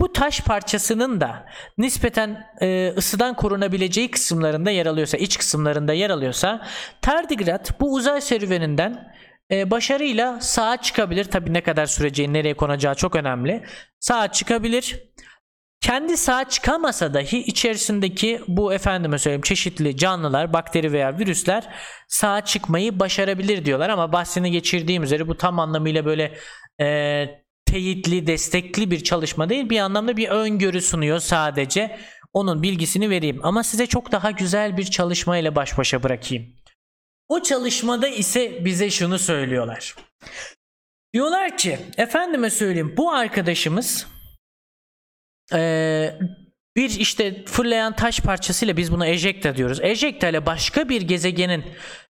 bu 0.00 0.12
taş 0.12 0.40
parçasının 0.40 1.20
da 1.20 1.46
nispeten 1.78 2.46
e, 2.60 2.92
ısıdan 2.96 3.34
korunabileceği 3.34 4.10
kısımlarında 4.10 4.70
yer 4.70 4.86
alıyorsa, 4.86 5.16
iç 5.16 5.38
kısımlarında 5.38 5.92
yer 5.92 6.10
alıyorsa 6.10 6.66
tardigrat 7.02 7.80
bu 7.80 7.94
uzay 7.94 8.20
serüveninden 8.20 9.14
e, 9.50 9.70
başarıyla 9.70 10.40
sağa 10.40 10.76
çıkabilir. 10.76 11.24
Tabi 11.24 11.54
ne 11.54 11.62
kadar 11.62 11.86
süreceği, 11.86 12.32
nereye 12.32 12.54
konacağı 12.54 12.94
çok 12.94 13.16
önemli. 13.16 13.64
Sağa 14.00 14.32
çıkabilir. 14.32 15.00
Kendi 15.80 16.16
sağa 16.16 16.48
çıkamasa 16.48 17.14
dahi 17.14 17.38
içerisindeki 17.38 18.40
bu 18.48 18.74
efendime 18.74 19.18
söyleyeyim 19.18 19.42
çeşitli 19.42 19.96
canlılar, 19.96 20.52
bakteri 20.52 20.92
veya 20.92 21.18
virüsler 21.18 21.68
sağa 22.08 22.40
çıkmayı 22.44 23.00
başarabilir 23.00 23.64
diyorlar 23.64 23.88
ama 23.88 24.12
bahsini 24.12 24.50
geçirdiğim 24.50 25.02
üzere 25.02 25.28
bu 25.28 25.36
tam 25.36 25.58
anlamıyla 25.58 26.04
böyle 26.04 26.38
e, 26.80 27.45
teyitli, 27.66 28.26
destekli 28.26 28.90
bir 28.90 29.04
çalışma 29.04 29.48
değil. 29.48 29.70
Bir 29.70 29.78
anlamda 29.78 30.16
bir 30.16 30.28
öngörü 30.28 30.80
sunuyor 30.80 31.18
sadece. 31.18 31.98
Onun 32.32 32.62
bilgisini 32.62 33.10
vereyim 33.10 33.40
ama 33.42 33.62
size 33.62 33.86
çok 33.86 34.12
daha 34.12 34.30
güzel 34.30 34.76
bir 34.76 34.84
çalışma 34.84 35.38
ile 35.38 35.56
baş 35.56 35.78
başa 35.78 36.02
bırakayım. 36.02 36.56
O 37.28 37.42
çalışmada 37.42 38.08
ise 38.08 38.64
bize 38.64 38.90
şunu 38.90 39.18
söylüyorlar. 39.18 39.94
Diyorlar 41.14 41.56
ki 41.56 41.78
efendime 41.96 42.50
söyleyeyim 42.50 42.94
bu 42.96 43.12
arkadaşımız 43.12 44.06
ee, 45.52 46.18
bir 46.76 46.90
işte 46.90 47.44
fırlayan 47.44 47.96
taş 47.96 48.20
parçasıyla 48.20 48.76
biz 48.76 48.92
buna 48.92 49.06
ejecta 49.06 49.56
diyoruz. 49.56 49.78
Ejecta 49.82 50.28
ile 50.28 50.46
başka 50.46 50.88
bir 50.88 51.02
gezegenin 51.02 51.64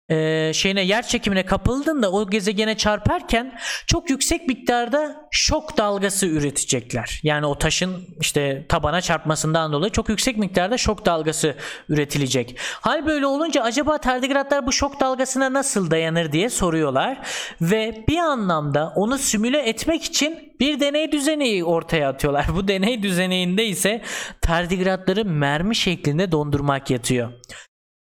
e, 0.09 0.51
şeyine 0.53 0.81
yer 0.81 1.07
çekimine 1.07 1.45
kapıldığında 1.45 2.11
o 2.11 2.29
gezegene 2.29 2.77
çarparken 2.77 3.59
çok 3.87 4.09
yüksek 4.09 4.47
miktarda 4.47 5.27
şok 5.31 5.77
dalgası 5.77 6.27
üretecekler. 6.27 7.19
Yani 7.23 7.45
o 7.45 7.57
taşın 7.57 8.07
işte 8.21 8.65
tabana 8.69 9.01
çarpmasından 9.01 9.73
dolayı 9.73 9.91
çok 9.91 10.09
yüksek 10.09 10.37
miktarda 10.37 10.77
şok 10.77 11.05
dalgası 11.05 11.55
üretilecek. 11.89 12.55
Hal 12.59 13.05
böyle 13.05 13.25
olunca 13.25 13.63
acaba 13.63 13.97
tardigratlar 13.97 14.67
bu 14.67 14.71
şok 14.71 14.99
dalgasına 14.99 15.53
nasıl 15.53 15.91
dayanır 15.91 16.31
diye 16.31 16.49
soruyorlar 16.49 17.17
ve 17.61 18.05
bir 18.07 18.17
anlamda 18.17 18.93
onu 18.95 19.17
simüle 19.17 19.59
etmek 19.59 20.03
için 20.03 20.53
bir 20.59 20.79
deney 20.79 21.11
düzeneği 21.11 21.63
ortaya 21.63 22.09
atıyorlar. 22.09 22.45
Bu 22.55 22.67
deney 22.67 23.03
düzeneğinde 23.03 23.65
ise 23.65 24.01
tardigratları 24.41 25.25
mermi 25.25 25.75
şeklinde 25.75 26.31
dondurmak 26.31 26.89
yatıyor. 26.89 27.33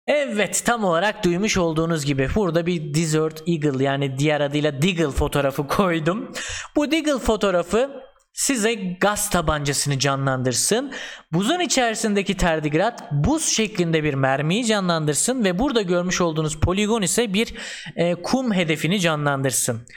Evet 0.08 0.64
tam 0.66 0.84
olarak 0.84 1.24
duymuş 1.24 1.58
olduğunuz 1.58 2.06
gibi 2.06 2.30
burada 2.36 2.66
bir 2.66 2.94
Desert 2.94 3.44
Eagle 3.48 3.84
yani 3.84 4.18
diğer 4.20 4.42
adıyla 4.42 4.82
Deagle 4.82 5.12
fotoğrafı 5.12 5.68
koydum. 5.68 6.32
Bu 6.76 6.92
Deagle 6.92 7.20
fotoğrafı 7.20 7.90
size 8.34 8.74
gaz 8.74 9.30
tabancasını 9.30 10.00
canlandırsın. 10.00 10.94
Buzun 11.34 11.60
içerisindeki 11.60 12.38
terdigrat 12.38 13.12
buz 13.12 13.46
şeklinde 13.46 14.04
bir 14.04 14.14
mermiyi 14.14 14.66
canlandırsın 14.66 15.44
ve 15.44 15.60
burada 15.60 15.82
görmüş 15.82 16.22
olduğunuz 16.22 16.60
poligon 16.60 17.02
ise 17.02 17.34
bir 17.34 17.54
e, 17.96 18.16
kum 18.16 18.54
hedefini 18.54 19.00
canlandırsın. 19.00 19.88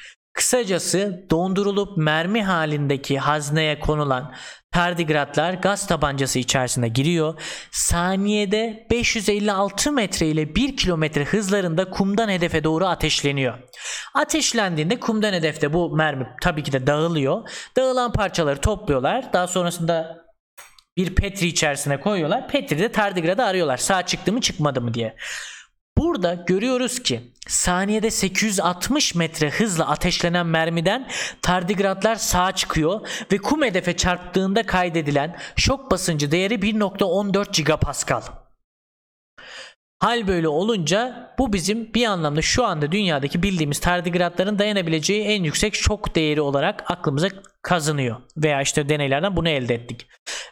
Kısacası 0.41 1.27
dondurulup 1.31 1.97
mermi 1.97 2.43
halindeki 2.43 3.19
hazneye 3.19 3.81
konulan 3.81 4.35
tardigratlar 4.73 5.55
gaz 5.55 5.87
tabancası 5.87 6.39
içerisine 6.39 6.89
giriyor. 6.89 7.41
Saniyede 7.71 8.87
556 8.91 9.93
metre 9.93 10.27
ile 10.27 10.55
1 10.55 10.77
kilometre 10.77 11.25
hızlarında 11.25 11.91
kumdan 11.91 12.29
hedefe 12.29 12.65
doğru 12.65 12.87
ateşleniyor. 12.87 13.59
Ateşlendiğinde 14.15 15.01
kumdan 15.01 15.33
hedefte 15.33 15.73
bu 15.73 15.97
mermi 15.97 16.27
tabii 16.43 16.63
ki 16.63 16.73
de 16.73 16.87
dağılıyor. 16.87 17.49
Dağılan 17.77 18.13
parçaları 18.13 18.61
topluyorlar. 18.61 19.33
Daha 19.33 19.47
sonrasında 19.47 20.25
bir 20.97 21.15
petri 21.15 21.47
içerisine 21.47 22.01
koyuyorlar. 22.01 22.49
Petri'de 22.49 22.93
tardigradı 22.93 23.43
arıyorlar. 23.43 23.77
Sağ 23.77 24.07
çıktı 24.07 24.33
mı 24.33 24.41
çıkmadı 24.41 24.81
mı 24.81 24.95
diye. 24.95 25.17
Burada 26.01 26.35
görüyoruz 26.35 27.03
ki 27.03 27.21
saniyede 27.49 28.11
860 28.11 29.15
metre 29.15 29.51
hızla 29.51 29.89
ateşlenen 29.89 30.47
mermiden 30.47 31.09
tardigratlar 31.43 32.17
sağa 32.17 32.53
çıkıyor 32.53 33.09
ve 33.33 33.39
kum 33.39 33.63
hedefe 33.63 33.97
çarptığında 33.97 34.67
kaydedilen 34.67 35.37
şok 35.57 35.91
basıncı 35.91 36.31
değeri 36.31 36.55
1.14 36.55 37.53
gigapascal. 37.53 38.23
Hal 39.99 40.27
böyle 40.29 40.49
olunca 40.49 41.35
bu 41.39 41.53
bizim 41.53 41.95
bir 41.95 42.07
anlamda 42.07 42.43
şu 42.43 42.65
anda 42.65 42.93
dünyadaki 42.93 43.43
bildiğimiz 43.43 43.81
tardigratların 43.81 44.59
dayanabileceği 44.59 45.25
en 45.25 45.43
yüksek 45.43 45.75
şok 45.75 46.15
değeri 46.15 46.41
olarak 46.41 46.91
aklımıza 46.91 47.29
kazınıyor. 47.63 48.17
Veya 48.37 48.63
işte 48.63 48.89
deneylerden 48.89 49.37
bunu 49.37 49.49
elde 49.49 49.75
ettik. 49.75 50.07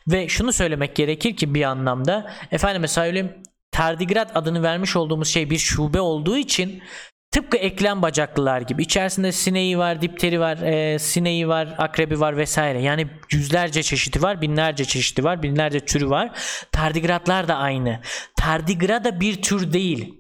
Ve 0.09 0.29
şunu 0.29 0.53
söylemek 0.53 0.97
gerekir 0.97 1.37
ki 1.37 1.55
bir 1.55 1.63
anlamda 1.63 2.33
efendime 2.51 2.89
söyleyeyim 2.89 3.43
tardigrat 3.73 4.37
adını 4.37 4.63
vermiş 4.63 4.97
olduğumuz 4.97 5.29
şey 5.29 5.51
bir 5.51 5.59
şube 5.59 6.01
olduğu 6.01 6.37
için 6.37 6.83
tıpkı 7.31 7.57
eklem 7.57 8.03
bacaklılar 8.03 8.61
gibi 8.61 8.83
içerisinde 8.83 9.33
sineği 9.33 9.79
var, 9.79 10.03
dipteri 10.03 10.41
var, 10.41 10.57
e, 10.57 10.99
sineği 10.99 11.49
var, 11.49 11.75
akrebi 11.79 12.21
var 12.21 12.37
vesaire. 12.37 12.83
Yani 12.83 13.07
yüzlerce 13.33 13.83
çeşidi 13.83 14.23
var, 14.23 14.41
binlerce 14.41 14.85
çeşidi 14.85 15.25
var, 15.25 15.43
binlerce 15.43 15.81
türü 15.81 16.11
var. 16.11 16.31
Tardigratlar 16.73 17.49
da 17.49 17.57
aynı. 17.57 18.01
Tardigrada 18.37 19.21
bir 19.21 19.43
tür 19.43 19.73
değil. 19.73 20.18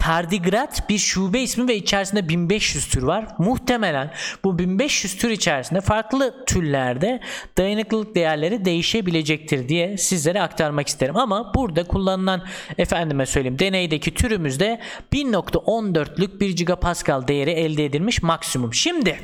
Tardigrat 0.00 0.88
bir 0.88 0.98
şube 0.98 1.40
ismi 1.40 1.68
ve 1.68 1.76
içerisinde 1.76 2.28
1500 2.28 2.88
tür 2.88 3.02
var. 3.02 3.26
Muhtemelen 3.38 4.12
bu 4.44 4.58
1500 4.58 5.16
tür 5.16 5.30
içerisinde 5.30 5.80
farklı 5.80 6.44
türlerde 6.46 7.20
dayanıklılık 7.58 8.14
değerleri 8.14 8.64
değişebilecektir 8.64 9.68
diye 9.68 9.96
sizlere 9.96 10.42
aktarmak 10.42 10.88
isterim. 10.88 11.16
Ama 11.16 11.54
burada 11.54 11.84
kullanılan 11.84 12.46
efendime 12.78 13.26
söyleyeyim 13.26 13.58
deneydeki 13.58 14.14
türümüzde 14.14 14.80
1.14'lük 15.12 16.40
1 16.40 16.56
gigapascal 16.56 17.28
değeri 17.28 17.50
elde 17.50 17.84
edilmiş 17.84 18.22
maksimum. 18.22 18.74
Şimdi 18.74 19.20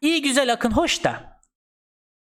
iyi 0.00 0.22
güzel 0.22 0.52
akın 0.52 0.70
hoş 0.70 1.04
da 1.04 1.37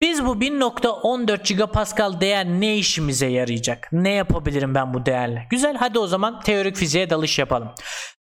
biz 0.02 0.26
bu 0.26 0.36
1.14 0.36 1.48
gigapascal 1.48 2.22
değer 2.22 2.46
ne 2.46 2.78
işimize 2.78 3.28
yarayacak? 3.28 3.89
Ne 3.91 4.10
yapabilirim 4.10 4.76
ben 4.76 4.93
bu 4.93 5.06
değerle? 5.06 5.48
Güzel 5.50 5.76
hadi 5.76 6.00
o 6.00 6.08
zaman 6.08 6.41
teorik 6.41 6.76
fiziğe 6.76 7.10
dalış 7.10 7.39
yapalım. 7.39 7.72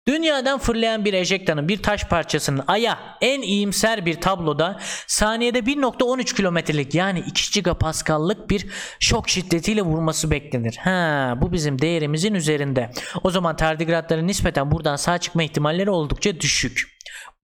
Dünyadan 0.07 0.59
fırlayan 0.59 1.05
bir 1.05 1.13
ejektanın 1.13 1.67
bir 1.67 1.83
taş 1.83 2.03
parçasının 2.03 2.63
aya 2.67 2.99
en 3.21 3.41
iyimser 3.41 4.05
bir 4.05 4.21
tabloda 4.21 4.79
saniyede 5.07 5.59
1.13 5.59 6.35
kilometrelik 6.35 6.95
yani 6.95 7.19
2 7.19 7.51
gigapascallık 7.51 8.49
bir 8.49 8.67
şok 8.99 9.29
şiddetiyle 9.29 9.81
vurması 9.81 10.31
beklenir. 10.31 10.77
Ha, 10.77 11.33
bu 11.41 11.53
bizim 11.53 11.81
değerimizin 11.81 12.33
üzerinde. 12.33 12.91
O 13.23 13.29
zaman 13.31 13.55
tardigratların 13.55 14.27
nispeten 14.27 14.71
buradan 14.71 14.95
sağ 14.95 15.17
çıkma 15.17 15.43
ihtimalleri 15.43 15.89
oldukça 15.89 16.39
düşük. 16.39 16.95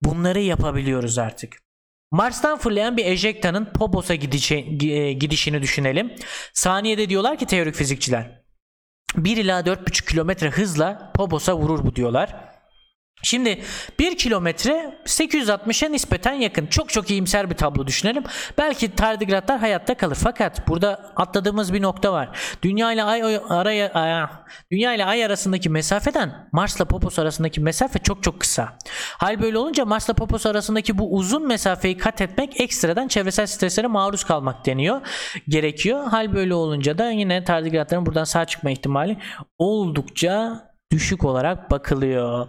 Bunları 0.01 0.39
yapabiliyoruz 0.39 1.17
artık. 1.17 1.70
Mars'tan 2.11 2.57
fırlayan 2.57 2.97
bir 2.97 3.05
ejektanın 3.05 3.65
Phobos'a 3.65 4.13
e, 4.13 5.13
gidişini 5.13 5.61
düşünelim. 5.61 6.15
Saniyede 6.53 7.09
diyorlar 7.09 7.37
ki 7.37 7.45
teorik 7.45 7.75
fizikçiler 7.75 8.41
1 9.15 9.37
ila 9.37 9.59
4,5 9.59 10.09
kilometre 10.09 10.49
hızla 10.49 11.11
Phobos'a 11.15 11.57
vurur 11.57 11.85
bu 11.85 11.95
diyorlar. 11.95 12.50
Şimdi 13.23 13.61
1 13.99 14.17
kilometre 14.17 14.99
860'a 15.05 15.89
nispeten 15.89 16.33
yakın. 16.33 16.65
Çok 16.65 16.89
çok 16.89 17.09
iyimser 17.09 17.49
bir 17.49 17.55
tablo 17.55 17.87
düşünelim. 17.87 18.23
Belki 18.57 18.95
tardigratlar 18.95 19.59
hayatta 19.59 19.93
kalır. 19.93 20.17
Fakat 20.23 20.67
burada 20.67 21.11
atladığımız 21.15 21.73
bir 21.73 21.81
nokta 21.81 22.13
var. 22.13 22.29
Dünya 22.63 22.93
ile 22.93 23.03
ay 23.03 23.39
araya 23.49 23.91
Dünya 24.71 24.93
ile 24.93 25.05
ay 25.05 25.25
arasındaki 25.25 25.69
mesafeden 25.69 26.49
Mars'la 26.51 26.85
Popos 26.85 27.19
arasındaki 27.19 27.61
mesafe 27.61 27.99
çok 27.99 28.23
çok 28.23 28.39
kısa. 28.39 28.77
Hal 29.17 29.41
böyle 29.41 29.57
olunca 29.57 29.85
Mars'la 29.85 30.13
Popos 30.13 30.45
arasındaki 30.45 30.97
bu 30.97 31.15
uzun 31.15 31.47
mesafeyi 31.47 31.97
kat 31.97 32.21
etmek 32.21 32.61
ekstradan 32.61 33.07
çevresel 33.07 33.45
streslere 33.45 33.87
maruz 33.87 34.23
kalmak 34.23 34.65
deniyor. 34.65 35.01
Gerekiyor. 35.47 36.07
Hal 36.07 36.33
böyle 36.33 36.53
olunca 36.53 36.97
da 36.97 37.11
yine 37.11 37.43
tardigratların 37.43 38.05
buradan 38.05 38.23
sağ 38.23 38.45
çıkma 38.45 38.71
ihtimali 38.71 39.17
oldukça 39.57 40.70
düşük 40.91 41.25
olarak 41.25 41.71
bakılıyor. 41.71 42.47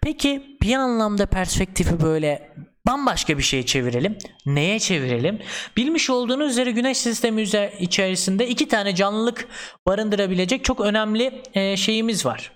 Peki 0.00 0.58
bir 0.62 0.74
anlamda 0.74 1.26
perspektifi 1.26 2.00
böyle 2.00 2.54
bambaşka 2.86 3.38
bir 3.38 3.42
şeye 3.42 3.66
çevirelim. 3.66 4.18
Neye 4.46 4.78
çevirelim? 4.78 5.38
Bilmiş 5.76 6.10
olduğunuz 6.10 6.50
üzere 6.50 6.70
Güneş 6.70 6.98
sistemi 6.98 7.42
içerisinde 7.80 8.48
iki 8.48 8.68
tane 8.68 8.94
canlılık 8.94 9.48
barındırabilecek 9.86 10.64
çok 10.64 10.80
önemli 10.80 11.42
şeyimiz 11.76 12.26
var. 12.26 12.52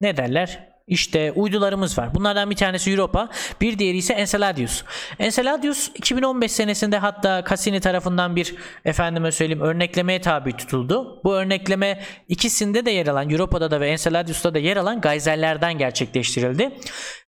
Ne 0.00 0.16
derler? 0.16 0.69
İşte 0.90 1.32
uydularımız 1.32 1.98
var. 1.98 2.14
Bunlardan 2.14 2.50
bir 2.50 2.56
tanesi 2.56 2.90
Europa, 2.90 3.28
bir 3.60 3.78
diğeri 3.78 3.96
ise 3.96 4.14
Enceladus. 4.14 4.84
Enceladus 5.18 5.88
2015 5.94 6.52
senesinde 6.52 6.98
hatta 6.98 7.44
Cassini 7.50 7.80
tarafından 7.80 8.36
bir 8.36 8.54
efendime 8.84 9.32
söyleyeyim 9.32 9.62
örneklemeye 9.62 10.20
tabi 10.20 10.56
tutuldu. 10.56 11.20
Bu 11.24 11.34
örnekleme 11.34 12.02
ikisinde 12.28 12.86
de 12.86 12.90
yer 12.90 13.06
alan 13.06 13.30
Europa'da 13.30 13.70
da 13.70 13.80
ve 13.80 13.88
Enceladus'ta 13.88 14.54
da 14.54 14.58
yer 14.58 14.76
alan 14.76 15.00
gayzerlerden 15.00 15.78
gerçekleştirildi. 15.78 16.70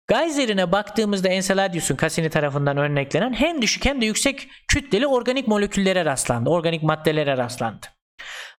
Gayzerine 0.07 0.73
baktığımızda 0.73 1.29
Enceladus'un 1.29 1.97
Cassini 1.97 2.31
tarafından 2.31 2.77
örneklenen 2.77 3.33
hem 3.33 3.63
düşük 3.63 3.85
hem 3.85 4.01
de 4.01 4.07
yüksek 4.07 4.49
kütleli 4.69 5.07
organik 5.07 5.49
moleküllere 5.49 6.05
rastlandı. 6.05 6.51
Organik 6.51 6.83
maddelere 6.83 7.37
rastlandı. 7.37 7.87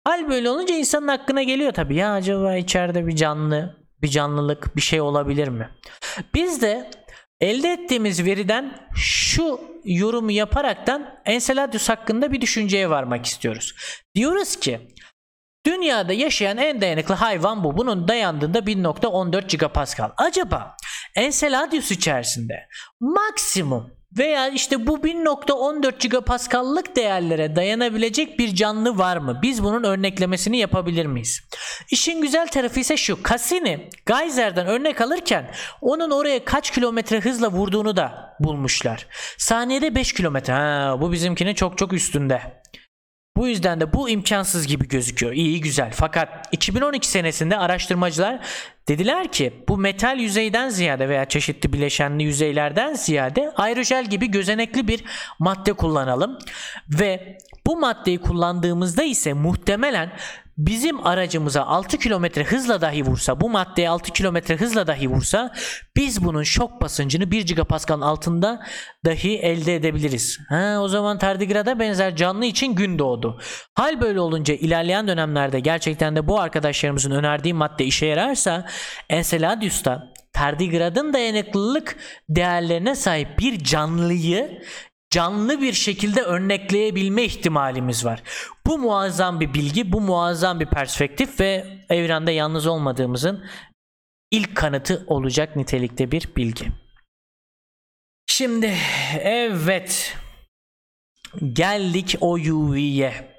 Hal 0.04 0.30
böyle 0.30 0.49
olunca 0.49 0.76
insanın 0.76 1.08
hakkına 1.08 1.43
geliyor 1.43 1.72
tabii. 1.72 1.95
Ya 1.95 2.14
acaba 2.14 2.56
içeride 2.56 3.08
bir 3.08 3.16
canlı 3.16 3.81
bir 4.04 4.08
canlılık 4.08 4.76
bir 4.76 4.82
şey 4.82 5.02
olabilir 5.02 5.47
mi? 5.47 5.70
Biz 6.34 6.62
de 6.62 6.91
elde 7.41 7.72
ettiğimiz 7.72 8.26
veriden 8.26 8.88
şu 8.95 9.62
yorumu 9.86 10.32
yaparaktan 10.32 11.20
Enceladus 11.26 11.89
hakkında 11.89 12.32
bir 12.32 12.41
düşünceye 12.41 12.89
varmak 12.89 13.26
istiyoruz. 13.26 13.76
Diyoruz 14.16 14.56
ki 14.56 14.88
dünyada 15.66 16.14
yaşayan 16.14 16.58
en 16.58 16.82
dayanıklı 16.82 17.16
hayvan 17.16 17.64
bu. 17.64 17.78
Bunun 17.78 18.08
dayandığında 18.08 18.60
1.14 18.60 19.47
gigapascal. 19.47 20.10
Acaba 20.18 20.76
Enceladus 21.16 21.91
içerisinde 21.91 22.68
maksimum 22.99 24.01
veya 24.18 24.47
işte 24.47 24.88
bu 24.88 24.97
1.14 24.97 25.99
gigapascal'lık 25.99 26.95
değerlere 26.95 27.55
dayanabilecek 27.55 28.39
bir 28.39 28.55
canlı 28.55 28.97
var 28.97 29.18
mı? 29.18 29.39
Biz 29.41 29.64
bunun 29.64 29.84
örneklemesini 29.84 30.57
yapabilir 30.57 31.05
miyiz? 31.05 31.41
İşin 31.91 32.22
güzel 32.22 32.47
tarafı 32.47 32.80
ise 32.80 32.97
şu. 32.97 33.20
Cassini 33.30 33.89
Geyser'den 34.05 34.68
örnek 34.68 35.01
alırken 35.01 35.51
onun 35.82 36.12
oraya 36.12 36.45
kaç 36.45 36.72
kilometre 36.72 37.20
hızla 37.20 37.51
vurduğunu 37.51 37.97
da 37.97 38.36
bulmuşlar. 38.39 39.07
Saniyede 39.38 39.95
5 39.95 40.14
kilometre. 40.14 40.53
Ha, 40.53 40.97
bu 41.01 41.12
bizimkinin 41.12 41.53
çok 41.53 41.78
çok 41.78 41.93
üstünde. 41.93 42.61
Bu 43.42 43.48
yüzden 43.48 43.80
de 43.80 43.94
bu 43.94 44.10
imkansız 44.10 44.68
gibi 44.68 44.88
gözüküyor. 44.88 45.32
İyi 45.34 45.62
güzel. 45.62 45.92
Fakat 45.94 46.48
2012 46.52 47.08
senesinde 47.08 47.58
araştırmacılar 47.58 48.39
dediler 48.88 49.32
ki 49.32 49.54
bu 49.68 49.78
metal 49.78 50.20
yüzeyden 50.20 50.70
ziyade 50.70 51.10
veya 51.10 51.26
çeşitli 51.26 51.74
bileşenli 51.74 52.24
yüzeylerden 52.24 52.94
ziyade 52.94 53.52
aerojel 53.56 54.06
gibi 54.06 54.32
gözenekli 54.32 54.88
bir 54.88 55.04
madde 55.39 55.74
kullanalım 55.74 56.39
ve 56.89 57.38
bu 57.68 57.78
maddeyi 57.78 58.18
kullandığımızda 58.18 59.04
ise 59.04 59.34
muhtemelen 59.34 60.12
bizim 60.58 61.08
aracımıza 61.08 61.64
6 61.66 61.97
kilometre 61.97 62.43
hızla 62.43 62.82
dahi 62.82 63.04
vursa 63.04 63.41
bu 63.41 63.49
maddeye 63.49 63.89
6 63.89 64.14
kilometre 64.14 64.56
hızla 64.56 64.88
dahi 64.88 65.08
vursa 65.08 65.54
biz 65.95 66.26
bunun 66.26 66.43
şok 66.43 66.82
basıncını 66.82 67.32
1 67.32 67.45
gigapascal'ın 67.45 68.02
altında 68.02 68.64
dahi 69.06 69.38
elde 69.38 69.76
edebiliriz. 69.76 70.39
Ha, 70.49 70.78
o 70.80 70.88
zaman 70.88 71.18
tardigrada 71.18 71.80
benzer 71.80 72.16
canlı 72.16 72.45
için 72.45 72.76
gün 72.76 72.99
doğdu. 72.99 73.39
Hal 73.76 74.02
böyle 74.02 74.20
olunca 74.20 74.54
ilerleyen 74.54 75.08
dönemlerde 75.08 75.60
gerçekten 75.60 76.16
de 76.16 76.28
bu 76.28 76.39
arkadaşlarımızın 76.39 77.12
önerdiği 77.12 77.54
madde 77.54 77.86
işe 77.86 78.06
yararsa 78.06 78.66
Enceladus'ta 79.10 80.12
tardigradın 80.34 81.14
dayanıklılık 81.14 81.97
değerlerine 82.30 82.95
sahip 82.95 83.39
bir 83.39 83.64
canlıyı 83.64 84.62
canlı 85.12 85.62
bir 85.62 85.74
şekilde 85.74 86.22
örnekleyebilme 86.22 87.24
ihtimalimiz 87.24 88.05
var. 88.05 88.24
Bu 88.68 88.78
muazzam 88.78 89.39
bir 89.39 89.53
bilgi, 89.53 89.91
bu 89.91 90.01
muazzam 90.01 90.59
bir 90.59 90.66
perspektif 90.66 91.39
ve 91.39 91.80
evrende 91.89 92.32
yalnız 92.32 92.68
olmadığımızın 92.68 93.45
ilk 94.32 94.55
kanıtı 94.55 95.03
olacak 95.07 95.55
nitelikte 95.55 96.12
bir 96.12 96.36
bilgi. 96.36 96.66
Şimdi 98.28 98.78
evet 99.20 100.18
geldik 101.53 102.16
o 102.22 102.34
UV'ye. 102.34 103.32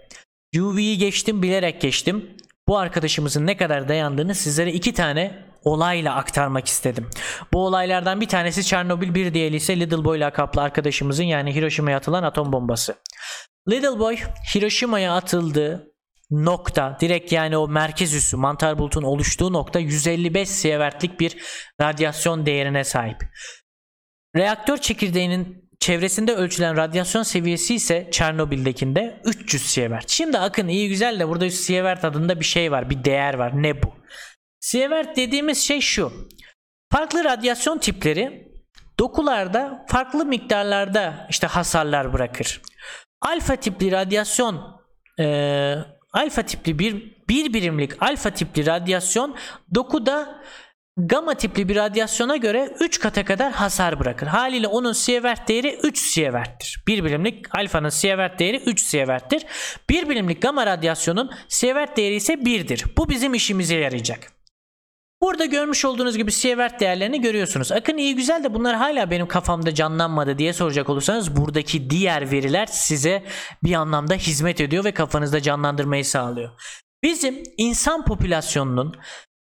UV'yi 0.58 0.98
geçtim 0.98 1.42
bilerek 1.42 1.80
geçtim. 1.80 2.36
Bu 2.68 2.78
arkadaşımızın 2.78 3.46
ne 3.46 3.56
kadar 3.56 3.88
dayandığını 3.88 4.34
sizlere 4.34 4.72
iki 4.72 4.94
tane 4.94 5.51
olayla 5.64 6.14
aktarmak 6.14 6.66
istedim. 6.66 7.10
Bu 7.52 7.66
olaylardan 7.66 8.20
bir 8.20 8.28
tanesi 8.28 8.64
Çernobil 8.64 9.14
bir 9.14 9.34
diğeri 9.34 9.56
ise 9.56 9.80
Little 9.80 10.04
Boy 10.04 10.20
lakaplı 10.20 10.62
arkadaşımızın 10.62 11.24
yani 11.24 11.54
Hiroşima'ya 11.54 11.96
atılan 11.96 12.22
atom 12.22 12.52
bombası. 12.52 12.94
Little 13.70 13.98
Boy 13.98 14.16
Hiroşima'ya 14.54 15.14
atıldığı 15.14 15.92
nokta 16.30 16.96
direkt 17.00 17.32
yani 17.32 17.56
o 17.56 17.68
merkez 17.68 18.14
üssü 18.14 18.36
mantar 18.36 18.78
bulutun 18.78 19.02
oluştuğu 19.02 19.52
nokta 19.52 19.78
155 19.78 20.48
sievertlik 20.48 21.20
bir 21.20 21.36
radyasyon 21.80 22.46
değerine 22.46 22.84
sahip. 22.84 23.16
Reaktör 24.36 24.78
çekirdeğinin 24.78 25.70
çevresinde 25.80 26.34
ölçülen 26.34 26.76
radyasyon 26.76 27.22
seviyesi 27.22 27.74
ise 27.74 28.08
Çernobil'dekinde 28.12 29.20
300 29.24 29.62
sievert. 29.62 30.08
Şimdi 30.08 30.38
akın 30.38 30.68
iyi 30.68 30.88
güzel 30.88 31.20
de 31.20 31.28
burada 31.28 31.50
sievert 31.50 32.04
adında 32.04 32.40
bir 32.40 32.44
şey 32.44 32.72
var, 32.72 32.90
bir 32.90 33.04
değer 33.04 33.34
var. 33.34 33.62
Ne 33.62 33.82
bu? 33.82 33.94
Sievert 34.62 35.16
dediğimiz 35.16 35.58
şey 35.58 35.80
şu. 35.80 36.28
Farklı 36.92 37.24
radyasyon 37.24 37.78
tipleri 37.78 38.48
dokularda 38.98 39.86
farklı 39.88 40.26
miktarlarda 40.26 41.26
işte 41.30 41.46
hasarlar 41.46 42.12
bırakır. 42.12 42.60
Alfa 43.20 43.56
tipli 43.56 43.92
radyasyon 43.92 44.80
e, 45.20 45.76
alfa 46.12 46.42
tipli 46.42 46.78
bir 46.78 47.22
bir 47.28 47.52
birimlik 47.52 48.02
alfa 48.02 48.30
tipli 48.30 48.66
radyasyon 48.66 49.36
dokuda 49.74 50.42
gamma 50.96 51.34
tipli 51.34 51.68
bir 51.68 51.76
radyasyona 51.76 52.36
göre 52.36 52.74
3 52.80 53.00
kata 53.00 53.24
kadar 53.24 53.52
hasar 53.52 54.00
bırakır. 54.00 54.26
Haliyle 54.26 54.66
onun 54.66 54.92
sievert 54.92 55.48
değeri 55.48 55.78
3 55.82 55.98
sieverttir. 55.98 56.84
1 56.88 57.04
birimlik 57.04 57.54
alfanın 57.56 57.88
sievert 57.88 58.38
değeri 58.38 58.62
3 58.66 58.80
sieverttir. 58.80 59.46
1 59.90 60.08
birimlik 60.08 60.42
gamma 60.42 60.66
radyasyonun 60.66 61.30
sievert 61.48 61.96
değeri 61.96 62.14
ise 62.14 62.32
1'dir. 62.32 62.84
Bu 62.96 63.08
bizim 63.08 63.34
işimize 63.34 63.76
yarayacak. 63.76 64.41
Burada 65.22 65.44
görmüş 65.44 65.84
olduğunuz 65.84 66.16
gibi 66.16 66.32
sievert 66.32 66.80
değerlerini 66.80 67.20
görüyorsunuz. 67.20 67.72
Akın 67.72 67.96
iyi 67.96 68.16
güzel 68.16 68.44
de 68.44 68.54
bunlar 68.54 68.76
hala 68.76 69.10
benim 69.10 69.28
kafamda 69.28 69.74
canlanmadı 69.74 70.38
diye 70.38 70.52
soracak 70.52 70.88
olursanız 70.88 71.36
buradaki 71.36 71.90
diğer 71.90 72.30
veriler 72.30 72.66
size 72.66 73.22
bir 73.64 73.74
anlamda 73.74 74.14
hizmet 74.14 74.60
ediyor 74.60 74.84
ve 74.84 74.92
kafanızda 74.92 75.42
canlandırmayı 75.42 76.04
sağlıyor. 76.04 76.50
Bizim 77.02 77.42
insan 77.56 78.04
popülasyonunun 78.04 78.94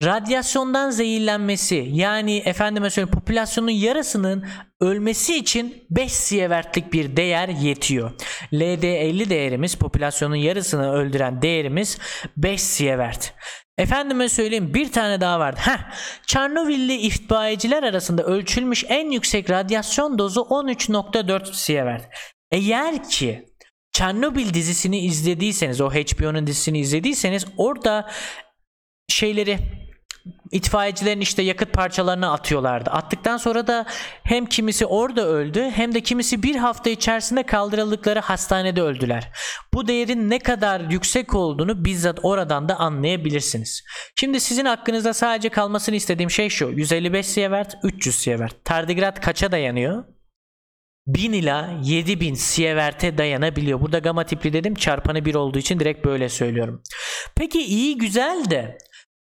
radyasyondan 0.05 0.91
zehirlenmesi 0.91 1.89
yani 1.91 2.37
efendime 2.37 2.91
söyleyeyim 2.91 3.15
popülasyonun 3.15 3.71
yarısının 3.71 4.47
ölmesi 4.81 5.37
için 5.37 5.87
5 5.91 6.13
sievertlik 6.13 6.93
bir 6.93 7.17
değer 7.17 7.49
yetiyor. 7.49 8.11
LD50 8.53 9.31
değerimiz 9.31 9.75
popülasyonun 9.75 10.37
yarısını 10.37 10.93
öldüren 10.93 11.43
değerimiz 11.43 11.99
5 12.37 12.63
sievert. 12.63 13.35
Efendime 13.79 14.29
söyleyeyim 14.29 14.75
bir 14.75 14.93
tane 14.93 15.21
daha 15.21 15.41
vardı. 15.41 15.61
Heh, 15.63 15.79
Çernobilli 16.27 16.95
itfaiyeciler 16.95 17.83
arasında 17.83 18.23
ölçülmüş 18.23 18.85
en 18.89 19.11
yüksek 19.11 19.51
radyasyon 19.51 20.19
dozu 20.19 20.41
13.4 20.41 21.55
sievert. 21.55 22.09
Eğer 22.51 23.09
ki 23.09 23.47
Çernobil 23.93 24.55
dizisini 24.55 24.99
izlediyseniz 24.99 25.81
o 25.81 25.91
HBO'nun 25.91 26.47
dizisini 26.47 26.79
izlediyseniz 26.79 27.47
orada 27.57 28.11
şeyleri 29.09 29.59
itfaiyecilerin 30.53 31.21
işte 31.21 31.43
yakıt 31.43 31.73
parçalarını 31.73 32.33
atıyorlardı. 32.33 32.91
Attıktan 32.91 33.37
sonra 33.37 33.67
da 33.67 33.87
hem 34.25 34.47
kimisi 34.47 34.87
orada 34.87 35.27
öldü 35.27 35.71
hem 35.75 35.95
de 35.95 36.01
kimisi 36.01 36.43
bir 36.43 36.57
hafta 36.57 36.91
içerisinde 36.91 37.43
kaldırıldıkları 37.43 38.21
hastanede 38.21 38.83
öldüler. 38.83 39.31
Bu 39.75 39.89
değerin 39.89 40.31
ne 40.31 40.39
kadar 40.39 40.81
yüksek 40.81 41.35
olduğunu 41.35 41.85
bizzat 41.85 42.19
oradan 42.23 42.69
da 42.69 42.77
anlayabilirsiniz. 42.77 43.85
Şimdi 44.17 44.41
sizin 44.41 44.65
hakkınızda 44.65 45.15
sadece 45.15 45.49
kalmasını 45.49 45.97
istediğim 45.97 46.31
şey 46.31 46.49
şu. 46.49 46.71
155 46.71 47.27
sievert, 47.27 47.77
300 47.83 48.15
sievert. 48.15 48.65
Tardigrat 48.65 49.21
kaça 49.21 49.53
dayanıyor? 49.53 50.05
1000 51.09 51.33
ila 51.33 51.81
7000 51.85 52.35
sievert'e 52.35 53.19
dayanabiliyor. 53.19 53.81
Burada 53.81 53.99
gamma 53.99 54.25
tipli 54.25 54.53
dedim 54.53 54.75
çarpanı 54.75 55.25
1 55.25 55.35
olduğu 55.35 55.59
için 55.59 55.81
direkt 55.81 56.05
böyle 56.05 56.29
söylüyorum. 56.29 56.83
Peki 57.37 57.63
iyi 57.63 57.99
güzel 57.99 58.51
de 58.51 58.79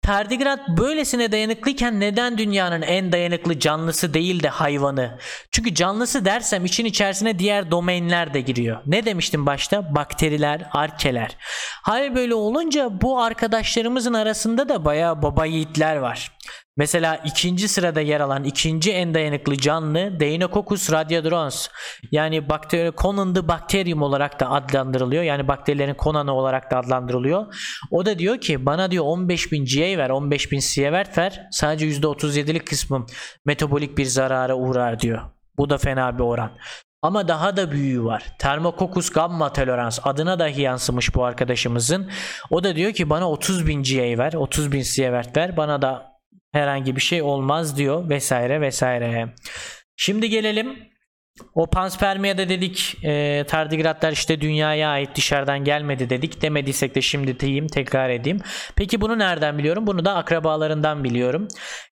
Tardigrat 0.08 0.68
böylesine 0.68 1.32
dayanıklıyken 1.32 2.00
neden 2.00 2.38
dünyanın 2.38 2.82
en 2.82 3.12
dayanıklı 3.12 3.58
canlısı 3.58 4.14
değil 4.14 4.42
de 4.42 4.48
hayvanı? 4.48 5.18
Çünkü 5.50 5.74
canlısı 5.74 6.24
dersem 6.24 6.64
için 6.64 6.84
içerisine 6.84 7.38
diğer 7.38 7.70
domainler 7.70 8.34
de 8.34 8.40
giriyor. 8.40 8.80
Ne 8.86 9.04
demiştim 9.04 9.46
başta? 9.46 9.94
Bakteriler, 9.94 10.68
arkeler. 10.72 11.36
Hal 11.82 12.14
böyle 12.14 12.34
olunca 12.34 13.00
bu 13.00 13.20
arkadaşlarımızın 13.20 14.14
arasında 14.14 14.68
da 14.68 14.84
bayağı 14.84 15.22
baba 15.22 15.46
yiğitler 15.46 15.96
var. 15.96 16.32
Mesela 16.78 17.16
ikinci 17.16 17.68
sırada 17.68 18.00
yer 18.00 18.20
alan 18.20 18.44
ikinci 18.44 18.92
en 18.92 19.14
dayanıklı 19.14 19.56
canlı 19.56 20.20
Deinococcus 20.20 20.92
radiodrons. 20.92 21.68
Yani 22.12 22.48
bakteri 22.48 22.92
Conan 22.96 23.34
the 23.34 23.48
Bacterium 23.48 24.02
olarak 24.02 24.40
da 24.40 24.50
adlandırılıyor. 24.50 25.22
Yani 25.22 25.48
bakterilerin 25.48 25.96
Conan'ı 25.98 26.32
olarak 26.34 26.70
da 26.70 26.78
adlandırılıyor. 26.78 27.54
O 27.90 28.06
da 28.06 28.18
diyor 28.18 28.38
ki 28.38 28.66
bana 28.66 28.90
diyor 28.90 29.04
15.000 29.04 29.94
GA 29.94 30.02
ver 30.02 30.10
15.000 30.10 30.60
sievert 30.60 31.18
ver 31.18 31.46
sadece 31.50 31.86
%37'lik 31.88 32.66
kısmım 32.66 33.06
metabolik 33.44 33.98
bir 33.98 34.04
zarara 34.04 34.54
uğrar 34.54 35.00
diyor. 35.00 35.22
Bu 35.58 35.70
da 35.70 35.78
fena 35.78 36.18
bir 36.18 36.24
oran. 36.24 36.50
Ama 37.02 37.28
daha 37.28 37.56
da 37.56 37.70
büyüğü 37.70 38.04
var. 38.04 38.36
Thermococcus 38.38 39.10
gamma 39.10 39.52
tolerans 39.52 39.98
adına 40.04 40.38
dahi 40.38 40.60
yansımış 40.60 41.14
bu 41.14 41.24
arkadaşımızın. 41.24 42.10
O 42.50 42.64
da 42.64 42.76
diyor 42.76 42.92
ki 42.92 43.10
bana 43.10 43.24
30.000 43.24 44.16
GA 44.16 44.22
ver 44.24 44.32
30.000 44.32 44.82
sievert 44.82 45.36
ver 45.36 45.56
bana 45.56 45.82
da 45.82 46.17
herhangi 46.52 46.96
bir 46.96 47.00
şey 47.00 47.22
olmaz 47.22 47.76
diyor 47.76 48.08
vesaire 48.08 48.60
vesaire. 48.60 49.34
Şimdi 49.96 50.28
gelelim 50.28 50.76
o 51.54 51.66
panspermiyada 51.66 52.48
dedik 52.48 52.96
e, 53.04 53.44
tardigratlar 53.48 54.12
işte 54.12 54.40
dünyaya 54.40 54.88
ait 54.88 55.16
dışarıdan 55.16 55.64
gelmedi 55.64 56.10
dedik. 56.10 56.42
Demediysek 56.42 56.94
de 56.94 57.02
şimdi 57.02 57.40
diyeyim 57.40 57.66
tekrar 57.66 58.10
edeyim. 58.10 58.40
Peki 58.76 59.00
bunu 59.00 59.18
nereden 59.18 59.58
biliyorum? 59.58 59.86
Bunu 59.86 60.04
da 60.04 60.14
akrabalarından 60.14 61.04
biliyorum. 61.04 61.48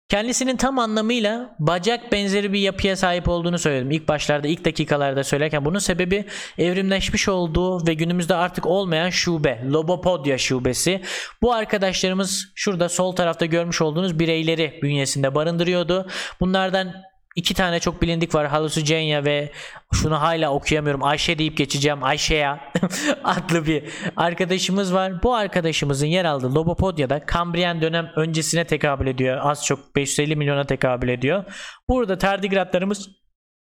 Kendisinin 0.09 0.57
tam 0.57 0.79
anlamıyla 0.79 1.57
bacak 1.59 2.13
benzeri 2.13 2.53
bir 2.53 2.61
yapıya 2.61 2.97
sahip 2.97 3.29
olduğunu 3.29 3.59
söyledim. 3.59 3.91
İlk 3.91 4.09
başlarda 4.09 4.49
ilk 4.49 4.65
dakikalarda 4.65 5.25
söylerken 5.25 5.65
bunun 5.65 5.79
sebebi 5.79 6.25
evrimleşmiş 6.59 7.29
olduğu 7.29 7.87
ve 7.87 7.95
günümüzde 7.95 8.35
artık 8.35 8.67
olmayan 8.67 9.11
şube. 9.11 9.63
Lobopodya 9.65 10.39
şubesi. 10.39 11.03
Bu 11.43 11.53
arkadaşlarımız 11.53 12.53
şurada 12.55 12.89
sol 12.89 13.13
tarafta 13.13 13.47
görmüş 13.47 13.83
olduğunuz 13.83 14.19
bireyleri 14.19 14.79
bünyesinde 14.83 15.35
barındırıyordu. 15.35 16.07
Bunlardan 16.41 16.93
İki 17.37 17.55
tane 17.55 17.81
çok 17.81 18.03
bilindik 18.03 18.35
var. 18.35 18.47
Hallucigenia 18.47 19.25
ve 19.25 19.53
şunu 19.93 20.21
hala 20.21 20.53
okuyamıyorum. 20.53 21.05
Ayşe 21.05 21.39
deyip 21.39 21.57
geçeceğim. 21.57 22.05
Ayşeya 22.05 22.73
adlı 23.25 23.67
bir 23.67 23.85
arkadaşımız 24.17 24.95
var. 24.95 25.23
Bu 25.23 25.35
arkadaşımızın 25.35 26.07
yer 26.07 26.25
aldığı 26.25 26.55
Lobopodya'da 26.55 27.27
Kambriyen 27.27 27.83
dönem 27.83 28.11
öncesine 28.17 28.65
tekabül 28.65 29.07
ediyor. 29.07 29.39
Az 29.43 29.65
çok 29.67 29.97
550 29.97 30.37
milyona 30.37 30.65
tekabül 30.65 31.09
ediyor. 31.09 31.45
Burada 31.89 32.19
tardigratlarımız 32.19 33.09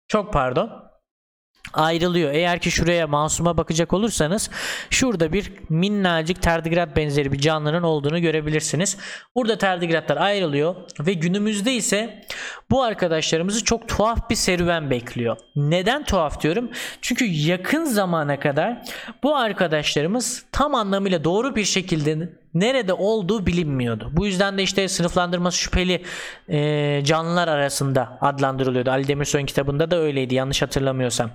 çok 0.07 0.33
pardon 0.33 0.88
ayrılıyor. 1.73 2.31
Eğer 2.33 2.59
ki 2.59 2.71
şuraya 2.71 3.07
masuma 3.07 3.57
bakacak 3.57 3.93
olursanız 3.93 4.49
şurada 4.89 5.33
bir 5.33 5.51
minnacık 5.69 6.41
tardigrat 6.41 6.95
benzeri 6.95 7.31
bir 7.31 7.39
canlının 7.39 7.83
olduğunu 7.83 8.21
görebilirsiniz. 8.21 8.97
Burada 9.35 9.57
tardigratlar 9.57 10.17
ayrılıyor 10.17 10.75
ve 10.99 11.13
günümüzde 11.13 11.73
ise 11.73 12.23
bu 12.71 12.83
arkadaşlarımızı 12.83 13.63
çok 13.63 13.87
tuhaf 13.87 14.29
bir 14.29 14.35
serüven 14.35 14.89
bekliyor. 14.89 15.37
Neden 15.55 16.03
tuhaf 16.03 16.41
diyorum? 16.41 16.69
Çünkü 17.01 17.25
yakın 17.25 17.85
zamana 17.85 18.39
kadar 18.39 18.81
bu 19.23 19.35
arkadaşlarımız 19.35 20.45
tam 20.51 20.75
anlamıyla 20.75 21.23
doğru 21.23 21.55
bir 21.55 21.65
şekilde 21.65 22.09
nerede 22.53 22.93
olduğu 22.93 23.45
bilinmiyordu. 23.45 24.09
Bu 24.13 24.25
yüzden 24.25 24.57
de 24.57 24.63
işte 24.63 24.87
sınıflandırması 24.87 25.57
şüpheli 25.57 26.03
e, 26.49 27.01
canlılar 27.05 27.47
arasında 27.47 28.17
adlandırılıyordu. 28.21 28.91
Ali 28.91 29.07
Demirsoy'un 29.07 29.45
kitabında 29.45 29.91
da 29.91 29.99
öyleydi 29.99 30.35
yanlış 30.35 30.61
hatırlamıyorsam. 30.61 31.31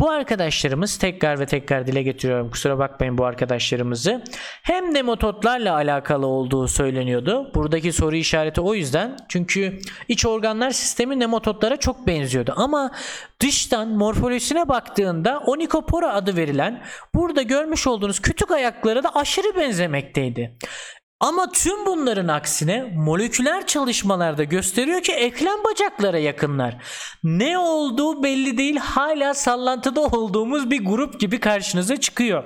Bu 0.00 0.10
arkadaşlarımız 0.10 0.96
tekrar 0.96 1.40
ve 1.40 1.46
tekrar 1.46 1.86
dile 1.86 2.02
getiriyorum 2.02 2.50
kusura 2.50 2.78
bakmayın 2.78 3.18
bu 3.18 3.24
arkadaşlarımızı 3.24 4.24
hem 4.62 4.94
nematotlarla 4.94 5.74
alakalı 5.74 6.26
olduğu 6.26 6.68
söyleniyordu. 6.68 7.50
Buradaki 7.54 7.92
soru 7.92 8.16
işareti 8.16 8.60
o 8.60 8.74
yüzden 8.74 9.16
çünkü 9.28 9.78
iç 10.08 10.26
organlar 10.26 10.70
sistemi 10.70 11.18
nematotlara 11.18 11.76
çok 11.76 12.06
benziyordu 12.06 12.54
ama 12.56 12.90
dıştan 13.40 13.88
morfolojisine 13.88 14.68
baktığında 14.68 15.38
Onychopora 15.46 16.14
adı 16.14 16.36
verilen 16.36 16.82
burada 17.14 17.42
görmüş 17.42 17.86
olduğunuz 17.86 18.20
kütük 18.20 18.50
ayakları 18.50 19.02
da 19.02 19.14
aşırı 19.14 19.56
benzemekteydi. 19.56 20.58
Ama 21.20 21.50
tüm 21.52 21.86
bunların 21.86 22.28
aksine 22.28 22.92
moleküler 22.96 23.66
çalışmalarda 23.66 24.44
gösteriyor 24.44 25.02
ki 25.02 25.12
eklem 25.12 25.64
bacaklara 25.64 26.18
yakınlar. 26.18 26.76
Ne 27.24 27.58
olduğu 27.58 28.22
belli 28.22 28.58
değil 28.58 28.76
hala 28.76 29.34
sallantıda 29.34 30.00
olduğumuz 30.00 30.70
bir 30.70 30.84
grup 30.84 31.20
gibi 31.20 31.40
karşınıza 31.40 31.96
çıkıyor. 31.96 32.44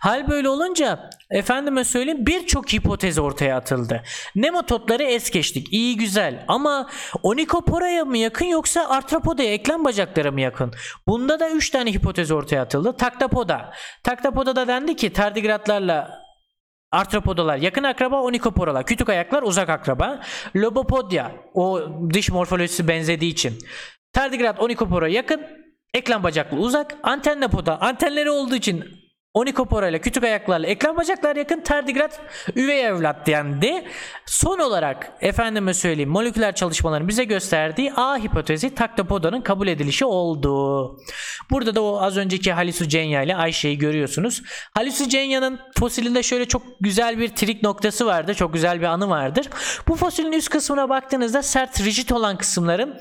Hal 0.00 0.28
böyle 0.30 0.48
olunca 0.48 1.10
efendime 1.30 1.84
söyleyeyim 1.84 2.26
birçok 2.26 2.72
hipotez 2.72 3.18
ortaya 3.18 3.56
atıldı. 3.56 4.02
Nematodları 4.36 5.02
es 5.02 5.30
geçtik 5.30 5.68
iyi 5.72 5.96
güzel 5.96 6.44
ama 6.48 6.88
Onychopora'ya 7.22 8.04
mı 8.04 8.18
yakın 8.18 8.46
yoksa 8.46 8.88
Arthropoda'ya 8.88 9.52
eklem 9.52 9.84
bacaklara 9.84 10.30
mı 10.30 10.40
yakın? 10.40 10.74
Bunda 11.08 11.40
da 11.40 11.50
3 11.50 11.70
tane 11.70 11.92
hipotez 11.92 12.30
ortaya 12.30 12.62
atıldı. 12.62 12.96
Taktapoda. 12.96 13.72
Taktapoda'da 14.02 14.68
dendi 14.68 14.96
ki 14.96 15.12
tardigratlarla 15.12 16.23
Artropodalar 16.94 17.56
yakın 17.56 17.82
akraba, 17.82 18.22
onikoporalar 18.22 18.86
küçük 18.86 19.08
ayaklar 19.08 19.42
uzak 19.42 19.68
akraba. 19.68 20.20
Lobopodya 20.56 21.32
o 21.54 21.80
dış 22.12 22.30
morfolojisi 22.30 22.88
benzediği 22.88 23.32
için. 23.32 23.58
Tardigrat 24.12 24.60
onikopora 24.60 25.08
yakın, 25.08 25.42
eklem 25.94 26.22
bacaklı 26.22 26.56
uzak. 26.56 26.96
Antennapoda 27.02 27.80
antenleri 27.80 28.30
olduğu 28.30 28.54
için 28.54 28.84
Onikopora 29.34 29.88
ile 29.88 30.00
küçük 30.00 30.24
ayaklarla 30.24 30.66
eklem 30.66 30.96
bacaklar 30.96 31.36
yakın 31.36 31.60
tardigrat 31.60 32.20
üvey 32.56 32.86
evlat 32.86 33.26
dendi. 33.26 33.84
Son 34.26 34.58
olarak 34.58 35.12
efendime 35.20 35.74
söyleyeyim 35.74 36.10
moleküler 36.10 36.54
çalışmaların 36.54 37.08
bize 37.08 37.24
gösterdiği 37.24 37.92
A 37.92 38.18
hipotezi 38.18 38.74
taktopoda'nın 38.74 39.40
kabul 39.40 39.68
edilişi 39.68 40.04
oldu. 40.04 40.96
Burada 41.50 41.74
da 41.74 41.82
o 41.82 42.00
az 42.00 42.16
önceki 42.16 42.52
Halisucenya 42.52 43.22
ile 43.22 43.36
Ayşe'yi 43.36 43.78
görüyorsunuz. 43.78 44.42
Halisucenya'nın 44.74 45.60
fosilinde 45.78 46.22
şöyle 46.22 46.48
çok 46.48 46.62
güzel 46.80 47.18
bir 47.18 47.28
trik 47.28 47.62
noktası 47.62 48.06
vardır. 48.06 48.34
Çok 48.34 48.52
güzel 48.52 48.80
bir 48.80 48.86
anı 48.86 49.08
vardır. 49.08 49.48
Bu 49.88 49.96
fosilin 49.96 50.32
üst 50.32 50.48
kısmına 50.48 50.88
baktığınızda 50.88 51.42
sert 51.42 51.80
rigid 51.80 52.10
olan 52.10 52.38
kısımların 52.38 53.00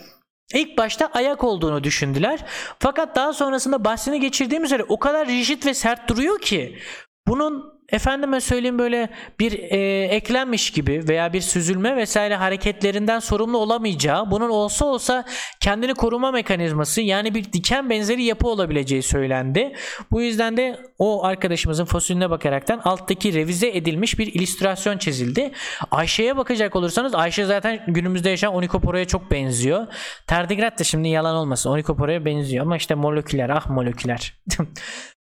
İlk 0.53 0.77
başta 0.77 1.09
ayak 1.13 1.43
olduğunu 1.43 1.83
düşündüler. 1.83 2.45
Fakat 2.79 3.15
daha 3.15 3.33
sonrasında 3.33 3.85
bahsini 3.85 4.19
geçirdiğimiz 4.19 4.67
üzere 4.67 4.83
o 4.83 4.99
kadar 4.99 5.27
rigid 5.27 5.65
ve 5.65 5.73
sert 5.73 6.09
duruyor 6.09 6.39
ki 6.39 6.77
bunun 7.27 7.72
efendime 7.89 8.41
söyleyeyim 8.41 8.79
böyle 8.79 9.09
bir 9.39 9.59
e, 9.59 10.03
eklenmiş 10.03 10.71
gibi 10.71 11.03
veya 11.07 11.33
bir 11.33 11.41
süzülme 11.41 11.95
vesaire 11.95 12.35
hareketlerinden 12.35 13.19
sorumlu 13.19 13.57
olamayacağı, 13.57 14.31
bunun 14.31 14.49
olsa 14.49 14.85
olsa 14.85 15.25
kendini 15.59 15.93
koruma 15.93 16.31
mekanizması 16.31 17.01
yani 17.01 17.35
bir 17.35 17.53
diken 17.53 17.89
benzeri 17.89 18.23
yapı 18.23 18.47
olabileceği 18.47 19.03
söylendi. 19.03 19.75
Bu 20.11 20.21
yüzden 20.21 20.57
de 20.57 20.79
o 20.99 21.23
arkadaşımızın 21.23 21.85
fosiline 21.85 22.29
bakaraktan 22.29 22.81
alttaki 22.83 23.33
revize 23.33 23.67
edilmiş 23.67 24.19
bir 24.19 24.27
illüstrasyon 24.27 24.97
çizildi. 24.97 25.51
Ayşe'ye 25.91 26.37
bakacak 26.37 26.75
olursanız 26.75 27.15
Ayşe 27.15 27.45
zaten 27.45 27.83
günümüzde 27.87 28.29
yaşayan 28.29 28.53
Onikopora'ya 28.53 29.05
çok 29.05 29.31
benziyor. 29.31 29.87
Tardigrat 30.27 30.79
da 30.79 30.83
şimdi 30.83 31.07
yalan 31.09 31.35
olmasın 31.35 31.69
Onikopora'ya 31.69 32.25
benziyor 32.25 32.65
ama 32.65 32.77
işte 32.77 32.95
moleküler 32.95 33.49
ah 33.49 33.69
moleküler. 33.69 34.33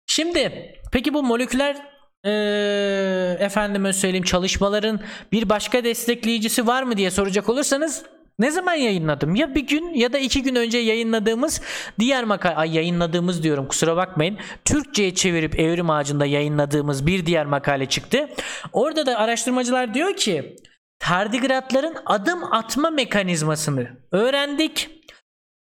Şimdi 0.07 0.71
peki 0.91 1.13
bu 1.13 1.23
moleküler 1.23 1.94
ee, 2.25 3.37
efendime 3.39 3.93
söyleyeyim 3.93 4.25
çalışmaların 4.25 4.99
bir 5.31 5.49
başka 5.49 5.83
destekleyicisi 5.83 6.67
var 6.67 6.83
mı 6.83 6.97
diye 6.97 7.11
soracak 7.11 7.49
olursanız 7.49 8.03
ne 8.39 8.51
zaman 8.51 8.73
yayınladım? 8.73 9.35
Ya 9.35 9.55
bir 9.55 9.67
gün 9.67 9.93
ya 9.93 10.13
da 10.13 10.17
iki 10.19 10.43
gün 10.43 10.55
önce 10.55 10.77
yayınladığımız 10.77 11.61
diğer 11.99 12.23
makale, 12.23 12.55
ay 12.55 12.75
yayınladığımız 12.75 13.43
diyorum 13.43 13.67
kusura 13.67 13.95
bakmayın. 13.95 14.37
Türkçe'ye 14.65 15.15
çevirip 15.15 15.59
evrim 15.59 15.89
ağacında 15.89 16.25
yayınladığımız 16.25 17.07
bir 17.07 17.25
diğer 17.25 17.45
makale 17.45 17.85
çıktı. 17.85 18.29
Orada 18.73 19.05
da 19.05 19.17
araştırmacılar 19.17 19.93
diyor 19.93 20.15
ki 20.15 20.55
tardigratların 20.99 21.95
adım 22.05 22.53
atma 22.53 22.89
mekanizmasını 22.89 23.87
öğrendik. 24.11 24.89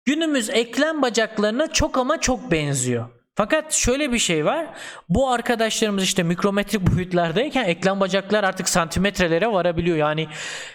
Günümüz 0.04 0.50
eklem 0.50 1.02
bacaklarına 1.02 1.72
çok 1.72 1.98
ama 1.98 2.20
çok 2.20 2.50
benziyor. 2.50 3.23
Fakat 3.36 3.72
şöyle 3.72 4.12
bir 4.12 4.18
şey 4.18 4.44
var. 4.44 4.66
Bu 5.08 5.30
arkadaşlarımız 5.30 6.04
işte 6.04 6.22
mikrometrik 6.22 6.80
boyutlardayken 6.94 7.64
eklem 7.64 8.00
bacaklar 8.00 8.44
artık 8.44 8.68
santimetrelere 8.68 9.52
varabiliyor. 9.52 9.96
Yani 9.96 10.28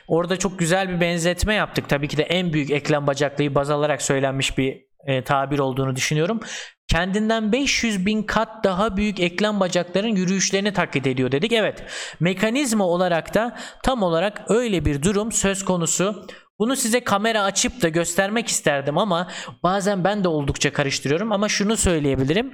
orada 0.07 0.37
çok 0.37 0.59
güzel 0.59 0.89
bir 0.89 1.01
benzetme 1.01 1.53
yaptık. 1.53 1.89
Tabii 1.89 2.07
ki 2.07 2.17
de 2.17 2.23
en 2.23 2.53
büyük 2.53 2.71
eklem 2.71 3.07
bacaklıyı 3.07 3.55
baz 3.55 3.69
alarak 3.69 4.01
söylenmiş 4.01 4.57
bir 4.57 4.89
e, 5.05 5.23
tabir 5.23 5.59
olduğunu 5.59 5.95
düşünüyorum. 5.95 6.39
Kendinden 6.87 7.51
500 7.51 8.05
bin 8.05 8.23
kat 8.23 8.63
daha 8.63 8.97
büyük 8.97 9.19
eklem 9.19 9.59
bacakların 9.59 10.15
yürüyüşlerini 10.15 10.73
taklit 10.73 11.07
ediyor 11.07 11.31
dedik. 11.31 11.51
Evet 11.51 11.83
mekanizma 12.19 12.87
olarak 12.87 13.33
da 13.33 13.57
tam 13.83 14.03
olarak 14.03 14.41
öyle 14.47 14.85
bir 14.85 15.03
durum 15.03 15.31
söz 15.31 15.65
konusu. 15.65 16.27
Bunu 16.59 16.75
size 16.75 17.03
kamera 17.03 17.43
açıp 17.43 17.81
da 17.81 17.89
göstermek 17.89 18.47
isterdim 18.47 18.97
ama 18.97 19.31
bazen 19.63 20.03
ben 20.03 20.23
de 20.23 20.27
oldukça 20.27 20.73
karıştırıyorum 20.73 21.31
ama 21.31 21.49
şunu 21.49 21.77
söyleyebilirim. 21.77 22.53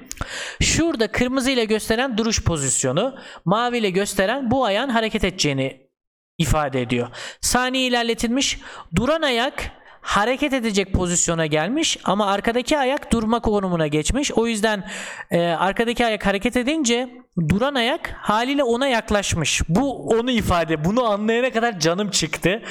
Şurada 0.62 1.12
kırmızı 1.12 1.52
ile 1.52 1.66
gösteren 1.66 2.18
duruş 2.18 2.44
pozisyonu, 2.44 3.16
mavi 3.46 3.78
ile 3.78 3.90
gösteren 3.90 4.52
bu 4.52 4.66
ayağın 4.66 4.90
hareket 4.90 5.24
edeceğini 5.24 5.90
ifade 6.38 6.82
ediyor. 6.82 7.08
Saniye 7.42 7.88
ilerletilmiş. 7.88 8.60
Duran 8.96 9.22
ayak 9.22 9.72
hareket 10.06 10.54
edecek 10.54 10.94
pozisyona 10.94 11.46
gelmiş 11.46 11.98
ama 12.04 12.28
arkadaki 12.28 12.78
ayak 12.78 13.12
durma 13.12 13.40
konumuna 13.40 13.88
geçmiş. 13.88 14.32
O 14.32 14.48
yüzden 14.48 14.84
e, 15.32 15.42
arkadaki 15.42 16.06
ayak 16.06 16.26
hareket 16.26 16.58
edince 16.58 17.10
duran 17.50 17.76
ayak 17.76 18.16
haliyle 18.18 18.64
ona 18.64 18.88
yaklaşmış. 18.88 19.62
Bu 19.70 20.08
onu 20.08 20.32
ifade. 20.32 20.86
Bunu 20.86 21.06
anlayana 21.06 21.52
kadar 21.52 21.80
canım 21.80 22.10
çıktı. 22.10 22.62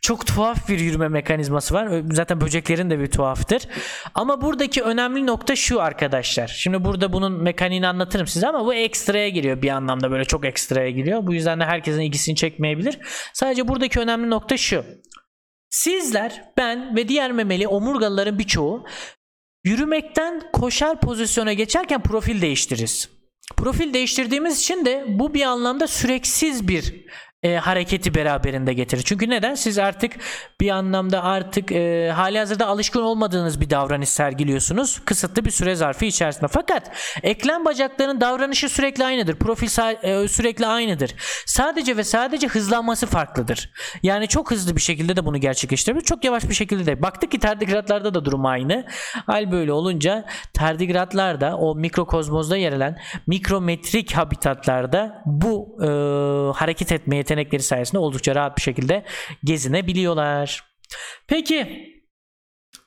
Çok 0.00 0.26
tuhaf 0.26 0.68
bir 0.68 0.78
yürüme 0.78 1.08
mekanizması 1.08 1.74
var. 1.74 1.88
Zaten 2.10 2.40
böceklerin 2.40 2.90
de 2.90 2.98
bir 2.98 3.06
tuhaftır. 3.06 3.62
Ama 4.14 4.40
buradaki 4.40 4.82
önemli 4.82 5.26
nokta 5.26 5.56
şu 5.56 5.80
arkadaşlar. 5.80 6.48
Şimdi 6.48 6.84
burada 6.84 7.12
bunun 7.12 7.42
mekaniğini 7.42 7.86
anlatırım 7.86 8.26
size 8.26 8.48
ama 8.48 8.66
bu 8.66 8.74
ekstraya 8.74 9.28
giriyor 9.28 9.62
bir 9.62 9.68
anlamda 9.68 10.10
böyle 10.10 10.24
çok 10.24 10.44
ekstraya 10.44 10.90
giriyor. 10.90 11.26
Bu 11.26 11.34
yüzden 11.34 11.60
de 11.60 11.64
herkesin 11.64 12.00
ilgisini 12.00 12.36
çekmeyebilir. 12.36 12.98
Sadece 13.32 13.68
buradaki 13.68 14.00
önemli 14.00 14.30
nokta 14.30 14.56
şu. 14.56 14.84
Sizler, 15.76 16.52
ben 16.56 16.96
ve 16.96 17.08
diğer 17.08 17.32
memeli 17.32 17.68
omurgalıların 17.68 18.38
birçoğu 18.38 18.84
yürümekten 19.64 20.42
koşar 20.52 21.00
pozisyona 21.00 21.52
geçerken 21.52 22.02
profil 22.02 22.42
değiştiririz. 22.42 23.10
Profil 23.56 23.94
değiştirdiğimiz 23.94 24.60
için 24.60 24.84
de 24.84 25.04
bu 25.08 25.34
bir 25.34 25.42
anlamda 25.42 25.86
süreksiz 25.86 26.68
bir 26.68 27.06
e, 27.46 27.56
hareketi 27.56 28.14
beraberinde 28.14 28.72
getirir. 28.72 29.02
Çünkü 29.02 29.30
neden? 29.30 29.54
Siz 29.54 29.78
artık 29.78 30.12
bir 30.60 30.70
anlamda 30.70 31.22
artık 31.22 31.72
e, 31.72 32.12
hali 32.14 32.38
hazırda 32.38 32.66
alışkın 32.66 33.00
olmadığınız 33.00 33.60
bir 33.60 33.70
davranış 33.70 34.08
sergiliyorsunuz. 34.08 35.00
Kısıtlı 35.04 35.44
bir 35.44 35.50
süre 35.50 35.74
zarfı 35.74 36.04
içerisinde. 36.04 36.48
Fakat 36.48 36.90
eklem 37.22 37.64
bacaklarının 37.64 38.20
davranışı 38.20 38.68
sürekli 38.68 39.04
aynıdır. 39.04 39.36
Profil 39.36 39.66
e, 40.02 40.28
sürekli 40.28 40.66
aynıdır. 40.66 41.14
Sadece 41.46 41.96
ve 41.96 42.04
sadece 42.04 42.46
hızlanması 42.46 43.06
farklıdır. 43.06 43.70
Yani 44.02 44.28
çok 44.28 44.50
hızlı 44.50 44.76
bir 44.76 44.80
şekilde 44.80 45.16
de 45.16 45.24
bunu 45.24 45.38
gerçekleştirebilir. 45.38 46.04
Çok 46.04 46.24
yavaş 46.24 46.48
bir 46.48 46.54
şekilde 46.54 46.86
de. 46.86 47.02
Baktık 47.02 47.30
ki 47.30 47.38
tardigratlarda 47.38 48.14
da 48.14 48.24
durum 48.24 48.46
aynı. 48.46 48.84
Hal 49.26 49.52
böyle 49.52 49.72
olunca 49.72 50.24
tardigratlarda 50.54 51.56
o 51.56 51.74
mikrokozmozda 51.74 52.56
yer 52.56 52.72
alan 52.72 52.96
mikrometrik 53.26 54.12
habitatlarda 54.12 55.22
bu 55.26 55.78
e, 55.82 55.88
hareket 56.58 56.92
etmeye 56.92 57.24
yetenekleri 57.36 57.62
sayesinde 57.62 57.98
oldukça 57.98 58.34
rahat 58.34 58.56
bir 58.56 58.62
şekilde 58.62 59.04
gezinebiliyorlar. 59.44 60.64
Peki 61.26 61.90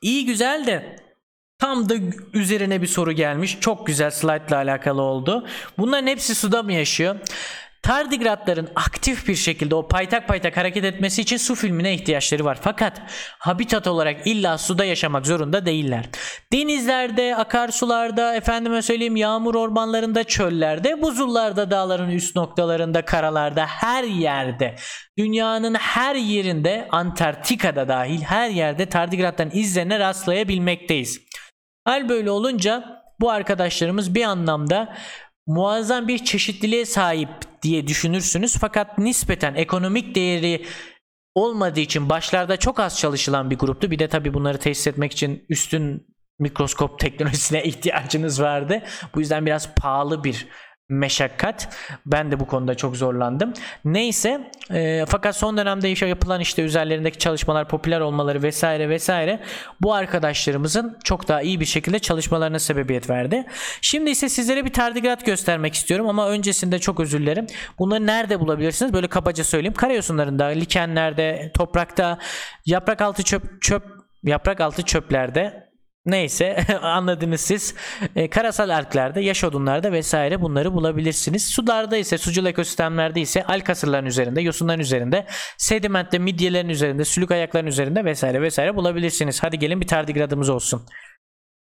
iyi 0.02 0.26
güzel 0.26 0.68
de 0.68 0.96
tam 1.60 1.90
da 1.90 1.96
üzerine 2.34 2.82
bir 2.82 2.88
soru 2.88 3.12
gelmiş. 3.12 3.58
Çok 3.60 3.88
güzel 3.88 4.12
slide 4.12 4.46
ile 4.48 4.56
alakalı 4.56 5.02
oldu. 5.02 5.48
Bunların 5.78 6.08
hepsi 6.08 6.36
suda 6.36 6.64
mı 6.64 6.74
yaşıyor? 6.74 7.16
Tardigratların 7.82 8.70
aktif 8.76 9.28
bir 9.28 9.36
şekilde 9.36 9.76
o 9.76 9.88
paytak 9.88 10.28
paytak 10.28 10.58
hareket 10.58 10.84
etmesi 10.84 11.22
için 11.22 11.38
su 11.38 11.56
filmine 11.56 11.94
ihtiyaçları 11.94 12.46
var. 12.46 12.58
Fakat 12.62 13.02
habitat 13.40 13.88
olarak 13.88 14.28
illa 14.28 14.58
suda 14.58 14.86
yaşamak 14.86 15.26
zorunda 15.26 15.66
değiller. 15.66 16.10
Denizlerde, 16.54 17.36
akarsularda, 17.36 18.36
efendime 18.36 18.82
söyleyeyim 18.82 19.16
yağmur 19.16 19.56
ormanlarında, 19.56 20.24
çöllerde, 20.24 21.02
buzullarda, 21.02 21.72
dağların 21.72 22.10
üst 22.10 22.36
noktalarında, 22.36 23.06
karalarda, 23.06 23.66
her 23.66 24.04
yerde, 24.04 24.76
dünyanın 25.18 25.74
her 25.76 26.16
yerinde, 26.16 26.88
Antarktika'da 26.92 27.88
dahil 27.88 28.22
her 28.22 28.50
yerde 28.50 28.86
tardigrattan 28.86 29.50
izlerine 29.54 30.00
rastlayabilmekteyiz. 30.00 31.22
Hal 31.86 32.10
böyle 32.10 32.32
olunca 32.32 33.04
bu 33.20 33.32
arkadaşlarımız 33.32 34.16
bir 34.16 34.24
anlamda 34.24 34.96
muazzam 35.48 36.08
bir 36.08 36.26
çeşitliliğe 36.26 36.86
sahip 36.86 37.49
diye 37.62 37.88
düşünürsünüz. 37.88 38.58
Fakat 38.58 38.98
nispeten 38.98 39.56
ekonomik 39.56 40.16
değeri 40.16 40.66
olmadığı 41.36 41.80
için 41.80 42.10
başlarda 42.10 42.58
çok 42.58 42.80
az 42.80 43.00
çalışılan 43.00 43.50
bir 43.50 43.58
gruptu. 43.58 43.92
Bir 43.92 44.00
de 44.00 44.08
tabii 44.08 44.34
bunları 44.34 44.58
tesis 44.58 44.88
etmek 44.88 45.12
için 45.12 45.46
üstün 45.50 46.08
mikroskop 46.40 47.00
teknolojisine 47.00 47.64
ihtiyacınız 47.70 48.42
vardı. 48.42 48.84
Bu 49.16 49.20
yüzden 49.20 49.46
biraz 49.46 49.76
pahalı 49.76 50.24
bir 50.24 50.48
meşakkat. 50.90 51.76
Ben 52.06 52.32
de 52.32 52.40
bu 52.40 52.48
konuda 52.48 52.76
çok 52.76 52.98
zorlandım. 52.98 53.54
Neyse 53.86 54.52
e, 54.72 55.06
fakat 55.08 55.36
son 55.36 55.58
dönemde 55.58 55.92
işe 55.92 56.06
yapılan 56.06 56.42
işte 56.42 56.62
üzerlerindeki 56.62 57.18
çalışmalar 57.18 57.68
popüler 57.68 58.00
olmaları 58.00 58.44
vesaire 58.44 58.90
vesaire 58.90 59.40
bu 59.82 59.94
arkadaşlarımızın 59.94 60.98
çok 61.04 61.28
daha 61.28 61.42
iyi 61.42 61.60
bir 61.60 61.66
şekilde 61.66 62.00
çalışmalarına 62.00 62.60
sebebiyet 62.60 63.10
verdi. 63.10 63.46
Şimdi 63.82 64.10
ise 64.10 64.30
sizlere 64.30 64.66
bir 64.66 64.74
tardigrat 64.74 65.26
göstermek 65.26 65.74
istiyorum 65.74 66.08
ama 66.10 66.30
öncesinde 66.30 66.80
çok 66.80 67.00
özür 67.00 67.20
dilerim. 67.20 67.48
Bunları 67.80 68.06
nerede 68.06 68.40
bulabilirsiniz? 68.40 68.94
Böyle 68.94 69.08
kabaca 69.08 69.44
söyleyeyim. 69.44 69.74
Karayosunlarında, 69.74 70.46
likenlerde, 70.46 71.52
toprakta, 71.54 72.18
yaprak 72.66 73.02
altı 73.02 73.24
çöp 73.24 73.62
çöp 73.62 73.84
yaprak 74.24 74.62
altı 74.62 74.82
çöplerde 74.84 75.69
Neyse 76.10 76.66
anladınız 76.82 77.42
siz. 77.42 77.76
E, 78.16 78.30
karasal 78.30 78.70
alglerde, 78.70 79.22
yaş 79.22 79.44
odunlarda 79.44 79.92
vesaire 79.92 80.42
bunları 80.42 80.74
bulabilirsiniz. 80.74 81.48
Sularda 81.48 81.98
ise, 81.98 82.18
sucul 82.18 82.46
ekosistemlerde 82.46 83.22
ise 83.22 83.44
alkasırların 83.44 84.06
üzerinde, 84.06 84.42
yosunların 84.42 84.80
üzerinde, 84.80 85.26
sedimentte, 85.58 86.20
midyelerin 86.20 86.70
üzerinde, 86.70 87.06
sülük 87.06 87.32
ayakların 87.32 87.68
üzerinde 87.68 88.06
vesaire 88.06 88.42
vesaire 88.42 88.76
bulabilirsiniz. 88.76 89.44
Hadi 89.44 89.60
gelin 89.60 89.82
bir 89.82 89.88
tardigradımız 89.88 90.50
olsun. 90.50 90.82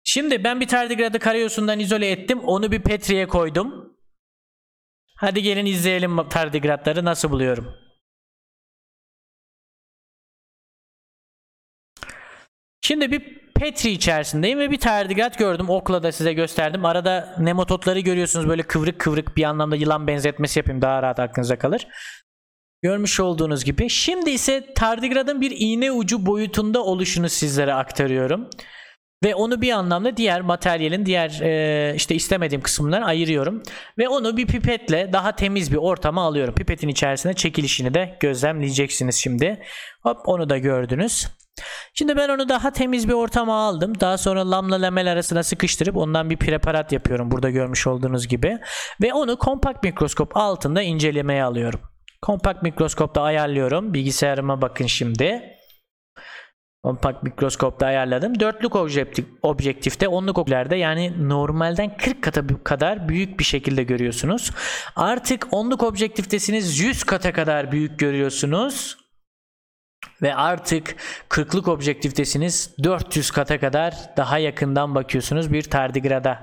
Şimdi 0.05 0.45
ben 0.45 0.61
bir 0.61 0.68
tardigradı 0.68 1.18
karayosundan 1.18 1.80
izole 1.80 2.11
ettim. 2.11 2.41
Onu 2.41 2.72
bir 2.72 2.82
petriye 2.82 3.26
koydum. 3.28 3.97
Hadi 5.16 5.43
gelin 5.43 5.66
izleyelim 5.66 6.28
tardigratları 6.28 7.05
nasıl 7.05 7.30
buluyorum. 7.30 7.74
Şimdi 12.80 13.11
bir 13.11 13.39
Petri 13.61 13.90
içerisindeyim 13.90 14.58
ve 14.58 14.70
bir 14.70 14.78
tardigrat 14.78 15.38
gördüm. 15.38 15.70
Okla 15.70 16.02
da 16.02 16.12
size 16.12 16.32
gösterdim. 16.32 16.84
Arada 16.84 17.34
nematotları 17.38 18.00
görüyorsunuz 18.00 18.48
böyle 18.48 18.62
kıvrık 18.62 18.98
kıvrık 18.98 19.36
bir 19.36 19.44
anlamda 19.44 19.76
yılan 19.76 20.06
benzetmesi 20.06 20.58
yapayım 20.58 20.82
daha 20.82 21.02
rahat 21.02 21.20
aklınıza 21.20 21.58
kalır. 21.58 21.88
Görmüş 22.82 23.20
olduğunuz 23.20 23.64
gibi. 23.64 23.90
Şimdi 23.90 24.30
ise 24.30 24.74
tardigradın 24.74 25.40
bir 25.40 25.54
iğne 25.56 25.92
ucu 25.92 26.26
boyutunda 26.26 26.84
oluşunu 26.84 27.28
sizlere 27.28 27.74
aktarıyorum. 27.74 28.50
Ve 29.24 29.34
onu 29.34 29.62
bir 29.62 29.72
anlamda 29.72 30.16
diğer 30.16 30.40
materyalin 30.40 31.06
diğer 31.06 31.40
e, 31.40 31.94
işte 31.96 32.14
istemediğim 32.14 32.62
kısımlarına 32.62 33.06
ayırıyorum. 33.06 33.62
Ve 33.98 34.08
onu 34.08 34.36
bir 34.36 34.46
pipetle 34.46 35.12
daha 35.12 35.36
temiz 35.36 35.72
bir 35.72 35.76
ortama 35.76 36.22
alıyorum. 36.22 36.54
Pipetin 36.54 36.88
içerisine 36.88 37.34
çekilişini 37.34 37.94
de 37.94 38.16
gözlemleyeceksiniz 38.20 39.16
şimdi. 39.16 39.62
Hop 40.02 40.18
onu 40.24 40.50
da 40.50 40.58
gördünüz. 40.58 41.39
Şimdi 41.94 42.16
ben 42.16 42.28
onu 42.28 42.48
daha 42.48 42.70
temiz 42.70 43.08
bir 43.08 43.12
ortama 43.12 43.66
aldım. 43.66 44.00
Daha 44.00 44.18
sonra 44.18 44.50
lamla 44.50 44.82
lamel 44.82 45.12
arasına 45.12 45.42
sıkıştırıp 45.42 45.96
ondan 45.96 46.30
bir 46.30 46.36
preparat 46.36 46.92
yapıyorum. 46.92 47.30
Burada 47.30 47.50
görmüş 47.50 47.86
olduğunuz 47.86 48.28
gibi. 48.28 48.58
Ve 49.02 49.14
onu 49.14 49.36
kompakt 49.36 49.84
mikroskop 49.84 50.36
altında 50.36 50.82
incelemeye 50.82 51.44
alıyorum. 51.44 51.80
Kompakt 52.22 52.62
mikroskopta 52.62 53.22
ayarlıyorum. 53.22 53.94
Bilgisayarıma 53.94 54.62
bakın 54.62 54.86
şimdi. 54.86 55.42
Kompakt 56.82 57.22
mikroskopta 57.22 57.86
ayarladım. 57.86 58.40
Dörtlük 58.40 58.76
objektif, 58.76 59.26
objektifte, 59.42 60.08
onluk 60.08 60.38
objektiflerde 60.38 60.76
yani 60.76 61.28
normalden 61.28 61.96
40 61.96 62.22
kata 62.22 62.42
kadar 62.64 63.08
büyük 63.08 63.38
bir 63.38 63.44
şekilde 63.44 63.82
görüyorsunuz. 63.82 64.50
Artık 64.96 65.46
onluk 65.50 65.82
objektiftesiniz 65.82 66.80
100 66.80 67.04
kata 67.04 67.32
kadar 67.32 67.72
büyük 67.72 67.98
görüyorsunuz. 67.98 68.96
Ve 70.22 70.34
artık 70.34 70.96
kırklık 71.28 71.68
objektiftesiniz 71.68 72.74
400 72.82 73.30
kata 73.30 73.60
kadar 73.60 73.94
daha 74.16 74.38
yakından 74.38 74.94
bakıyorsunuz 74.94 75.52
bir 75.52 75.62
tardigrada. 75.62 76.40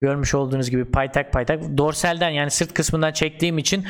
Görmüş 0.00 0.34
olduğunuz 0.34 0.70
gibi 0.70 0.90
paytak 0.90 1.32
paytak. 1.32 1.78
Dorselden 1.78 2.30
yani 2.30 2.50
sırt 2.50 2.74
kısmından 2.74 3.12
çektiğim 3.12 3.58
için 3.58 3.86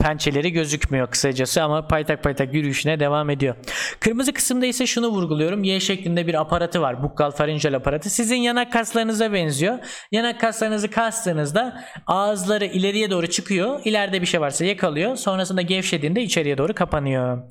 pençeleri 0.00 0.52
gözükmüyor 0.52 1.10
kısacası 1.10 1.62
ama 1.62 1.86
paytak 1.86 2.22
paytak 2.22 2.54
yürüyüşüne 2.54 3.00
devam 3.00 3.30
ediyor. 3.30 3.56
Kırmızı 4.00 4.32
kısımda 4.32 4.66
ise 4.66 4.86
şunu 4.86 5.08
vurguluyorum. 5.08 5.64
Y 5.64 5.80
şeklinde 5.80 6.26
bir 6.26 6.34
aparatı 6.34 6.80
var. 6.80 7.02
Bukkal 7.02 7.30
farinjal 7.30 7.72
aparatı. 7.74 8.10
Sizin 8.10 8.36
yanak 8.36 8.72
kaslarınıza 8.72 9.32
benziyor. 9.32 9.78
Yanak 10.12 10.40
kaslarınızı 10.40 10.90
kastığınızda 10.90 11.84
ağızları 12.06 12.64
ileriye 12.64 13.10
doğru 13.10 13.26
çıkıyor. 13.26 13.80
İleride 13.84 14.20
bir 14.20 14.26
şey 14.26 14.40
varsa 14.40 14.64
yakalıyor. 14.64 15.16
Sonrasında 15.16 15.62
gevşediğinde 15.62 16.22
içeriye 16.22 16.58
doğru 16.58 16.74
kapanıyor. 16.74 17.42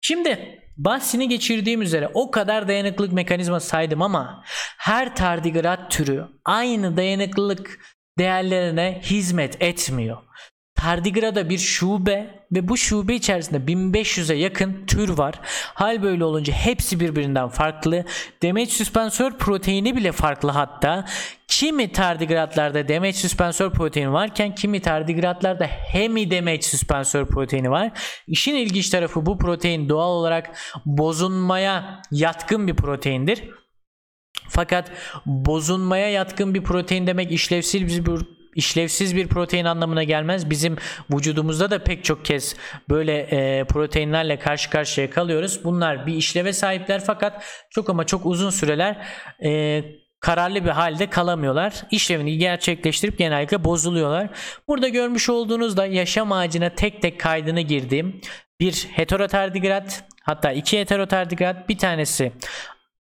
Şimdi 0.00 0.60
bahsini 0.76 1.28
geçirdiğim 1.28 1.82
üzere 1.82 2.10
o 2.14 2.30
kadar 2.30 2.68
dayanıklılık 2.68 3.12
mekanizma 3.12 3.60
saydım 3.60 4.02
ama 4.02 4.42
her 4.78 5.16
tardigrat 5.16 5.90
türü 5.90 6.26
aynı 6.44 6.96
dayanıklılık 6.96 7.80
değerlerine 8.18 9.00
hizmet 9.04 9.62
etmiyor. 9.62 10.18
Tardigrada 10.86 11.48
bir 11.48 11.58
şube 11.58 12.44
ve 12.52 12.68
bu 12.68 12.76
şube 12.76 13.14
içerisinde 13.14 13.72
1500'e 13.72 14.36
yakın 14.36 14.86
tür 14.86 15.08
var. 15.08 15.34
Hal 15.74 16.02
böyle 16.02 16.24
olunca 16.24 16.52
hepsi 16.52 17.00
birbirinden 17.00 17.48
farklı. 17.48 18.04
Demeç 18.42 18.72
süspansör 18.72 19.32
proteini 19.32 19.96
bile 19.96 20.12
farklı 20.12 20.50
hatta. 20.50 21.04
Kimi 21.48 21.92
tardigratlarda 21.92 22.88
demeç 22.88 23.16
süspansör 23.16 23.70
proteini 23.70 24.12
varken 24.12 24.54
kimi 24.54 24.80
tardigratlarda 24.80 25.64
hemi 25.66 26.30
demeç 26.30 26.64
süspansör 26.64 27.26
proteini 27.26 27.70
var. 27.70 27.90
İşin 28.26 28.54
ilginç 28.54 28.90
tarafı 28.90 29.26
bu 29.26 29.38
protein 29.38 29.88
doğal 29.88 30.10
olarak 30.10 30.50
bozulmaya 30.86 32.02
yatkın 32.10 32.66
bir 32.66 32.76
proteindir. 32.76 33.50
Fakat 34.48 34.90
bozulmaya 35.26 36.10
yatkın 36.10 36.54
bir 36.54 36.62
protein 36.62 37.06
demek 37.06 37.32
işlevsiz 37.32 38.06
bir 38.06 38.35
işlevsiz 38.56 39.16
bir 39.16 39.28
protein 39.28 39.64
anlamına 39.64 40.04
gelmez. 40.04 40.50
Bizim 40.50 40.76
vücudumuzda 41.10 41.70
da 41.70 41.84
pek 41.84 42.04
çok 42.04 42.24
kez 42.24 42.56
böyle 42.88 43.18
e, 43.18 43.64
proteinlerle 43.64 44.38
karşı 44.38 44.70
karşıya 44.70 45.10
kalıyoruz. 45.10 45.64
Bunlar 45.64 46.06
bir 46.06 46.14
işleve 46.14 46.52
sahipler 46.52 47.04
fakat 47.04 47.44
çok 47.70 47.90
ama 47.90 48.04
çok 48.06 48.26
uzun 48.26 48.50
süreler 48.50 48.96
e, 49.44 49.82
kararlı 50.20 50.64
bir 50.64 50.70
halde 50.70 51.10
kalamıyorlar. 51.10 51.74
İşlevini 51.90 52.38
gerçekleştirip 52.38 53.18
genellikle 53.18 53.64
bozuluyorlar. 53.64 54.28
Burada 54.68 54.88
görmüş 54.88 55.28
olduğunuzda 55.28 55.86
yaşam 55.86 56.32
ağacına 56.32 56.70
tek 56.70 57.02
tek 57.02 57.20
kaydını 57.20 57.60
girdiğim 57.60 58.20
bir 58.60 58.88
heterotardigrat 58.92 60.04
hatta 60.22 60.52
iki 60.52 60.80
heterotardigrat 60.80 61.68
bir 61.68 61.78
tanesi 61.78 62.32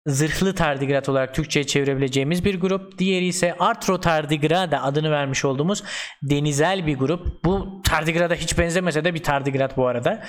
zırhlı 0.05 0.55
tardigrat 0.55 1.09
olarak 1.09 1.35
Türkçe'ye 1.35 1.67
çevirebileceğimiz 1.67 2.45
bir 2.45 2.59
grup. 2.59 2.99
Diğeri 2.99 3.25
ise 3.25 3.55
artro 3.59 3.99
tardigrada 3.99 4.83
adını 4.83 5.11
vermiş 5.11 5.45
olduğumuz 5.45 5.83
denizel 6.23 6.87
bir 6.87 6.97
grup. 6.97 7.43
Bu 7.43 7.81
tardigrada 7.83 8.33
hiç 8.35 8.57
benzemese 8.57 9.03
de 9.03 9.13
bir 9.13 9.23
tardigrat 9.23 9.77
bu 9.77 9.87
arada. 9.87 10.23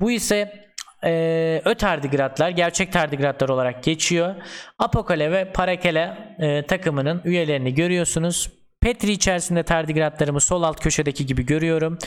Bu 0.00 0.10
ise 0.10 0.70
e, 1.04 1.62
ötardigratlar, 1.64 2.50
gerçek 2.50 2.92
tardigratlar 2.92 3.48
olarak 3.48 3.82
geçiyor. 3.82 4.34
Apokale 4.78 5.32
ve 5.32 5.52
Parakele 5.52 6.34
e, 6.38 6.66
takımının 6.66 7.22
üyelerini 7.24 7.74
görüyorsunuz. 7.74 8.50
Petri 8.80 9.12
içerisinde 9.12 9.62
tardigratlarımı 9.62 10.40
sol 10.40 10.62
alt 10.62 10.80
köşedeki 10.80 11.26
gibi 11.26 11.46
görüyorum 11.46 11.98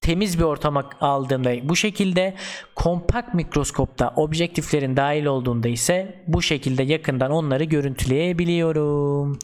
temiz 0.00 0.38
bir 0.38 0.44
ortama 0.44 0.90
aldığımda 1.00 1.68
bu 1.68 1.76
şekilde 1.76 2.34
kompakt 2.74 3.34
mikroskopta 3.34 4.12
objektiflerin 4.16 4.96
dahil 4.96 5.24
olduğunda 5.24 5.68
ise 5.68 6.24
bu 6.26 6.42
şekilde 6.42 6.82
yakından 6.82 7.30
onları 7.30 7.64
görüntüleyebiliyorum. 7.64 9.38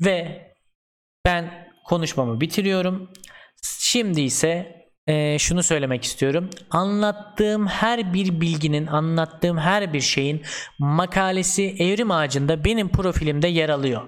Ve 0.00 0.46
ben 1.24 1.68
konuşmamı 1.88 2.40
bitiriyorum. 2.40 3.10
Şimdi 3.62 4.20
ise 4.20 4.76
e, 5.06 5.38
şunu 5.38 5.62
söylemek 5.62 6.04
istiyorum. 6.04 6.50
Anlattığım 6.70 7.66
her 7.66 8.14
bir 8.14 8.40
bilginin, 8.40 8.86
anlattığım 8.86 9.58
her 9.58 9.92
bir 9.92 10.00
şeyin 10.00 10.42
makalesi 10.78 11.76
Evrim 11.78 12.10
Ağacı'nda 12.10 12.64
benim 12.64 12.88
profilimde 12.88 13.48
yer 13.48 13.68
alıyor. 13.68 14.02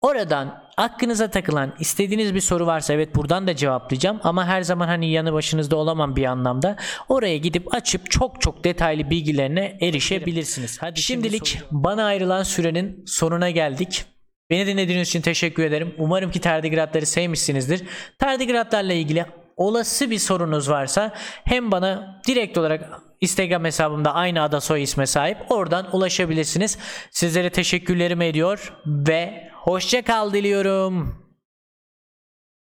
Oradan 0.00 0.63
aklınıza 0.76 1.30
takılan 1.30 1.74
istediğiniz 1.78 2.34
bir 2.34 2.40
soru 2.40 2.66
varsa 2.66 2.92
evet 2.92 3.16
buradan 3.16 3.46
da 3.46 3.56
cevaplayacağım 3.56 4.20
ama 4.22 4.46
her 4.46 4.62
zaman 4.62 4.86
hani 4.88 5.10
yanı 5.10 5.32
başınızda 5.32 5.76
olamam 5.76 6.16
bir 6.16 6.24
anlamda. 6.24 6.76
Oraya 7.08 7.36
gidip 7.36 7.74
açıp 7.74 8.10
çok 8.10 8.40
çok 8.40 8.64
detaylı 8.64 9.10
bilgilerine 9.10 9.78
erişebilirsiniz. 9.80 10.82
Hadi 10.82 11.00
şimdilik 11.00 11.46
şimdi 11.46 11.64
bana 11.70 12.04
ayrılan 12.04 12.42
sürenin 12.42 13.04
sonuna 13.06 13.50
geldik. 13.50 14.04
Beni 14.50 14.66
dinlediğiniz 14.66 15.08
için 15.08 15.20
teşekkür 15.20 15.64
ederim. 15.64 15.94
Umarım 15.98 16.30
ki 16.30 16.40
tardigratları 16.40 17.06
sevmişsinizdir. 17.06 17.82
Tardigratlarla 18.18 18.92
ilgili 18.92 19.26
olası 19.56 20.10
bir 20.10 20.18
sorunuz 20.18 20.70
varsa 20.70 21.12
hem 21.44 21.72
bana 21.72 22.20
direkt 22.26 22.58
olarak 22.58 23.00
Instagram 23.20 23.64
hesabımda 23.64 24.14
aynı 24.14 24.42
ada 24.42 24.60
soy 24.60 24.82
isme 24.82 25.06
sahip. 25.06 25.38
Oradan 25.50 25.96
ulaşabilirsiniz. 25.96 26.78
Sizlere 27.10 27.50
teşekkürlerimi 27.50 28.24
ediyor 28.24 28.72
ve 28.86 29.50
hoşça 29.54 30.02
kal 30.02 30.32
diliyorum. 30.32 31.24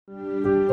Müzik 0.07 0.64